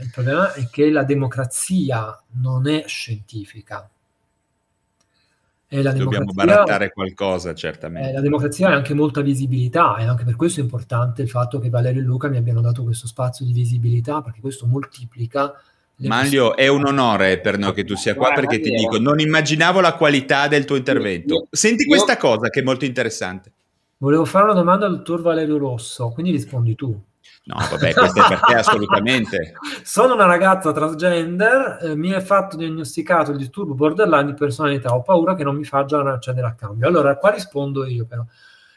[0.00, 3.86] il problema è che la democrazia non è scientifica.
[5.68, 8.08] E la Dobbiamo barattare qualcosa, certamente.
[8.08, 11.58] eh, la democrazia ha anche molta visibilità e anche per questo è importante il fatto
[11.58, 15.60] che Valerio e Luca mi abbiano dato questo spazio di visibilità perché questo moltiplica
[15.96, 19.82] Manlio, è un onore per noi che tu sia qua perché ti dico, non immaginavo
[19.82, 21.48] la qualità del tuo intervento.
[21.50, 23.52] Senti questa cosa che è molto interessante.
[24.02, 26.88] Volevo fare una domanda al dottor Valerio Rosso, quindi rispondi tu.
[27.44, 29.52] No, vabbè, questo è per te assolutamente.
[29.84, 35.02] Sono una ragazza transgender, eh, mi è fatto diagnosticato il disturbo borderline di personalità, ho
[35.02, 36.88] paura che non mi faccia accedere a cambio.
[36.88, 38.24] Allora, qua rispondo io però.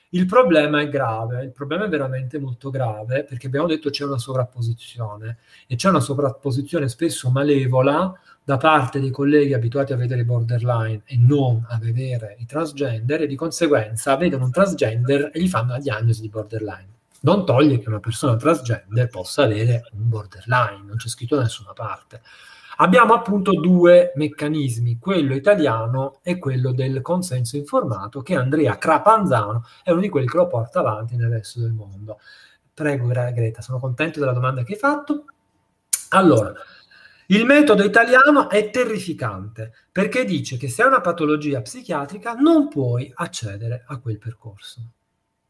[0.10, 4.20] Il problema è grave, il problema è veramente molto grave perché abbiamo detto c'è una
[4.20, 5.38] sovrapposizione
[5.68, 8.14] e c'è una sovrapposizione spesso malevola
[8.44, 13.22] da parte dei colleghi abituati a vedere i borderline e non a vedere i transgender
[13.22, 16.90] e di conseguenza vedono un transgender e gli fanno la diagnosi di borderline.
[17.22, 21.72] Non toglie che una persona transgender possa avere un borderline, non c'è scritto da nessuna
[21.72, 22.22] parte.
[22.78, 29.92] Abbiamo appunto due meccanismi, quello italiano e quello del consenso informato, che Andrea Crapanzano è
[29.92, 32.20] uno di quelli che lo porta avanti nel resto del mondo.
[32.74, 35.26] Prego, Greta, sono contento della domanda che hai fatto.
[36.10, 36.52] Allora,
[37.28, 43.12] il metodo italiano è terrificante perché dice che se hai una patologia psichiatrica non puoi
[43.14, 44.82] accedere a quel percorso.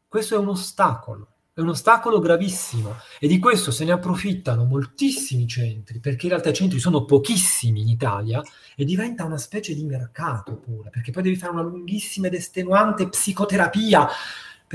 [0.06, 5.46] Questo è un ostacolo, è un ostacolo gravissimo e di questo se ne approfittano moltissimi
[5.46, 8.42] centri, perché in realtà i centri sono pochissimi in Italia
[8.76, 13.08] e diventa una specie di mercato pure, perché poi devi fare una lunghissima ed estenuante
[13.08, 14.08] psicoterapia.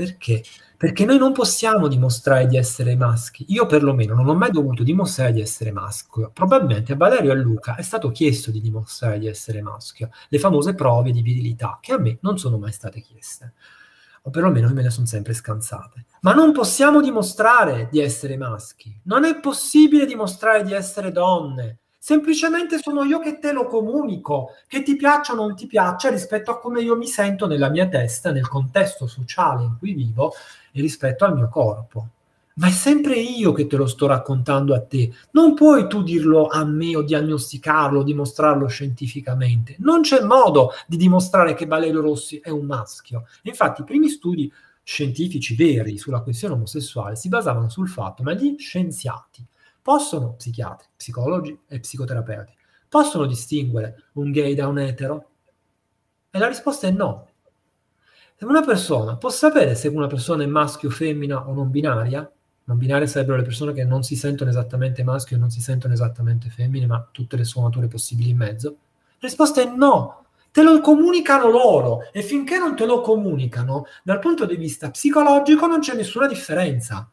[0.00, 0.42] Perché?
[0.78, 3.44] Perché noi non possiamo dimostrare di essere maschi.
[3.48, 6.30] Io perlomeno non ho mai dovuto dimostrare di essere maschio.
[6.32, 10.38] Probabilmente a Valerio e a Luca è stato chiesto di dimostrare di essere maschio, le
[10.38, 13.52] famose prove di virilità, che a me non sono mai state chieste
[14.22, 16.06] o perlomeno io me ne sono sempre scansate.
[16.22, 21.78] Ma non possiamo dimostrare di essere maschi, non è possibile dimostrare di essere donne.
[22.02, 26.50] Semplicemente sono io che te lo comunico, che ti piaccia o non ti piaccia rispetto
[26.50, 30.32] a come io mi sento nella mia testa, nel contesto sociale in cui vivo
[30.72, 32.08] e rispetto al mio corpo.
[32.54, 35.12] Ma è sempre io che te lo sto raccontando a te.
[35.32, 39.76] Non puoi tu dirlo a me o diagnosticarlo, dimostrarlo scientificamente.
[39.80, 43.26] Non c'è modo di dimostrare che Valerio Rossi è un maschio.
[43.42, 44.50] Infatti, i primi studi
[44.82, 49.46] scientifici veri sulla questione omosessuale si basavano sul fatto, ma gli scienziati
[49.82, 52.52] Possono psichiatri, psicologi e psicoterapeuti,
[52.88, 55.28] possono distinguere un gay da un etero?
[56.30, 57.28] E la risposta è no.
[58.40, 62.30] Una persona può sapere se una persona è maschio, femmina o non binaria,
[62.64, 65.92] non binarie sarebbero le persone che non si sentono esattamente maschio e non si sentono
[65.92, 68.68] esattamente femmine, ma tutte le sfumature possibili in mezzo?
[68.68, 70.24] La risposta è no.
[70.52, 75.66] Te lo comunicano loro e finché non te lo comunicano, dal punto di vista psicologico
[75.66, 77.10] non c'è nessuna differenza.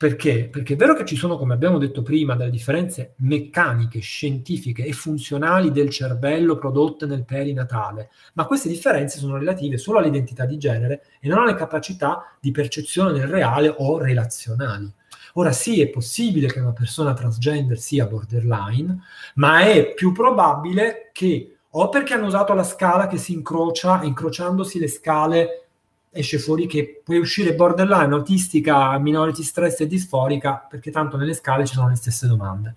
[0.00, 0.48] Perché?
[0.50, 4.94] Perché è vero che ci sono, come abbiamo detto prima, delle differenze meccaniche, scientifiche e
[4.94, 11.02] funzionali del cervello prodotte nel perinatale, ma queste differenze sono relative solo all'identità di genere
[11.20, 14.90] e non alle capacità di percezione del reale o relazionali.
[15.34, 19.02] Ora sì, è possibile che una persona transgender sia borderline,
[19.34, 24.78] ma è più probabile che o perché hanno usato la scala che si incrocia, incrociandosi
[24.78, 25.68] le scale
[26.10, 31.66] esce fuori che puoi uscire borderline, autistica, minority stress e disforica, perché tanto nelle scale
[31.66, 32.74] ci sono le stesse domande.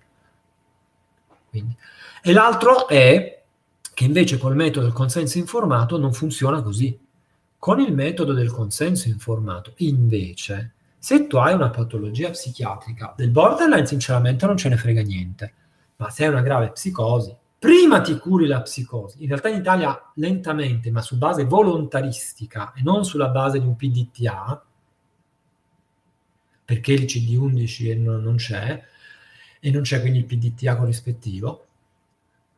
[1.50, 1.76] Quindi.
[2.22, 3.42] E l'altro è
[3.92, 6.98] che invece col metodo del consenso informato non funziona così.
[7.58, 13.86] Con il metodo del consenso informato, invece, se tu hai una patologia psichiatrica, del borderline
[13.86, 15.54] sinceramente non ce ne frega niente,
[15.96, 17.34] ma se hai una grave psicosi,
[17.64, 19.22] prima ti curi la psicosi.
[19.22, 23.74] In realtà in Italia lentamente, ma su base volontaristica e non sulla base di un
[23.74, 24.62] PDTA,
[26.62, 28.84] perché il CD11 non, c'è,
[29.60, 31.66] e non c'è quindi il PDTA corrispettivo,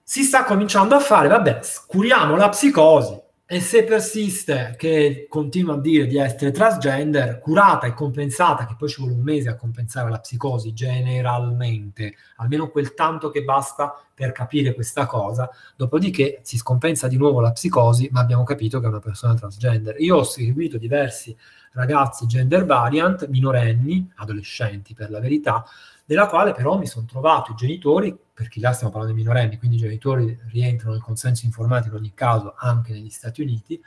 [0.03, 3.17] si sta cominciando a fare, vabbè, curiamo la psicosi,
[3.49, 8.89] e se persiste che continua a dire di essere transgender, curata e compensata, che poi
[8.89, 14.33] ci vuole un mese a compensare la psicosi generalmente, almeno quel tanto che basta per
[14.33, 18.89] capire questa cosa, dopodiché si scompensa di nuovo la psicosi, ma abbiamo capito che è
[18.89, 20.01] una persona transgender.
[20.01, 21.37] Io ho seguito diversi
[21.71, 25.65] ragazzi gender variant, minorenni, adolescenti per la verità,
[26.07, 29.77] della quale però mi sono trovato i genitori, perché là stiamo parlando di minorenni, quindi
[29.77, 33.83] i genitori rientrano nel consenso informatico in ogni caso anche negli Stati Uniti,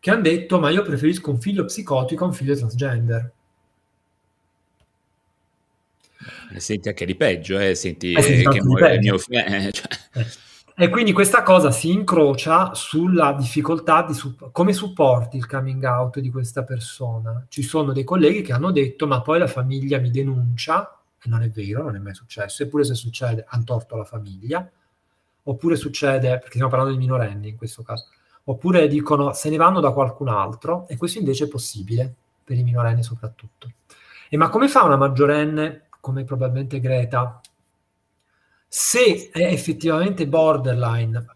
[0.00, 3.32] che hanno detto ma io preferisco un figlio psicotico a un figlio transgender.
[6.52, 7.74] Eh, senti anche di peggio, eh?
[7.76, 9.44] senti, eh, senti che muore il mio figlio.
[9.44, 10.26] Eh, cioè.
[10.76, 16.18] E quindi questa cosa si incrocia sulla difficoltà di su- come supporti il coming out
[16.18, 17.46] di questa persona.
[17.48, 21.42] Ci sono dei colleghi che hanno detto ma poi la famiglia mi denuncia e non
[21.42, 24.70] è vero, non è mai successo, eppure se succede hanno torto la famiglia,
[25.44, 28.08] oppure succede, perché stiamo parlando di minorenni in questo caso,
[28.44, 32.14] oppure dicono se ne vanno da qualcun altro e questo invece è possibile,
[32.44, 33.72] per i minorenni soprattutto.
[34.28, 37.40] E ma come fa una maggiorenne, come probabilmente Greta,
[38.68, 41.26] se è effettivamente borderline,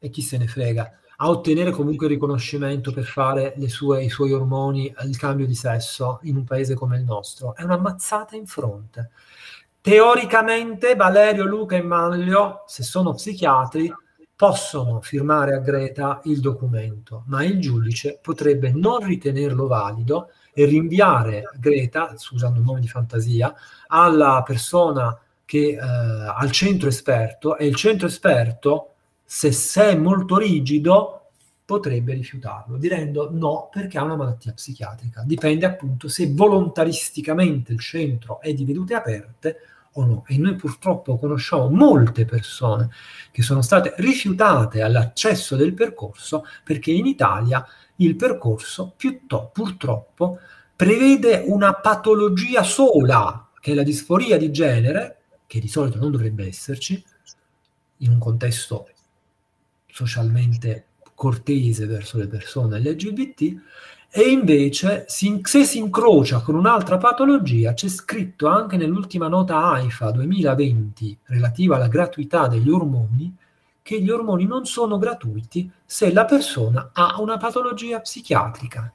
[0.00, 4.32] e chi se ne frega, a ottenere comunque il riconoscimento per fare sue, i suoi
[4.32, 7.56] ormoni, il cambio di sesso in un paese come il nostro.
[7.56, 9.10] È una mazzata in fronte.
[9.80, 13.92] Teoricamente Valerio, Luca e Manlio, se sono psichiatri,
[14.36, 21.50] possono firmare a Greta il documento, ma il giudice potrebbe non ritenerlo valido e rinviare
[21.58, 23.52] Greta, usando un nome di fantasia,
[23.88, 28.92] alla persona che eh, al centro esperto e il centro esperto
[29.30, 31.32] se, se è molto rigido,
[31.62, 35.22] potrebbe rifiutarlo, direndo no perché ha una malattia psichiatrica.
[35.26, 39.56] Dipende appunto se volontaristicamente il centro è di vedute aperte
[39.92, 40.24] o no.
[40.26, 42.88] E noi purtroppo conosciamo molte persone
[43.30, 47.62] che sono state rifiutate all'accesso del percorso perché in Italia
[47.96, 50.38] il percorso piuttosto, purtroppo
[50.74, 56.46] prevede una patologia sola, che è la disforia di genere, che di solito non dovrebbe
[56.46, 57.04] esserci,
[57.98, 58.88] in un contesto
[59.98, 60.84] socialmente
[61.14, 63.60] cortese verso le persone LGBT
[64.10, 71.18] e invece se si incrocia con un'altra patologia c'è scritto anche nell'ultima nota AIFA 2020
[71.24, 73.34] relativa alla gratuità degli ormoni
[73.82, 78.92] che gli ormoni non sono gratuiti se la persona ha una patologia psichiatrica.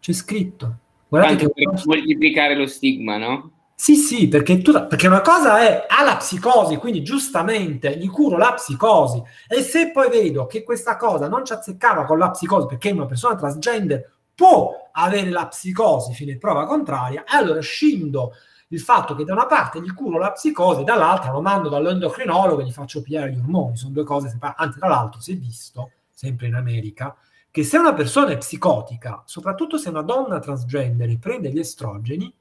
[0.00, 0.78] C'è scritto.
[1.08, 3.50] Guardate Tanto che per moltiplicare lo stigma, no?
[3.78, 8.36] Sì, sì, perché, tu, perché una cosa è ha la psicosi, quindi giustamente gli curo
[8.36, 12.66] la psicosi e se poi vedo che questa cosa non ci azzeccava con la psicosi
[12.66, 18.32] perché una persona transgender può avere la psicosi fino a prova contraria, allora scindo
[18.68, 22.64] il fatto che da una parte gli curo la psicosi, dall'altra lo mando dall'endocrinologo e
[22.64, 24.62] gli faccio pigliare gli ormoni, sono due cose separate.
[24.62, 27.14] Anzi, tra l'altro si è visto, sempre in America,
[27.50, 32.32] che se una persona è psicotica, soprattutto se una donna transgender prende gli estrogeni,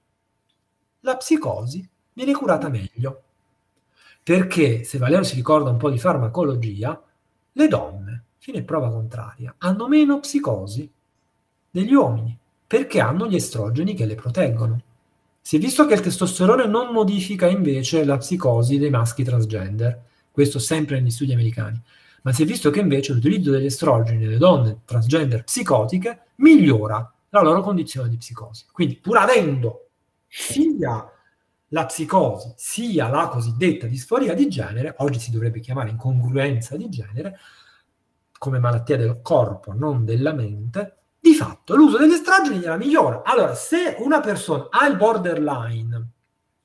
[1.02, 3.22] la psicosi viene curata meglio.
[4.24, 7.02] Perché, se Valerio si ricorda un po' di farmacologia,
[7.54, 10.90] le donne, fino prova contraria, hanno meno psicosi
[11.70, 12.38] degli uomini,
[12.68, 14.82] perché hanno gli estrogeni che le proteggono.
[15.42, 20.00] Si è visto che il testosterone non modifica invece la psicosi dei maschi transgender,
[20.32, 21.82] questo sempre negli studi americani,
[22.22, 27.42] ma si è visto che invece l'utilizzo degli estrogeni nelle donne transgender psicotiche migliora la
[27.42, 28.66] loro condizione di psicosi.
[28.72, 29.88] Quindi pur avendo
[30.34, 31.12] sia
[31.74, 37.38] la psicosi sia la cosiddetta disforia di genere, oggi si dovrebbe chiamare incongruenza di genere,
[38.38, 43.24] come malattia del corpo, non della mente, di fatto l'uso degli estrogeni gliela migliora.
[43.24, 46.10] Allora, se una persona ha il borderline,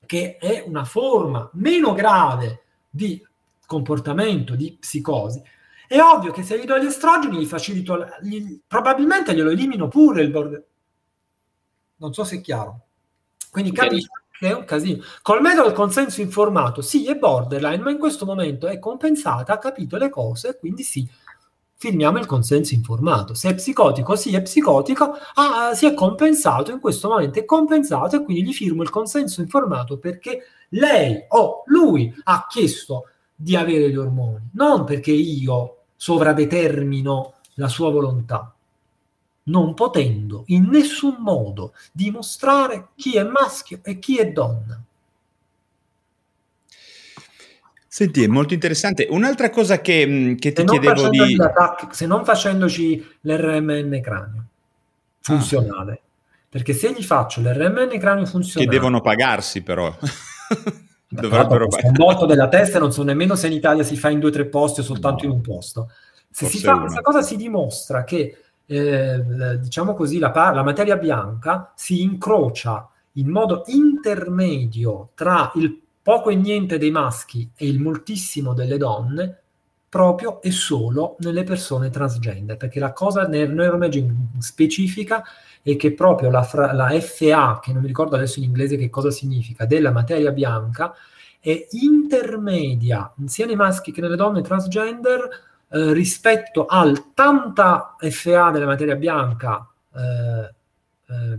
[0.06, 3.24] che è una forma meno grave di
[3.66, 5.42] comportamento, di psicosi,
[5.88, 10.22] è ovvio che se gli do gli estrogeni gli facilito, gli, probabilmente glielo elimino pure
[10.22, 10.64] il borderline.
[11.96, 12.85] Non so se è chiaro.
[13.50, 14.08] Quindi capisci
[14.38, 15.02] che è un casino.
[15.22, 19.58] Col metodo del consenso informato, sì, è borderline, ma in questo momento è compensata, ha
[19.58, 21.08] capito le cose, quindi sì,
[21.74, 23.34] firmiamo il consenso informato.
[23.34, 28.16] Se è psicotico, sì, è psicotico, ah, si è compensato, in questo momento è compensato
[28.16, 33.90] e quindi gli firmo il consenso informato perché lei o lui ha chiesto di avere
[33.90, 38.55] gli ormoni, non perché io sovradetermino la sua volontà
[39.48, 44.80] non potendo in nessun modo dimostrare chi è maschio e chi è donna.
[47.88, 49.06] Senti, è molto interessante.
[49.08, 51.36] Un'altra cosa che, che ti chiedevo di...
[51.90, 54.44] Se non facendoci l'RMN cranio
[55.20, 56.00] funzionale, ah.
[56.48, 58.70] perché se gli faccio l'RMN cranio funzionale...
[58.70, 59.96] Che devono pagarsi però.
[61.08, 61.88] Dovrebbero pagare.
[61.88, 64.32] Un volto della testa non so nemmeno se in Italia si fa in due o
[64.32, 65.30] tre posti o soltanto no.
[65.30, 65.90] in un posto.
[66.28, 70.96] Se Forse si fa questa cosa si dimostra che eh, diciamo così, la, la materia
[70.96, 77.80] bianca si incrocia in modo intermedio tra il poco e niente dei maschi e il
[77.80, 79.40] moltissimo delle donne
[79.88, 85.24] proprio e solo nelle persone transgender, perché la cosa nel neuroimaging specifica
[85.62, 88.90] è che proprio la, fra, la, FA, che non mi ricordo adesso in inglese che
[88.90, 90.94] cosa significa, della materia bianca,
[91.40, 95.28] è intermedia sia nei maschi che nelle donne transgender
[95.68, 100.54] eh, rispetto al tanta FA della materia bianca eh,
[101.08, 101.38] eh,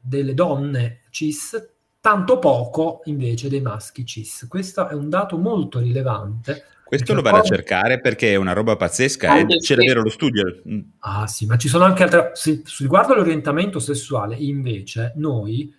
[0.00, 1.70] delle donne cis,
[2.00, 4.46] tanto poco invece dei maschi cis.
[4.48, 6.66] Questo è un dato molto rilevante.
[6.84, 7.46] Questo lo vado poi...
[7.46, 10.62] a cercare perché è una roba pazzesca e c'è davvero lo studio.
[11.00, 12.30] Ah sì, ma ci sono anche altre...
[12.34, 15.74] Se, riguardo all'orientamento sessuale, invece, noi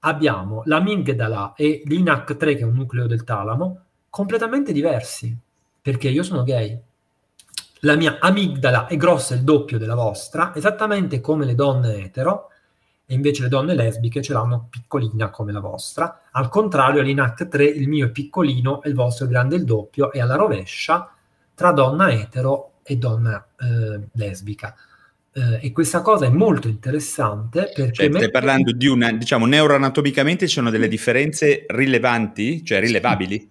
[0.00, 5.36] abbiamo l'amigdala e l'INAC3, che è un nucleo del talamo, completamente diversi,
[5.80, 6.80] perché io sono gay
[7.80, 12.48] la mia amigdala è grossa il doppio della vostra, esattamente come le donne etero,
[13.06, 16.22] e invece le donne lesbiche ce l'hanno piccolina come la vostra.
[16.32, 20.12] Al contrario, l'INAC 3 il mio è piccolino e il vostro è grande il doppio,
[20.12, 21.10] e alla rovescia
[21.54, 24.74] tra donna etero e donna eh, lesbica.
[25.32, 27.92] Eh, e questa cosa è molto interessante perché...
[27.92, 33.50] Cioè, stai parlando di una, diciamo, neuroanatomicamente ci sono delle differenze rilevanti, cioè rilevabili?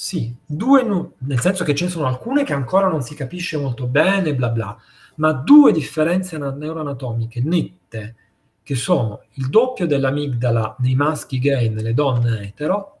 [0.00, 3.88] Sì, due, nel senso che ce ne sono alcune che ancora non si capisce molto
[3.88, 4.78] bene, bla bla.
[5.16, 8.14] ma due differenze neuroanatomiche nette,
[8.62, 12.98] che sono il doppio dell'amigdala nei maschi gay e nelle donne etero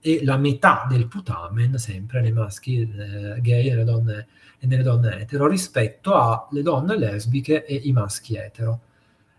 [0.00, 4.26] e la metà del putamen sempre nei maschi eh, gay e donne,
[4.58, 8.80] e nelle donne etero rispetto alle donne lesbiche e i maschi etero.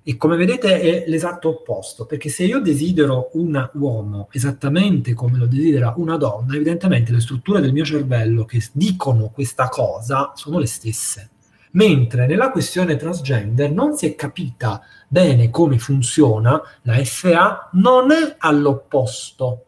[0.03, 5.45] E come vedete è l'esatto opposto, perché se io desidero un uomo esattamente come lo
[5.45, 10.67] desidera una donna, evidentemente le strutture del mio cervello che dicono questa cosa sono le
[10.67, 11.29] stesse
[11.73, 18.35] mentre nella questione transgender non si è capita bene come funziona, la FA non è
[18.39, 19.65] all'opposto,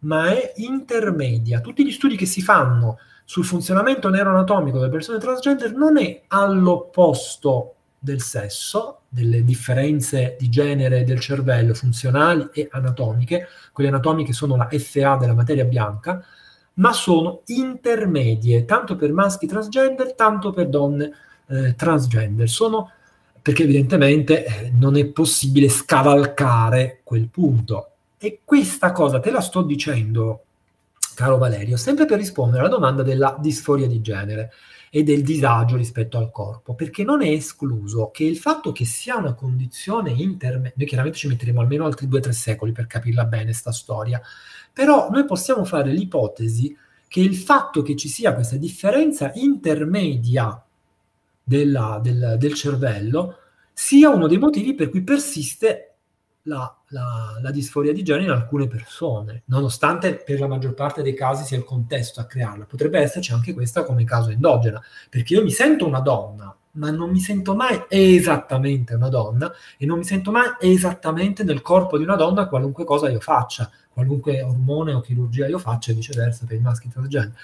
[0.00, 1.60] ma è intermedia.
[1.60, 7.75] Tutti gli studi che si fanno sul funzionamento neuroanatomico delle persone transgender non è all'opposto
[8.06, 14.68] del sesso, delle differenze di genere del cervello funzionali e anatomiche, quelle anatomiche sono la
[14.70, 16.24] FA della materia bianca,
[16.74, 21.10] ma sono intermedie, tanto per maschi transgender, tanto per donne
[21.48, 22.48] eh, transgender.
[22.48, 22.92] Sono
[23.42, 27.90] perché evidentemente eh, non è possibile scavalcare quel punto.
[28.18, 30.44] E questa cosa te la sto dicendo,
[31.16, 34.52] caro Valerio, sempre per rispondere alla domanda della disforia di genere
[34.96, 39.18] e del disagio rispetto al corpo, perché non è escluso che il fatto che sia
[39.18, 43.26] una condizione intermedia, noi chiaramente ci metteremo almeno altri due o tre secoli per capirla
[43.26, 44.22] bene sta storia,
[44.72, 46.74] però noi possiamo fare l'ipotesi
[47.08, 50.64] che il fatto che ci sia questa differenza intermedia
[51.42, 53.36] della, del, del, cervello
[53.74, 55.96] sia uno dei motivi per cui persiste
[56.44, 61.14] la, la, la, disforia di genere in alcune persone, nonostante per la maggior parte dei
[61.14, 62.64] casi sia il contesto a crearla.
[62.64, 67.10] Potrebbe esserci anche questa come caso endogena, perché io mi sento una donna, ma non
[67.10, 72.04] mi sento mai esattamente una donna e non mi sento mai esattamente nel corpo di
[72.04, 76.58] una donna qualunque cosa io faccia qualunque ormone o chirurgia io faccia e viceversa per
[76.58, 77.34] i maschi transgender.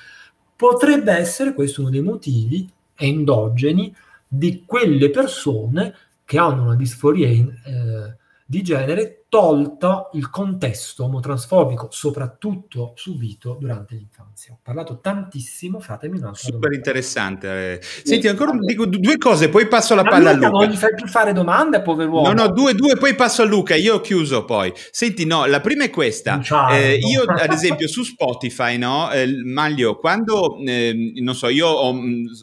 [0.55, 3.95] Potrebbe essere questo uno dei motivi endogeni
[4.29, 5.95] di quelle persone
[6.27, 13.95] che hanno una disforia in, eh, di genere tolto il contesto omotransfobico, soprattutto subito durante
[13.95, 14.53] l'infanzia.
[14.53, 16.77] Ho parlato tantissimo, fatemi un'altra Super domanda.
[16.77, 17.81] interessante.
[17.81, 20.49] Senti, ancora dico due cose, poi passo la palla a Luca.
[20.51, 22.31] Non gli fai più fare domande, pover'uomo.
[22.31, 24.71] No, no, due, due, poi passo a Luca, io ho chiuso poi.
[24.91, 26.39] Senti, no, la prima è questa.
[26.71, 31.95] Eh, io, ad esempio, su Spotify, no, eh, Maglio, quando, eh, non so, io ho,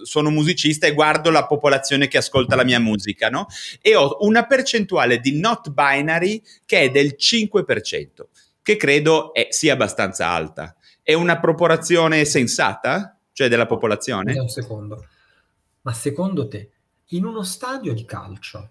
[0.03, 3.45] sono musicista e guardo la popolazione che ascolta la mia musica, no?
[3.80, 8.06] E ho una percentuale di not binary che è del 5%,
[8.61, 10.76] che credo è, sia abbastanza alta.
[11.01, 14.38] È una proporzione sensata, cioè della popolazione?
[14.38, 15.06] Un secondo.
[15.81, 16.69] Ma secondo te,
[17.07, 18.69] in uno stadio di calcio,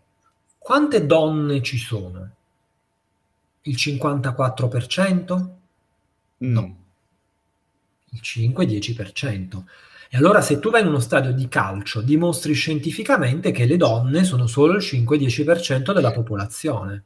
[0.59, 2.30] quante donne ci sono?
[3.62, 5.48] Il 54%?
[6.39, 6.76] No.
[8.10, 9.62] Il 5-10%.
[10.10, 14.24] E allora se tu vai in uno stadio di calcio, dimostri scientificamente che le donne
[14.24, 17.05] sono solo il 5-10% della popolazione.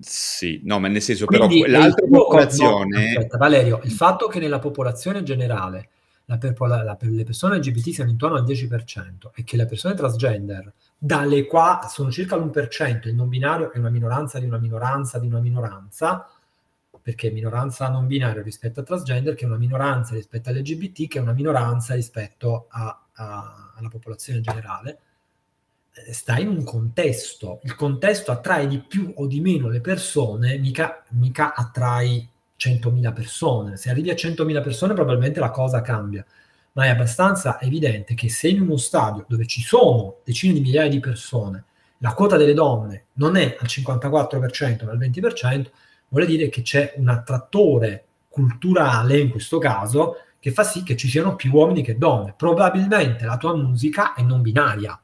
[0.00, 3.02] Sì, no, ma nel senso Quindi però l'altra popolazione...
[3.02, 5.88] no, aspetta, Valerio, il fatto che nella popolazione generale
[6.26, 9.94] la per- la- la- le persone LGBT siano intorno al 10% e che le persone
[9.94, 15.18] transgender, dalle qua sono circa l'1%, il non binario è una minoranza di una minoranza
[15.18, 16.28] di una minoranza,
[17.00, 21.22] perché minoranza non binario rispetto a transgender, che è una minoranza rispetto all'LGBT, che è
[21.22, 24.98] una minoranza rispetto a- a- alla popolazione generale,
[26.10, 27.60] sta in un contesto.
[27.62, 33.76] Il contesto attrae di più o di meno le persone, mica, mica attrai 100.000 persone.
[33.76, 36.24] Se arrivi a 100.000 persone probabilmente la cosa cambia,
[36.72, 40.88] ma è abbastanza evidente che se in uno stadio dove ci sono decine di migliaia
[40.88, 41.64] di persone,
[41.98, 45.66] la quota delle donne non è al 54% ma al 20%,
[46.08, 51.08] vuol dire che c'è un attrattore culturale, in questo caso, che fa sì che ci
[51.08, 52.34] siano più uomini che donne.
[52.36, 54.98] Probabilmente la tua musica è non binaria.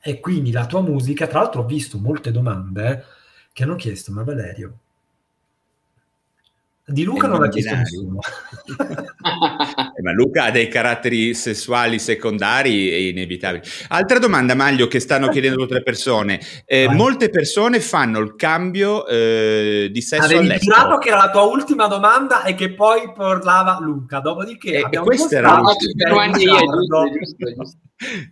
[0.00, 3.04] E quindi la tua musica, tra l'altro ho visto molte domande
[3.52, 4.78] che hanno chiesto, ma Valerio,
[6.86, 8.18] di Luca non ha chiesto nessuno.
[10.06, 13.62] Eh, ma Luca ha dei caratteri sessuali secondari e inevitabili.
[13.88, 16.40] Altra domanda, Maglio, che stanno chiedendo altre persone.
[16.64, 20.74] Eh, molte persone fanno il cambio eh, di sesso Avevi all'estero.
[20.76, 24.82] giurato che era la tua ultima domanda e che poi parlava Luca, dopodiché E- e
[24.82, 25.74] abbiamo questa era sardo.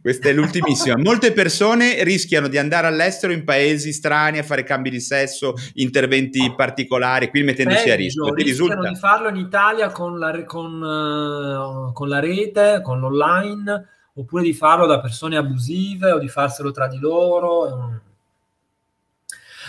[0.03, 0.97] Questa è l'ultimissima.
[0.99, 6.53] Molte persone rischiano di andare all'estero in paesi strani a fare cambi di sesso, interventi
[6.55, 8.25] particolari, quindi mettendosi a rischio.
[8.25, 8.91] Peggio, Ti rischiano risulta?
[8.91, 14.55] di farlo in Italia con la, con, eh, con la rete, con l'online, oppure di
[14.55, 18.01] farlo da persone abusive o di farselo tra di loro.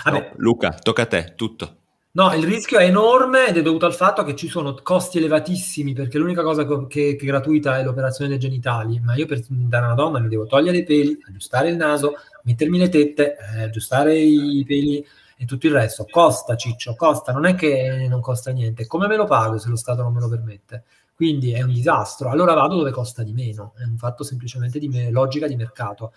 [0.05, 1.77] No, Luca, tocca a te, tutto.
[2.15, 5.91] No, il rischio è enorme ed è dovuto al fatto che ci sono costi elevatissimi
[5.91, 9.41] perché l'unica cosa co- che, che è gratuita è l'operazione dei genitali, ma io per
[9.49, 12.13] dare una donna mi devo togliere i peli, aggiustare il naso,
[12.43, 15.05] mettermi le tette, eh, aggiustare i peli
[15.35, 16.05] e tutto il resto.
[16.09, 18.87] Costa, ciccio, costa, non è che non costa niente.
[18.87, 20.83] Come me lo pago se lo Stato non me lo permette?
[21.15, 22.29] Quindi è un disastro.
[22.29, 26.13] Allora vado dove costa di meno, è un fatto semplicemente di me- logica di mercato.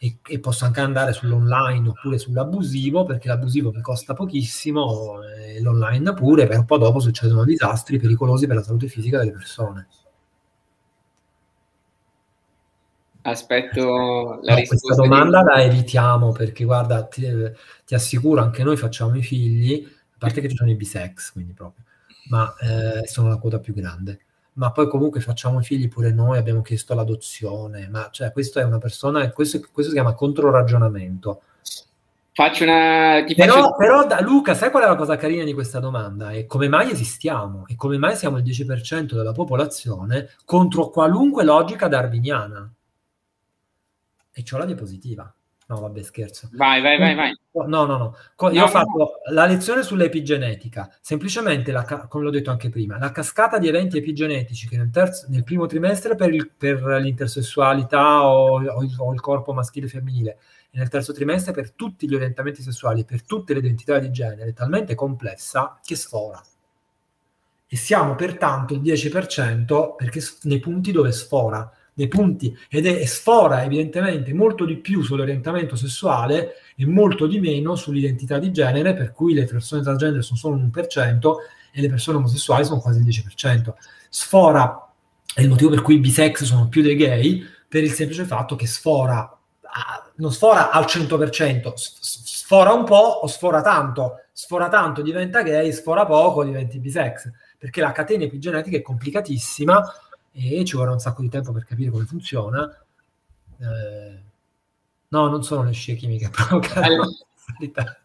[0.00, 6.14] E, e posso anche andare sull'online oppure sull'abusivo perché l'abusivo mi costa pochissimo e l'online
[6.14, 9.88] pure, però poi dopo succedono disastri pericolosi per la salute fisica delle persone.
[13.22, 14.86] Aspetto la No, risposta.
[14.86, 17.22] questa domanda la evitiamo perché guarda, ti,
[17.84, 21.52] ti assicuro, anche noi facciamo i figli, a parte che ci sono i bisex, quindi
[21.52, 21.84] proprio,
[22.30, 24.20] ma eh, sono la quota più grande.
[24.58, 28.64] Ma poi comunque facciamo i figli pure noi, abbiamo chiesto l'adozione, ma cioè questo è
[28.64, 31.42] una persona, questo, questo si chiama controragionamento.
[32.32, 33.22] Faccio una...
[33.24, 33.74] Ti Però, faccio...
[33.76, 36.30] però da- Luca, sai qual è la cosa carina di questa domanda?
[36.30, 41.88] È come mai esistiamo e come mai siamo il 10% della popolazione contro qualunque logica
[41.88, 42.72] darwiniana?
[44.32, 45.32] E c'ho la diapositiva.
[45.70, 46.48] No, vabbè, scherzo.
[46.52, 47.32] Vai, vai, vai, vai.
[47.66, 48.14] No, no, no.
[48.52, 53.10] Io No, ho fatto la lezione sull'epigenetica, semplicemente, la come l'ho detto anche prima, la
[53.10, 58.54] cascata di eventi epigenetici che nel, terzo- nel primo trimestre per, il- per l'intersessualità o,
[58.64, 60.38] o il, o il corpo maschile e femminile
[60.70, 64.50] e nel terzo trimestre per tutti gli orientamenti sessuali, per tutte le identità di genere,
[64.50, 66.40] è talmente complessa che sfora.
[67.70, 73.64] E siamo pertanto il 10% perché nei punti dove sfora, nei punti, ed è, sfora
[73.64, 79.34] evidentemente molto di più sull'orientamento sessuale e molto di meno sull'identità di genere, per cui
[79.34, 81.32] le persone transgender sono solo un l'1%
[81.72, 83.74] e le persone omosessuali sono quasi il 10%.
[84.08, 84.90] Sfora
[85.34, 88.54] è il motivo per cui i bisex sono più dei gay, per il semplice fatto
[88.54, 89.18] che sfora,
[89.62, 94.22] ah, non sfora al 100%, s- s- sfora un po' o sfora tanto.
[94.32, 99.84] Sfora tanto diventa gay, sfora poco diventi bisex, perché la catena epigenetica è complicatissima
[100.38, 102.64] e ci vorrà un sacco di tempo per capire come funziona.
[103.60, 104.18] Eh,
[105.08, 107.08] no, non sono le scie chimiche a provocare Allora-.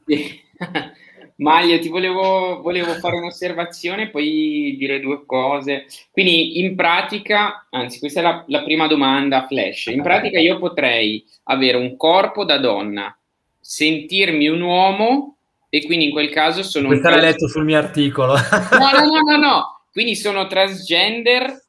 [1.35, 5.85] Maglio, ti volevo, volevo fare un'osservazione e poi dire due cose.
[6.11, 9.88] Quindi, in pratica, anzi, questa è la, la prima domanda flash.
[9.88, 13.15] In pratica, io potrei avere un corpo da donna,
[13.60, 15.38] sentirmi un uomo,
[15.69, 18.34] e quindi in quel caso sono un Questo l'hai letto sul mio articolo.
[18.34, 19.81] No, no, no, no, no.
[19.91, 21.62] Quindi sono transgender,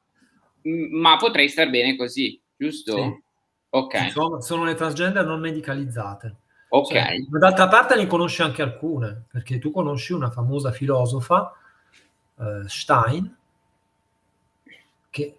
[0.65, 2.97] ma potrei star bene così, giusto?
[2.97, 3.23] Sì.
[3.70, 6.36] Ok, Sono, sono le transgender non medicalizzate.
[6.69, 6.93] ok.
[6.93, 11.53] Cioè, ma d'altra parte ne conosci anche alcune, perché tu conosci una famosa filosofa,
[12.39, 13.36] eh, Stein,
[15.11, 15.39] che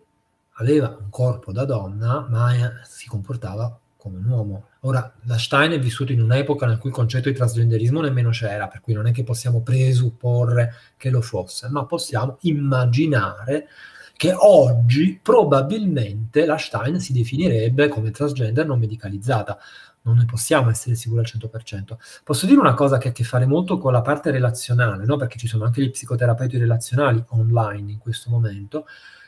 [0.53, 4.67] aveva un corpo da donna, ma eh, si comportava come un uomo.
[4.81, 8.67] Ora, la Stein è vissuto in un'epoca in cui il concetto di trasgenderismo nemmeno c'era,
[8.67, 13.67] per cui non è che possiamo presupporre che lo fosse, ma possiamo immaginare
[14.17, 19.57] che oggi probabilmente la Stein si definirebbe come transgender non medicalizzata.
[20.03, 21.97] Non ne possiamo essere sicuri al 100%.
[22.23, 25.17] Posso dire una cosa che ha a che fare molto con la parte relazionale, no?
[25.17, 28.85] perché ci sono anche gli psicoterapeuti relazionali online in questo momento,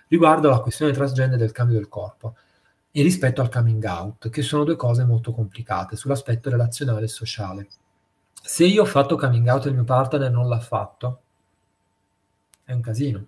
[0.07, 2.35] riguardo alla questione transgender del cambio del corpo
[2.91, 7.67] e rispetto al coming out, che sono due cose molto complicate sull'aspetto relazionale e sociale.
[8.41, 11.21] Se io ho fatto coming out e il mio partner non l'ha fatto,
[12.63, 13.25] è un casino.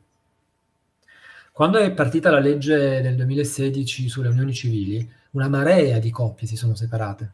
[1.60, 6.56] Quando è partita la legge del 2016 sulle unioni civili, una marea di coppie si
[6.56, 7.34] sono separate.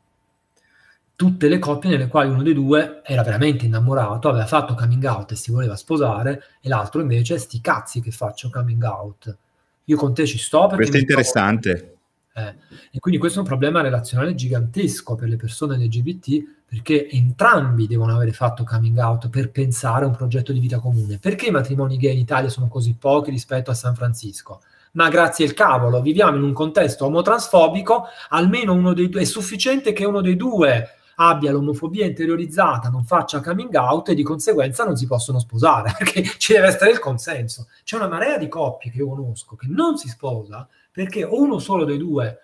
[1.16, 5.34] Tutte le coppie nelle quali uno dei due era veramente innamorato, aveva fatto coming out
[5.34, 9.38] e si voleva sposare, e l'altro invece, sti cazzi che faccio coming out.
[9.84, 11.95] Io con te ci sto perché Questo è interessante.
[12.38, 12.56] Eh,
[12.92, 18.14] e quindi questo è un problema relazionale gigantesco per le persone LGBT perché entrambi devono
[18.14, 21.18] avere fatto coming out per pensare a un progetto di vita comune.
[21.18, 24.62] Perché i matrimoni gay in Italia sono così pochi rispetto a San Francisco?
[24.94, 29.94] Ma grazie al cavolo, viviamo in un contesto omotransfobico, almeno uno dei due è sufficiente
[29.94, 34.98] che uno dei due abbia l'omofobia interiorizzata, non faccia coming out e di conseguenza non
[34.98, 37.68] si possono sposare, perché ci deve essere il consenso.
[37.86, 41.60] C'è una marea di coppie che io conosco che non si sposa perché o uno
[41.60, 42.40] solo dei due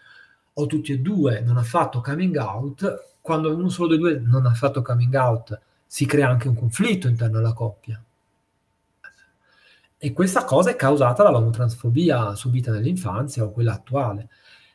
[0.53, 4.45] o tutti e due non ha fatto coming out, quando uno solo dei due non
[4.45, 8.01] ha fatto coming out si crea anche un conflitto interno alla coppia.
[9.97, 14.27] E questa cosa è causata dall'omotransfobia subita nell'infanzia o quella attuale.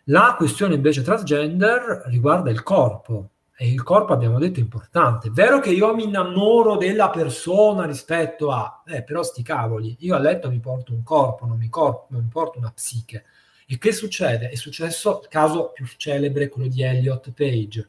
[0.05, 5.29] La questione invece transgender riguarda il corpo e il corpo abbiamo detto è importante.
[5.29, 10.15] È vero che io mi innamoro della persona rispetto a, eh, però sti cavoli, io
[10.15, 13.25] a letto mi porto un corpo, non mi, cor- non mi porto una psiche.
[13.69, 14.49] E che succede?
[14.49, 17.89] È successo il caso più celebre, quello di Elliot Page.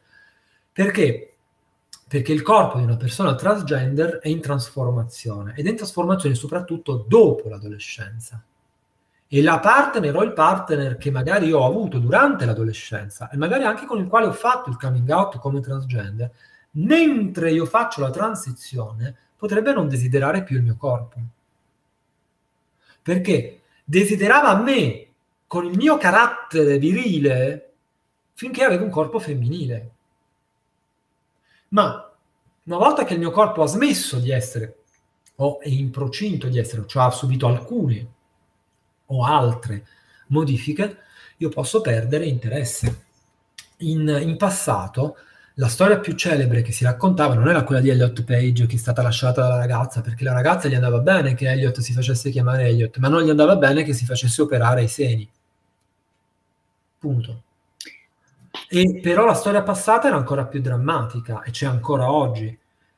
[0.73, 1.33] Perché?
[2.07, 7.05] Perché il corpo di una persona transgender è in trasformazione ed è in trasformazione soprattutto
[7.07, 8.43] dopo l'adolescenza.
[9.29, 13.85] E la partner o il partner che magari ho avuto durante l'adolescenza e magari anche
[13.85, 16.31] con il quale ho fatto il coming out come transgender,
[16.71, 21.19] mentre io faccio la transizione, potrebbe non desiderare più il mio corpo.
[23.03, 25.06] Perché desiderava me
[25.47, 27.73] con il mio carattere virile
[28.33, 29.91] finché avevo un corpo femminile.
[31.69, 32.13] Ma
[32.63, 34.75] una volta che il mio corpo ha smesso di essere
[35.35, 38.07] o è in procinto di essere, cioè ha subito alcune
[39.07, 39.85] o altre
[40.27, 40.97] modifiche,
[41.37, 43.05] io posso perdere interesse.
[43.77, 45.17] In, in passato
[45.59, 48.79] La storia più celebre che si raccontava non era quella di Elliot Page che è
[48.79, 52.67] stata lasciata dalla ragazza, perché la ragazza gli andava bene che Elliot si facesse chiamare
[52.67, 55.27] Elliot, ma non gli andava bene che si facesse operare i seni.
[57.07, 57.43] Punto.
[58.69, 62.57] E però la storia passata era ancora più drammatica e c'è ancora oggi.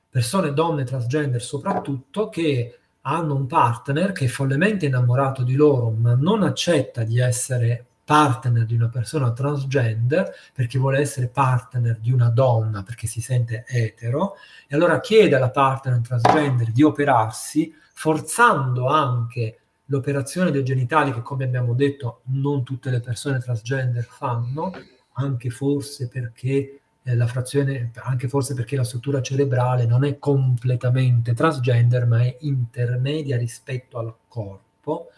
[0.10, 6.16] Persone, donne, transgender soprattutto, che hanno un partner che è follemente innamorato di loro, ma
[6.16, 12.30] non accetta di essere partner di una persona transgender perché vuole essere partner di una
[12.30, 14.34] donna perché si sente etero
[14.68, 19.60] e allora chiede alla partner transgender di operarsi forzando anche
[19.90, 24.72] l'operazione dei genitali che come abbiamo detto non tutte le persone transgender fanno
[25.14, 31.34] anche forse perché eh, la frazione anche forse perché la struttura cerebrale non è completamente
[31.34, 35.10] transgender ma è intermedia rispetto al corpo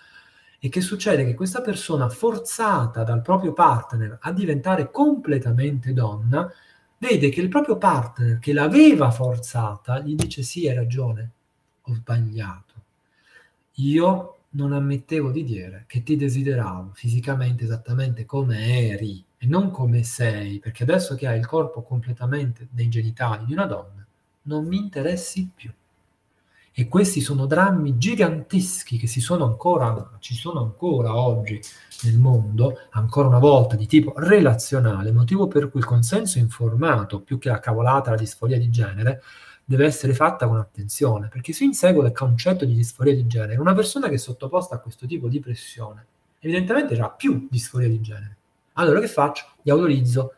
[0.64, 6.48] e che succede che questa persona forzata dal proprio partner a diventare completamente donna,
[7.00, 11.32] vede che il proprio partner che l'aveva forzata gli dice sì, hai ragione,
[11.82, 12.74] ho sbagliato.
[13.78, 20.04] Io non ammettevo di dire che ti desideravo fisicamente esattamente come eri e non come
[20.04, 24.06] sei, perché adesso che hai il corpo completamente dei genitali di una donna,
[24.44, 25.72] non mi interessi più.
[26.74, 31.60] E questi sono drammi giganteschi che sono ancora, ci sono ancora oggi
[32.04, 37.38] nel mondo, ancora una volta di tipo relazionale, motivo per cui il consenso informato, più
[37.40, 39.22] che la cavolata, la disforia di genere,
[39.72, 43.60] deve essere fatta con attenzione, perché si insegue il concetto di disforia di genere.
[43.60, 46.06] Una persona che è sottoposta a questo tipo di pressione,
[46.40, 48.38] evidentemente ha più disforia di genere.
[48.74, 49.46] Allora che faccio?
[49.62, 50.34] Gli autorizzo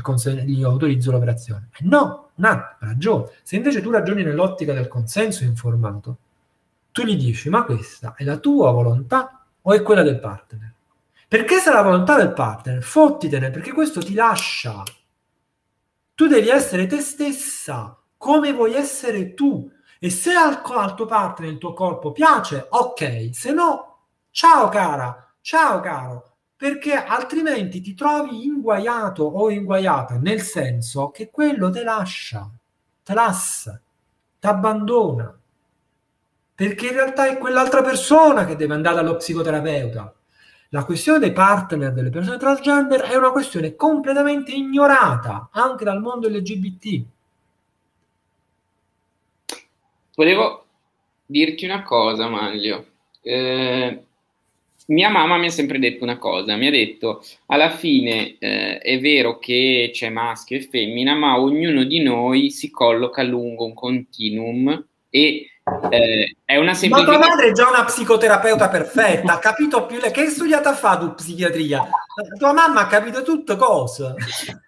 [0.00, 1.68] consen- gli autorizzo l'operazione.
[1.78, 3.30] Eh no, ha ragione.
[3.42, 6.16] Se invece tu ragioni nell'ottica del consenso informato,
[6.90, 10.74] tu gli dici, ma questa è la tua volontà o è quella del partner?
[11.28, 14.82] Perché se è la volontà del partner, fottitene, perché questo ti lascia.
[16.14, 19.68] Tu devi essere te stessa, come vuoi essere tu.
[19.98, 25.34] E se al, al tuo partner il tuo corpo piace, ok, se no, ciao cara,
[25.40, 32.48] ciao caro, perché altrimenti ti trovi inguaiato o inguaiata, nel senso che quello te lascia,
[33.02, 33.80] te lassa,
[34.38, 35.36] ti abbandona,
[36.54, 40.14] perché in realtà è quell'altra persona che deve andare dallo psicoterapeuta.
[40.68, 46.28] La questione dei partner delle persone transgender è una questione completamente ignorata anche dal mondo
[46.28, 47.11] LGBT.
[50.14, 50.66] Volevo
[51.24, 52.86] dirti una cosa, Maglio.
[53.22, 54.02] Eh,
[54.86, 59.00] mia mamma mi ha sempre detto una cosa, mi ha detto alla fine eh, è
[59.00, 64.86] vero che c'è maschio e femmina, ma ognuno di noi si colloca lungo un continuum
[65.08, 65.46] e
[65.90, 67.06] eh, è una semplice...
[67.06, 70.98] Ma tua madre è già una psicoterapeuta perfetta, ha capito più lei che studiata fa
[70.98, 71.88] tu psichiatria.
[72.38, 74.14] Tua mamma ha capito tutto cosa.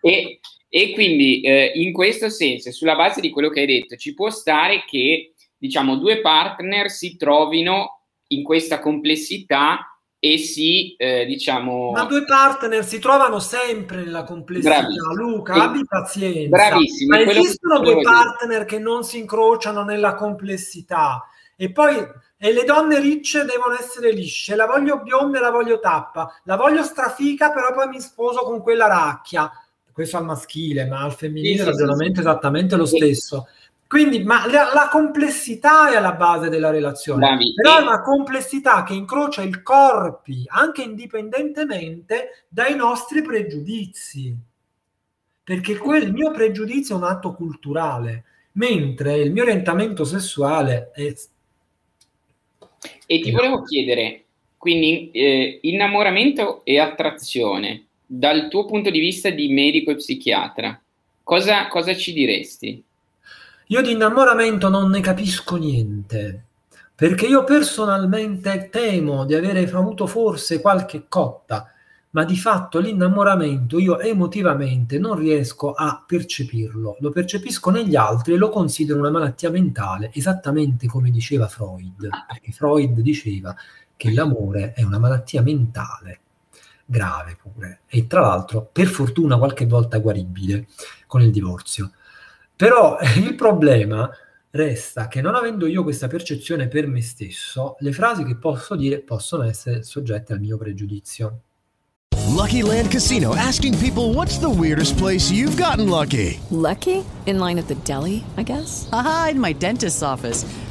[0.00, 4.14] E, e quindi eh, in questo senso, sulla base di quello che hai detto, ci
[4.14, 5.33] può stare che
[5.64, 11.90] diciamo due partner si trovino in questa complessità e si, eh, diciamo...
[11.90, 15.14] Ma due partner si trovano sempre nella complessità, bravissimo.
[15.14, 16.48] Luca, abbi pazienza.
[16.48, 17.16] Bravissimo.
[17.16, 21.24] Ma esistono due partner che non si incrociano nella complessità
[21.56, 21.96] e poi
[22.36, 26.56] e le donne ricce devono essere lisce, la voglio bionda e la voglio tappa, la
[26.56, 29.50] voglio strafica però poi mi sposo con quella racchia.
[29.90, 33.46] Questo al maschile, ma al femminile sì, il ragionamento sì, è esattamente lo stesso.
[33.94, 37.54] Quindi, ma la, la, complessità è alla base della relazione, Bravi.
[37.54, 44.36] però è una complessità che incrocia i corpi anche indipendentemente dai nostri pregiudizi.
[45.44, 51.14] Perché quel, il mio pregiudizio è un atto culturale, mentre il mio orientamento sessuale è...
[53.06, 54.24] E ti volevo chiedere,
[54.58, 60.82] quindi eh, innamoramento e attrazione, dal tuo punto di vista di medico e psichiatra,
[61.22, 62.84] cosa, cosa ci diresti?
[63.68, 66.44] Io di innamoramento non ne capisco niente,
[66.94, 71.72] perché io personalmente temo di avere avuto forse qualche cotta,
[72.10, 78.36] ma di fatto l'innamoramento io emotivamente non riesco a percepirlo, lo percepisco negli altri e
[78.36, 83.56] lo considero una malattia mentale, esattamente come diceva Freud, perché Freud diceva
[83.96, 86.20] che l'amore è una malattia mentale
[86.84, 90.66] grave pure e tra l'altro per fortuna qualche volta guaribile
[91.06, 91.92] con il divorzio.
[92.56, 94.08] Però il problema
[94.50, 99.00] resta che non avendo io questa percezione per me stesso, le frasi che posso dire
[99.00, 101.40] possono essere soggette al mio pregiudizio.
[102.28, 106.38] Lucky Land Casino asking people what's the weirdest place you've gotten lucky?
[106.50, 107.04] Lucky?
[107.26, 108.88] In line at the deli, I guess.
[108.92, 110.44] Ah, in my dentist's office.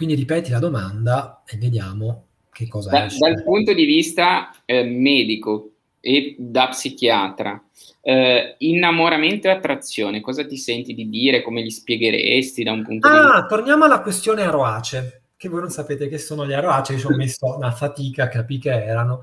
[0.00, 3.18] Quindi ripeti la domanda e vediamo che cosa Da- esce.
[3.18, 7.62] dal punto di vista eh, medico e da psichiatra,
[8.00, 11.42] eh, innamoramento e attrazione, cosa ti senti di dire?
[11.42, 13.34] Come li spiegheresti da un punto di vista?
[13.34, 17.14] Ah, torniamo alla questione aroace, che voi non sapete che sono gli aroace, ci ho
[17.14, 19.20] messo una fatica a capire che erano.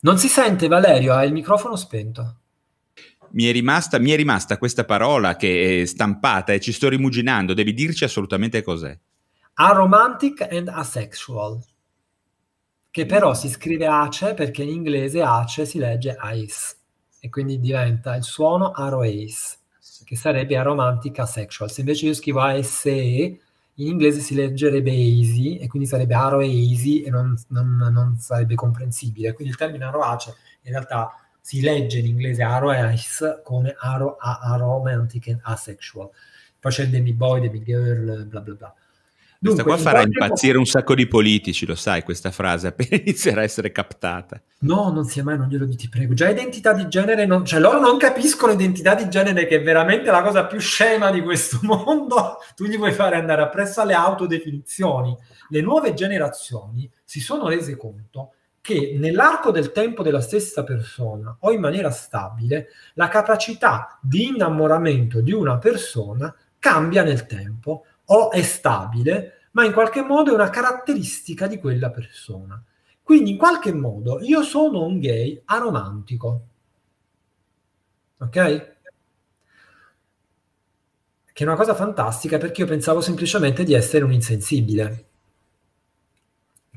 [0.00, 2.36] Non si sente Valerio, ha il microfono spento.
[3.32, 7.52] Mi è, rimasta, mi è rimasta questa parola che è stampata e ci sto rimuginando.
[7.52, 8.98] Devi dirci assolutamente cos'è.
[9.58, 11.62] Aromantic and asexual,
[12.90, 16.76] che però si scrive ace perché in inglese ace si legge ice
[17.20, 19.56] e quindi diventa il suono aroace,
[20.04, 21.70] che sarebbe aromantic asexual.
[21.70, 27.08] Se invece io scrivo ASE, in inglese si leggerebbe easy e quindi sarebbe aroeasy e
[27.08, 29.32] non, non- non sarebbe comprensibile.
[29.32, 35.40] Quindi il termine aroace in realtà si legge in inglese aroace come aro, aromantic and
[35.44, 36.10] asexual.
[36.60, 38.74] Poi c'è il demi-boy, demi-girl, bla bla bla.
[39.38, 42.96] Questa Dunque, qua in farà impazzire un sacco di politici, lo sai, questa frase, appena
[43.02, 44.40] inizierà a essere captata.
[44.60, 46.14] No, non sia mai, non glielo dico, ti prego.
[46.14, 50.10] Già identità di genere, non, cioè loro non capiscono identità di genere, che è veramente
[50.10, 52.38] la cosa più scema di questo mondo.
[52.54, 55.16] Tu gli vuoi fare andare appresso alle autodefinizioni.
[55.50, 58.32] Le nuove generazioni si sono rese conto
[58.66, 65.20] che nell'arco del tempo della stessa persona o in maniera stabile, la capacità di innamoramento
[65.20, 70.50] di una persona cambia nel tempo o è stabile, ma in qualche modo è una
[70.50, 72.62] caratteristica di quella persona.
[73.02, 76.46] Quindi in qualche modo io sono un gay aromantico.
[78.18, 78.74] Ok?
[81.32, 85.04] Che è una cosa fantastica perché io pensavo semplicemente di essere un insensibile.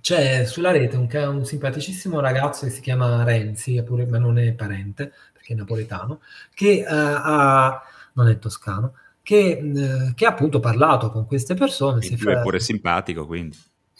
[0.01, 4.53] C'è sulla rete un, un simpaticissimo ragazzo che si chiama Renzi, pure- ma non è
[4.53, 6.21] parente perché è napoletano,
[6.53, 7.81] che eh, ha,
[8.13, 8.93] non è toscano,
[9.29, 12.01] che, che ha appunto parlato con queste persone.
[12.01, 13.55] si Lui è fa- pure simpatico, quindi.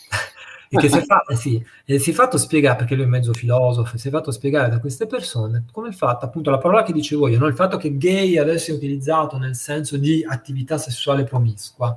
[0.69, 3.31] e che si è, fa- eh sì, si è fatto spiegare, perché lui è mezzo
[3.33, 6.93] filosofo, si è fatto spiegare da queste persone come il fatto, appunto, la parola che
[6.93, 7.45] dicevo io, no?
[7.45, 11.95] il fatto che gay adesso è utilizzato nel senso di attività sessuale promiscua.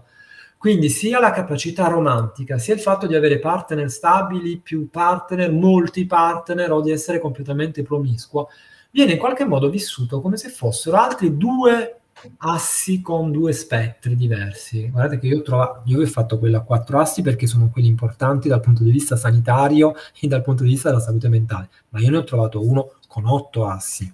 [0.59, 6.05] Quindi sia la capacità romantica, sia il fatto di avere partner stabili, più partner, molti
[6.05, 8.51] partner o di essere completamente promiscuo,
[8.91, 12.02] viene in qualche modo vissuto come se fossero altri due
[12.39, 14.89] assi con due spettri diversi.
[14.89, 17.89] Guardate che io ho, trovato, io ho fatto quello a quattro assi perché sono quelli
[17.89, 22.01] importanti dal punto di vista sanitario e dal punto di vista della salute mentale, ma
[22.01, 24.13] io ne ho trovato uno con otto assi.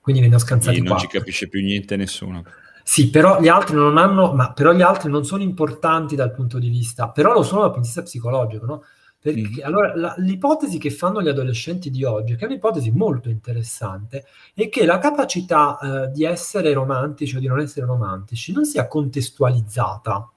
[0.00, 2.44] Quindi ne ho scansati Quindi non ci capisce più niente nessuno.
[2.82, 6.58] Sì, però gli altri non hanno, ma però gli altri non sono importanti dal punto
[6.58, 8.82] di vista, però lo sono dal punto di vista psicologico, no?
[9.20, 14.26] Perché allora la- l'ipotesi che fanno gli adolescenti di oggi, che è un'ipotesi molto interessante,
[14.54, 18.86] è che la capacità eh, di essere romantici o di non essere romantici non sia
[18.86, 20.30] contestualizzata,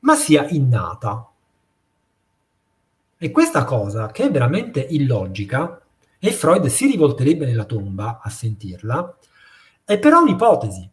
[0.00, 1.26] ma sia innata.
[3.16, 5.80] E questa cosa, che è veramente illogica,
[6.18, 9.16] e Freud si rivolterebbe nella tomba a sentirla,
[9.84, 10.90] è però un'ipotesi.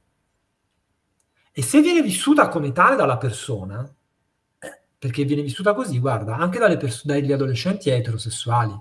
[1.51, 3.87] E se viene vissuta come tale dalla persona,
[4.99, 8.77] perché viene vissuta così, guarda, anche dalle pers- dagli adolescenti eterosessuali.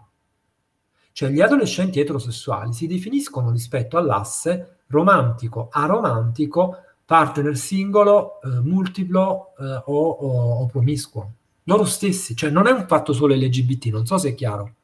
[1.13, 9.65] Cioè gli adolescenti eterosessuali si definiscono rispetto all'asse romantico, aromantico, partner singolo, eh, multiplo eh,
[9.87, 11.33] o, o- o promiscuo.
[11.65, 14.75] Loro stessi, cioè non è un fatto solo LGBT, non so se è chiaro.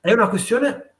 [0.00, 0.91] È una questione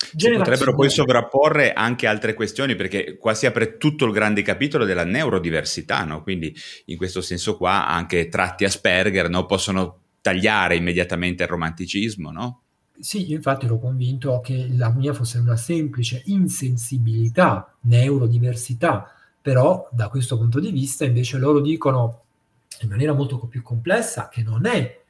[0.00, 4.86] Si potrebbero poi sovrapporre anche altre questioni, perché qua si apre tutto il grande capitolo
[4.86, 6.22] della neurodiversità, no?
[6.22, 6.54] Quindi
[6.86, 9.44] in questo senso qua anche tratti Asperger no?
[9.44, 12.62] possono tagliare immediatamente il romanticismo, no?
[12.98, 19.10] Sì, io infatti ero convinto che la mia fosse una semplice insensibilità, neurodiversità,
[19.40, 22.22] però da questo punto di vista invece loro dicono
[22.80, 25.00] in maniera molto più complessa che non è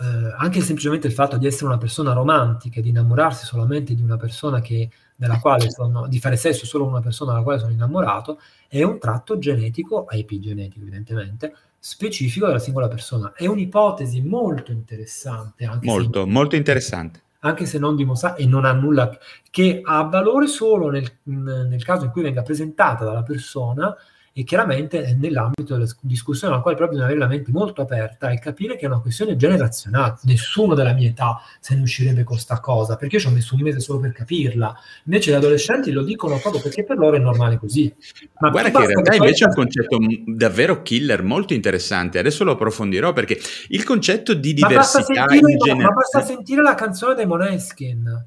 [0.00, 4.02] eh, anche semplicemente il fatto di essere una persona romantica e di innamorarsi solamente di
[4.02, 7.58] una persona che, della quale sono, di fare sesso solo con una persona della quale
[7.58, 13.32] sono innamorato, è un tratto genetico, epigenetico evidentemente, specifico della singola persona.
[13.34, 15.64] È un'ipotesi molto interessante.
[15.64, 17.22] Anche molto, se, molto interessante.
[17.40, 19.16] Anche se non dimostrata e non ha nulla
[19.50, 23.96] che ha valore solo nel, nel caso in cui venga presentata dalla persona
[24.38, 28.38] e chiaramente nell'ambito della discussione alla quale proprio bisogna avere la mente molto aperta e
[28.38, 30.14] capire che è una questione generazionale.
[30.22, 33.56] Nessuno della mia età se ne uscirebbe con sta cosa, perché io ci ho messo
[33.56, 34.72] un mese solo per capirla.
[35.06, 37.92] Invece gli adolescenti lo dicono proprio perché per loro è normale così.
[38.38, 42.20] Ma Guarda che in realtà invece è un concetto davvero killer, molto interessante.
[42.20, 43.40] Adesso lo approfondirò perché
[43.70, 45.82] il concetto di diversità ma in generale...
[45.82, 48.26] Ma basta sentire la canzone dei Moneskin.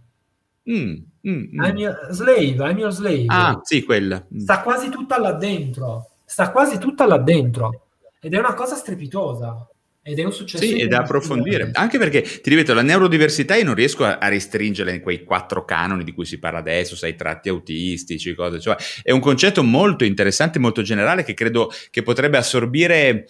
[0.69, 0.95] Mm,
[1.27, 1.63] mm, mm.
[1.63, 3.25] I'm your slave, I'm your slave.
[3.27, 4.25] Ah, sì, quella.
[4.33, 4.39] Mm.
[4.39, 6.09] Sta quasi tutta là dentro.
[6.25, 7.87] Sta quasi tutta là dentro.
[8.19, 9.67] Ed è una cosa strepitosa.
[10.03, 10.63] Ed è un successo.
[10.63, 11.69] Sì, è da approfondire.
[11.73, 15.63] Anche perché, ti ripeto, la neurodiversità io non riesco a, a restringerla in quei quattro
[15.63, 18.59] canoni di cui si parla adesso, sai, tratti autistici, cose.
[18.59, 23.27] Cioè, è un concetto molto interessante, molto generale che credo che potrebbe assorbire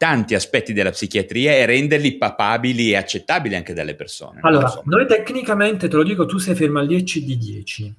[0.00, 4.40] tanti aspetti della psichiatria e renderli papabili e accettabili anche dalle persone.
[4.40, 4.80] Allora, so.
[4.86, 7.94] noi tecnicamente, te lo dico, tu sei fermo al 10 di 10.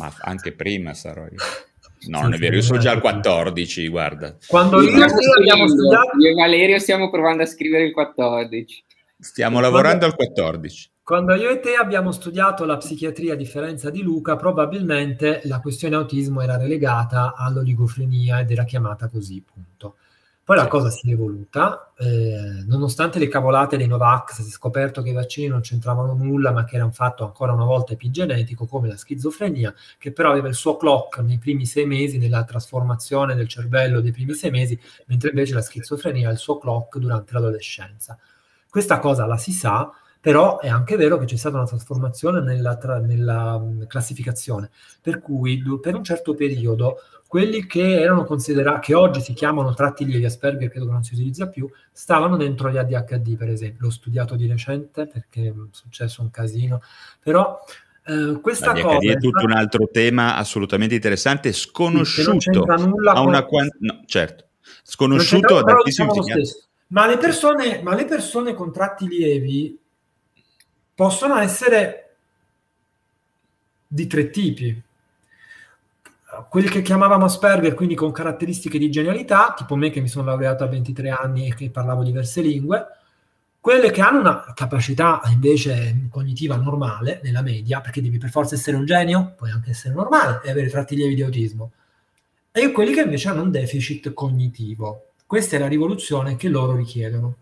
[0.00, 1.38] Ma anche prima sarò io.
[2.06, 4.36] No, sì, non è vero, io sono già al 14, guarda.
[4.46, 5.06] Quando io, io
[5.38, 6.18] abbiamo studiato...
[6.18, 8.84] Io e Valerio stiamo provando a scrivere il 14.
[9.18, 10.90] Stiamo lavorando al 14.
[11.02, 15.94] Quando io e te abbiamo studiato la psichiatria a differenza di Luca, probabilmente la questione
[15.94, 19.94] autismo era relegata all'oligofrenia ed era chiamata così, punto.
[20.44, 25.00] Poi la cosa si è evoluta, eh, nonostante le cavolate dei Novax, si è scoperto
[25.00, 28.66] che i vaccini non c'entravano nulla, ma che era un fatto ancora una volta epigenetico,
[28.66, 33.34] come la schizofrenia, che però aveva il suo clock nei primi sei mesi, nella trasformazione
[33.34, 37.32] del cervello dei primi sei mesi, mentre invece la schizofrenia ha il suo clock durante
[37.32, 38.18] l'adolescenza.
[38.68, 39.90] Questa cosa la si sa,
[40.20, 45.62] però è anche vero che c'è stata una trasformazione nella, tra, nella classificazione, per cui
[45.80, 46.96] per un certo periodo
[47.34, 51.14] quelli che erano considerati, che oggi si chiamano tratti lievi, Asperger credo che non si
[51.14, 56.22] utilizza più, stavano dentro gli ADHD per esempio, l'ho studiato di recente perché è successo
[56.22, 56.80] un casino,
[57.20, 57.58] però
[58.06, 59.10] eh, questa L'ADHD cosa...
[59.10, 63.78] è tutto un altro tema assolutamente interessante, sconosciuto sì, a una quant...
[63.80, 64.44] no, certo,
[64.84, 66.44] sconosciuto ad altissimi diciamo
[66.86, 69.76] ma le, persone, ma le persone con tratti lievi
[70.94, 72.14] possono essere
[73.88, 74.82] di tre tipi
[76.48, 80.64] quelli che chiamavamo Asperger, quindi con caratteristiche di genialità, tipo me che mi sono laureato
[80.64, 82.86] a 23 anni e che parlavo diverse lingue,
[83.60, 88.76] quelle che hanno una capacità invece cognitiva normale, nella media, perché devi per forza essere
[88.76, 91.72] un genio, puoi anche essere normale e avere tratti lievi di autismo,
[92.52, 95.12] e quelli che invece hanno un deficit cognitivo.
[95.26, 97.36] Questa è la rivoluzione che loro richiedono.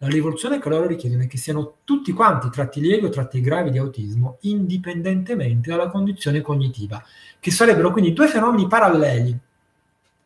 [0.00, 3.70] La rivoluzione che loro richiedono è che siano tutti quanti tratti lievi o tratti gravi
[3.70, 7.02] di autismo, indipendentemente dalla condizione cognitiva,
[7.40, 9.36] che sarebbero quindi due fenomeni paralleli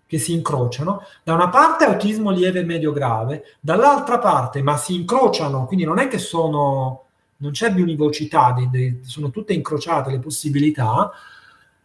[0.07, 1.07] che si incrociano.
[1.23, 6.07] Da una parte autismo lieve medio grave, dall'altra parte, ma si incrociano, quindi non è
[6.07, 7.05] che sono,
[7.39, 8.55] non c'è biunivocità,
[9.01, 11.11] sono tutte incrociate le possibilità,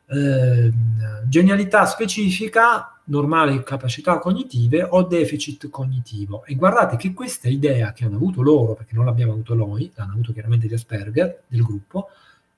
[0.08, 0.72] eh,
[1.26, 6.44] genialità specifica normali capacità cognitive o deficit cognitivo.
[6.46, 10.14] E guardate che questa idea che hanno avuto loro, perché non l'abbiamo avuto noi, l'hanno
[10.14, 12.10] avuto chiaramente gli Asperger del gruppo,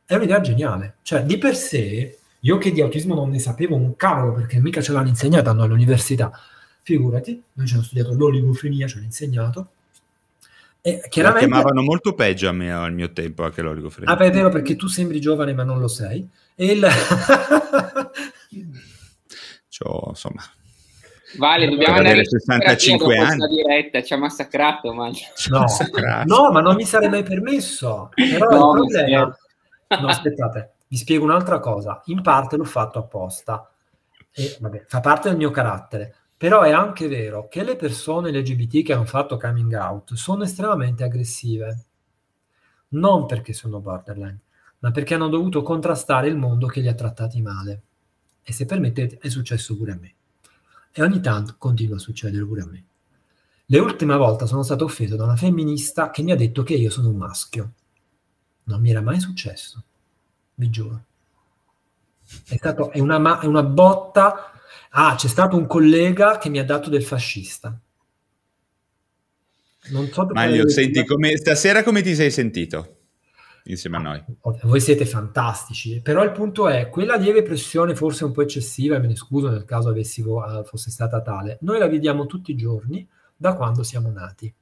[0.06, 0.96] è un'idea geniale.
[1.02, 4.82] Cioè, di per sé, io che di autismo non ne sapevo un cavolo, perché mica
[4.82, 6.32] ce l'hanno insegnato all'università.
[6.82, 9.68] Figurati, noi ci hanno studiato l'oligofrenia, ci hanno insegnato.
[10.82, 11.48] E chiaramente...
[11.48, 14.12] La chiamavano molto peggio a me al mio tempo anche l'oligofrenia.
[14.12, 16.28] Ah, beh, è vero, perché tu sembri giovane ma non lo sei.
[16.56, 16.88] E il...
[19.80, 20.44] C'ho, insomma...
[21.38, 23.48] Vale, dobbiamo andare 65 anni.
[23.48, 25.10] diretta, ci ha massacrato, ma...
[25.50, 25.66] No,
[26.26, 28.10] no, ma non mi sarebbe mai permesso.
[28.14, 29.38] Però no, il problema...
[30.00, 32.02] No, aspettate, vi spiego un'altra cosa.
[32.06, 33.72] In parte l'ho fatto apposta.
[34.32, 36.16] E, vabbè, fa parte del mio carattere.
[36.36, 41.04] Però è anche vero che le persone LGBT che hanno fatto coming out sono estremamente
[41.04, 41.86] aggressive.
[42.90, 44.40] Non perché sono borderline,
[44.80, 47.82] ma perché hanno dovuto contrastare il mondo che li ha trattati male.
[48.50, 50.14] E se permettete, è successo pure a me.
[50.92, 52.84] E ogni tanto continua a succedere pure a me.
[53.68, 57.10] L'ultima volta sono stato offeso da una femminista che mi ha detto che io sono
[57.10, 57.74] un maschio.
[58.64, 59.84] Non mi era mai successo,
[60.56, 61.04] vi giuro.
[62.48, 64.52] È, stato, è, una, è una botta.
[64.90, 67.80] Ah, c'è stato un collega che mi ha dato del fascista.
[69.90, 72.99] Non so Maglio, senti, come, stasera come ti sei sentito?
[73.72, 74.24] Insieme a noi.
[74.64, 79.00] Voi siete fantastici, però il punto è, quella lieve pressione forse un po' eccessiva, e
[79.00, 83.08] me ne scuso nel caso avessi, fosse stata tale, noi la vediamo tutti i giorni
[83.36, 84.54] da quando siamo nati.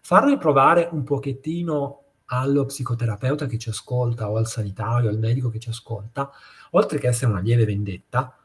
[0.00, 5.58] farli provare un pochettino allo psicoterapeuta che ci ascolta o al sanitario, al medico che
[5.58, 6.30] ci ascolta,
[6.70, 8.36] oltre che essere una lieve vendetta,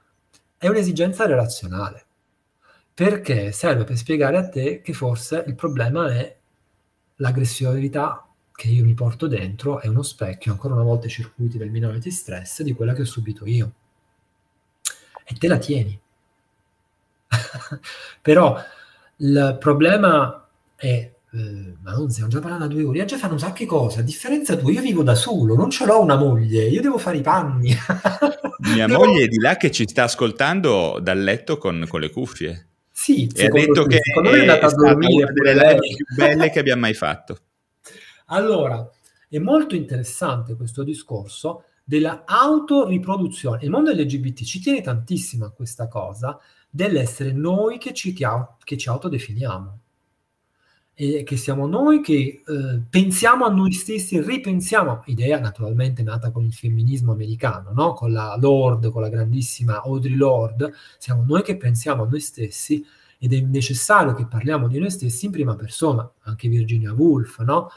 [0.57, 2.06] è un'esigenza relazionale,
[2.93, 6.38] perché serve per spiegare a te che forse il problema è
[7.15, 8.30] l'aggressività
[8.61, 12.11] che io mi porto dentro, è uno specchio, ancora una volta i circuiti del minority
[12.11, 13.71] stress, di quella che ho subito io.
[15.23, 15.99] E te la tieni.
[18.21, 18.55] Però
[19.17, 23.39] il problema è eh, ma non stiamo già parlando da due ore, già fanno un
[23.39, 26.67] sacco di cose, a differenza tua, io vivo da solo, non ce l'ho una moglie,
[26.67, 27.73] io devo fare i panni.
[28.75, 32.11] Mia Devo- moglie è di là che ci sta ascoltando dal letto con, con le
[32.11, 32.67] cuffie.
[32.91, 35.79] Sì, E ha detto te, che è è andata a stata dormire una delle live
[35.95, 37.38] più belle che abbiamo mai fatto.
[38.31, 38.89] Allora,
[39.27, 43.63] è molto interessante questo discorso della autoriproduzione.
[43.63, 46.39] Il mondo LGBT ci tiene tantissimo a questa cosa
[46.69, 49.79] dell'essere noi che ci, che ci autodefiniamo.
[50.93, 52.13] E che siamo noi che
[52.45, 57.93] eh, pensiamo a noi stessi, ripensiamo, idea naturalmente nata con il femminismo americano, no?
[57.93, 62.85] con la Lord, con la grandissima Audre Lorde, siamo noi che pensiamo a noi stessi
[63.17, 67.69] ed è necessario che parliamo di noi stessi in prima persona, anche Virginia Woolf, no?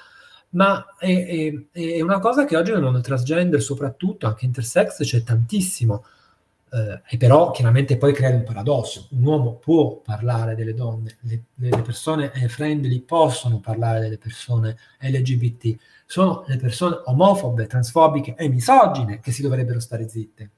[0.54, 5.22] Ma è, è- è una cosa che oggi nel mondo transgender, soprattutto anche intersex, c'è
[5.22, 6.04] tantissimo.
[6.72, 9.08] Eh, e però chiaramente poi crea un paradosso.
[9.10, 14.76] Un uomo può parlare delle donne, le, le persone eh, friendly possono parlare delle persone
[15.00, 15.76] LGBT,
[16.06, 20.50] sono le persone omofobe, transfobiche e misogine che si dovrebbero stare zitte.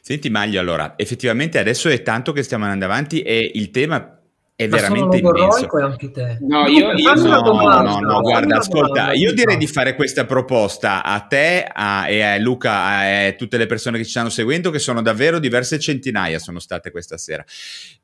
[0.00, 4.17] Senti Maglio, allora, effettivamente adesso è tanto che stiamo andando avanti e il tema
[4.60, 6.38] è Ma veramente e anche te.
[6.40, 10.26] No, io- io No, domanda, no, no, guarda, ascolta, domanda, io direi di fare questa
[10.26, 14.30] proposta a te a- e a Luca e a tutte le persone che ci stanno
[14.30, 17.44] seguendo, che sono davvero diverse centinaia, sono state questa sera.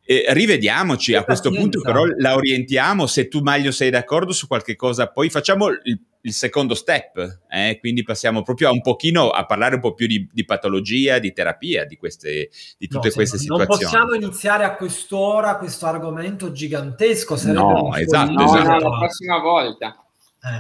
[0.05, 2.07] E rivediamoci, a questo punto pazienza.
[2.07, 6.33] però la orientiamo, se tu Maglio sei d'accordo su qualche cosa, poi facciamo il, il
[6.33, 7.77] secondo step, eh?
[7.81, 11.33] quindi passiamo proprio a un pochino a parlare un po' più di, di patologia, di
[11.35, 12.49] terapia, di, queste,
[12.79, 13.83] di tutte No, se queste non- situazioni.
[13.83, 17.37] Non possiamo iniziare a quest'ora questo argomento gigantesco.
[17.37, 18.33] sarebbe No, esatto.
[18.33, 18.85] No, esatto.
[18.85, 19.99] no, la prossima volta.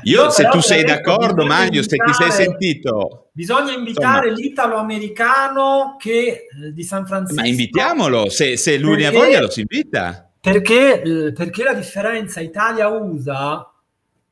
[0.04, 3.28] Io, se tu sei d'accordo, Maglio, se ti sei sentito...
[3.32, 4.46] Bisogna invitare Insomma.
[4.46, 7.40] l'italo-americano che, eh, di San Francisco.
[7.40, 10.30] Ma invitiamolo, se, se lui ne ha voglia lo si invita.
[10.40, 13.73] Perché, eh, perché la differenza Italia-USA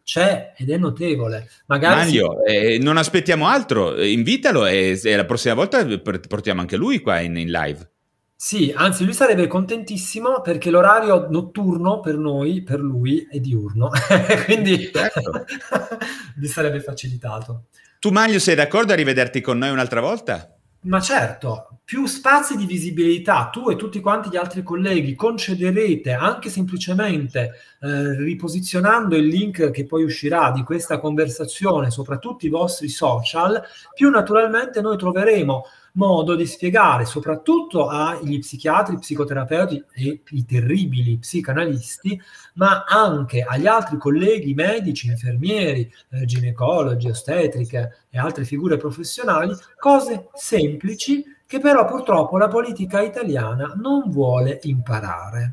[0.05, 1.49] c'è ed è notevole.
[1.67, 6.77] Magari Maglio, eh, non aspettiamo altro, eh, invitalo e, e la prossima volta portiamo anche
[6.77, 7.91] lui qua in, in live.
[8.35, 13.89] Sì, anzi lui sarebbe contentissimo perché l'orario notturno per noi, per lui, è diurno,
[14.47, 15.45] quindi Certo.
[16.35, 17.67] gli sarebbe facilitato.
[18.01, 20.57] Tu Maglio sei d'accordo a rivederti con noi un'altra volta?
[20.87, 26.49] Ma certo, più spazi di visibilità tu e tutti quanti gli altri colleghi concederete anche
[26.49, 27.51] semplicemente
[27.83, 33.63] eh, riposizionando il link che poi uscirà di questa conversazione sopra tutti i vostri social,
[33.95, 42.19] più naturalmente noi troveremo modo di spiegare soprattutto agli psichiatri, psicoterapeuti e i terribili psicanalisti,
[42.55, 50.29] ma anche agli altri colleghi medici, infermieri, eh, ginecologi, ostetriche e altre figure professionali, cose
[50.33, 55.53] semplici che però purtroppo la politica italiana non vuole imparare.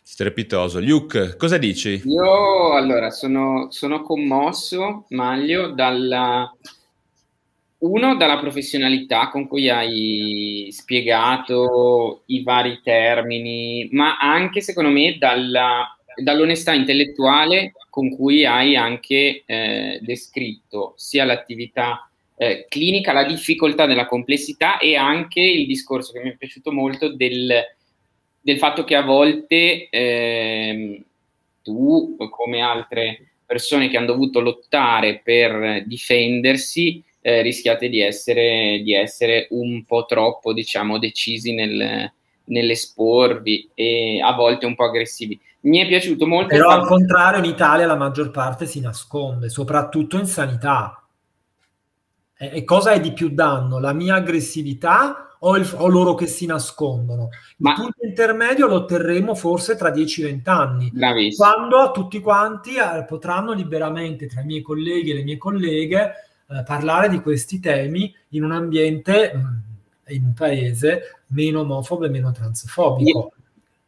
[0.00, 0.78] Strepitoso.
[0.78, 2.00] Luke, cosa dici?
[2.04, 6.48] Io allora sono, sono commosso, Maglio, dalla,
[7.78, 15.98] uno, dalla professionalità con cui hai spiegato i vari termini, ma anche secondo me dalla,
[16.14, 24.06] dall'onestà intellettuale con cui hai anche eh, descritto sia l'attività eh, clinica, la difficoltà della
[24.06, 27.52] complessità e anche il discorso che mi è piaciuto molto del,
[28.40, 31.02] del fatto che a volte ehm,
[31.62, 38.92] tu, come altre persone che hanno dovuto lottare per difendersi, eh, rischiate di essere, di
[38.92, 42.12] essere un po' troppo, diciamo, decisi nel,
[42.44, 45.38] nell'esporvi e a volte un po' aggressivi.
[45.60, 46.48] Mi è piaciuto molto.
[46.48, 51.03] Però al contrario in Italia la maggior parte si nasconde, soprattutto in sanità.
[52.36, 53.78] E, e cosa è di più danno?
[53.78, 57.28] La mia aggressività o, il- o loro che si nascondono?
[57.58, 61.46] Il punto intermedio lo otterremo forse tra 10-20 anni, Bravissimo.
[61.48, 66.12] quando tutti quanti eh, potranno liberamente, tra i miei colleghi e le mie colleghe,
[66.48, 72.08] eh, parlare di questi temi in un ambiente, mm, in un paese meno omofobo e
[72.10, 73.32] meno transfobico.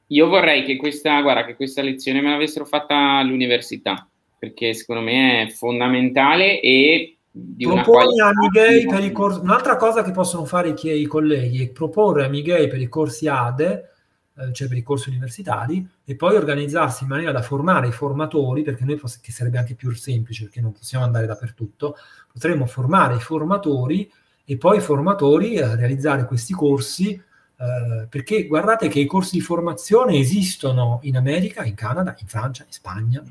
[0.09, 4.07] Io vorrei che questa, guarda, che questa lezione me l'avessero fatta all'università,
[4.39, 9.41] perché secondo me è fondamentale e di Proponi qualità ami gay per i corsi.
[9.41, 13.29] Un'altra cosa che possono fare i, i colleghi è proporre ami gay per i corsi
[13.29, 13.91] ADE
[14.39, 18.63] eh, cioè per i corsi universitari, e poi organizzarsi in maniera da formare i formatori,
[18.63, 21.97] perché noi, poss- che sarebbe anche più semplice, perché non possiamo andare dappertutto,
[22.31, 24.11] potremmo formare i formatori
[24.45, 29.41] e poi i formatori eh, realizzare questi corsi, eh, perché guardate che i corsi di
[29.41, 33.25] formazione esistono in America, in Canada, in Francia, in Spagna.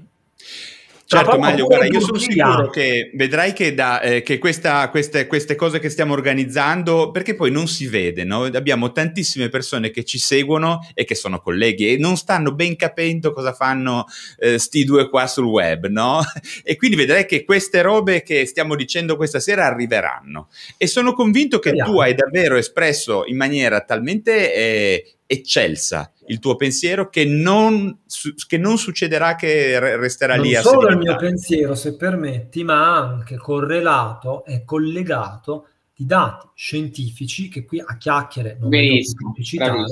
[1.07, 5.53] Certo, Maglio, guarda, io sono sicuro che vedrai che, da, eh, che questa, queste, queste,
[5.53, 8.45] cose che stiamo organizzando, perché poi non si vede, no?
[8.45, 13.33] abbiamo tantissime persone che ci seguono e che sono colleghi e non stanno ben capendo
[13.33, 14.05] cosa fanno
[14.39, 16.23] eh, sti due qua sul web, no?
[16.63, 20.47] E quindi vedrai che queste robe che stiamo dicendo questa sera arriveranno.
[20.77, 21.91] E sono convinto che Speriamo.
[21.91, 27.99] tu hai davvero espresso in maniera talmente eh, eccelsa il tuo pensiero che non,
[28.47, 32.97] che non succederà che resterà non lì a solo il mio pensiero, se permetti, ma
[32.97, 39.85] anche correlato e collegato di dati scientifici che qui a chiacchiere non Benissimo, citare,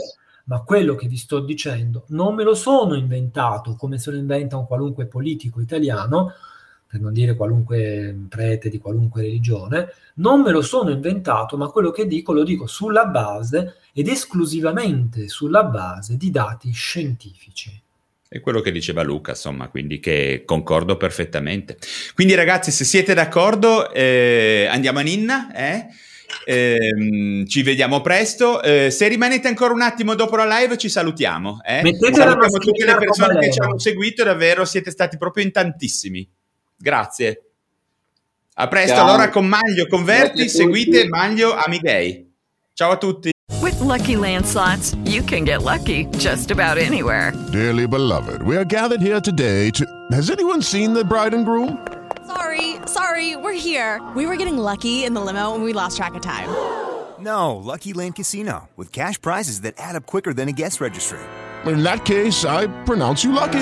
[0.45, 4.57] ma quello che vi sto dicendo non me lo sono inventato come se lo inventa
[4.57, 6.33] un qualunque politico italiano,
[6.93, 11.89] per non dire qualunque prete di qualunque religione, non me lo sono inventato, ma quello
[11.89, 17.81] che dico lo dico sulla base ed esclusivamente sulla base di dati scientifici.
[18.29, 21.79] È quello che diceva Luca, insomma, quindi che concordo perfettamente.
[22.13, 25.87] Quindi ragazzi, se siete d'accordo, eh, andiamo a Ninna, eh?
[26.45, 28.61] Eh, ci vediamo presto.
[28.61, 31.59] Eh, se rimanete ancora un attimo dopo la live, ci salutiamo.
[31.65, 31.81] Eh?
[31.83, 36.27] Salutiamo tutte le persone che ci hanno seguito, davvero siete stati proprio in tantissimi.
[36.83, 37.41] Grazie.
[38.55, 38.95] A presto.
[38.95, 39.07] Ciao.
[39.07, 42.29] Allora con Maglio Converti seguite Maglio Amigay.
[42.73, 43.31] Ciao a tutti.
[43.61, 47.31] With lucky landslots, you can get lucky just about anywhere.
[47.51, 49.85] Dearly beloved, we are gathered here today to.
[50.11, 51.77] Has anyone seen the bride and groom?
[52.27, 54.01] Sorry, sorry, we're here.
[54.13, 56.49] We were getting lucky in the limo and we lost track of time.
[57.19, 61.19] No, Lucky Land Casino with cash prizes that add up quicker than a guest registry.
[61.65, 63.61] In that case, I pronounce you lucky.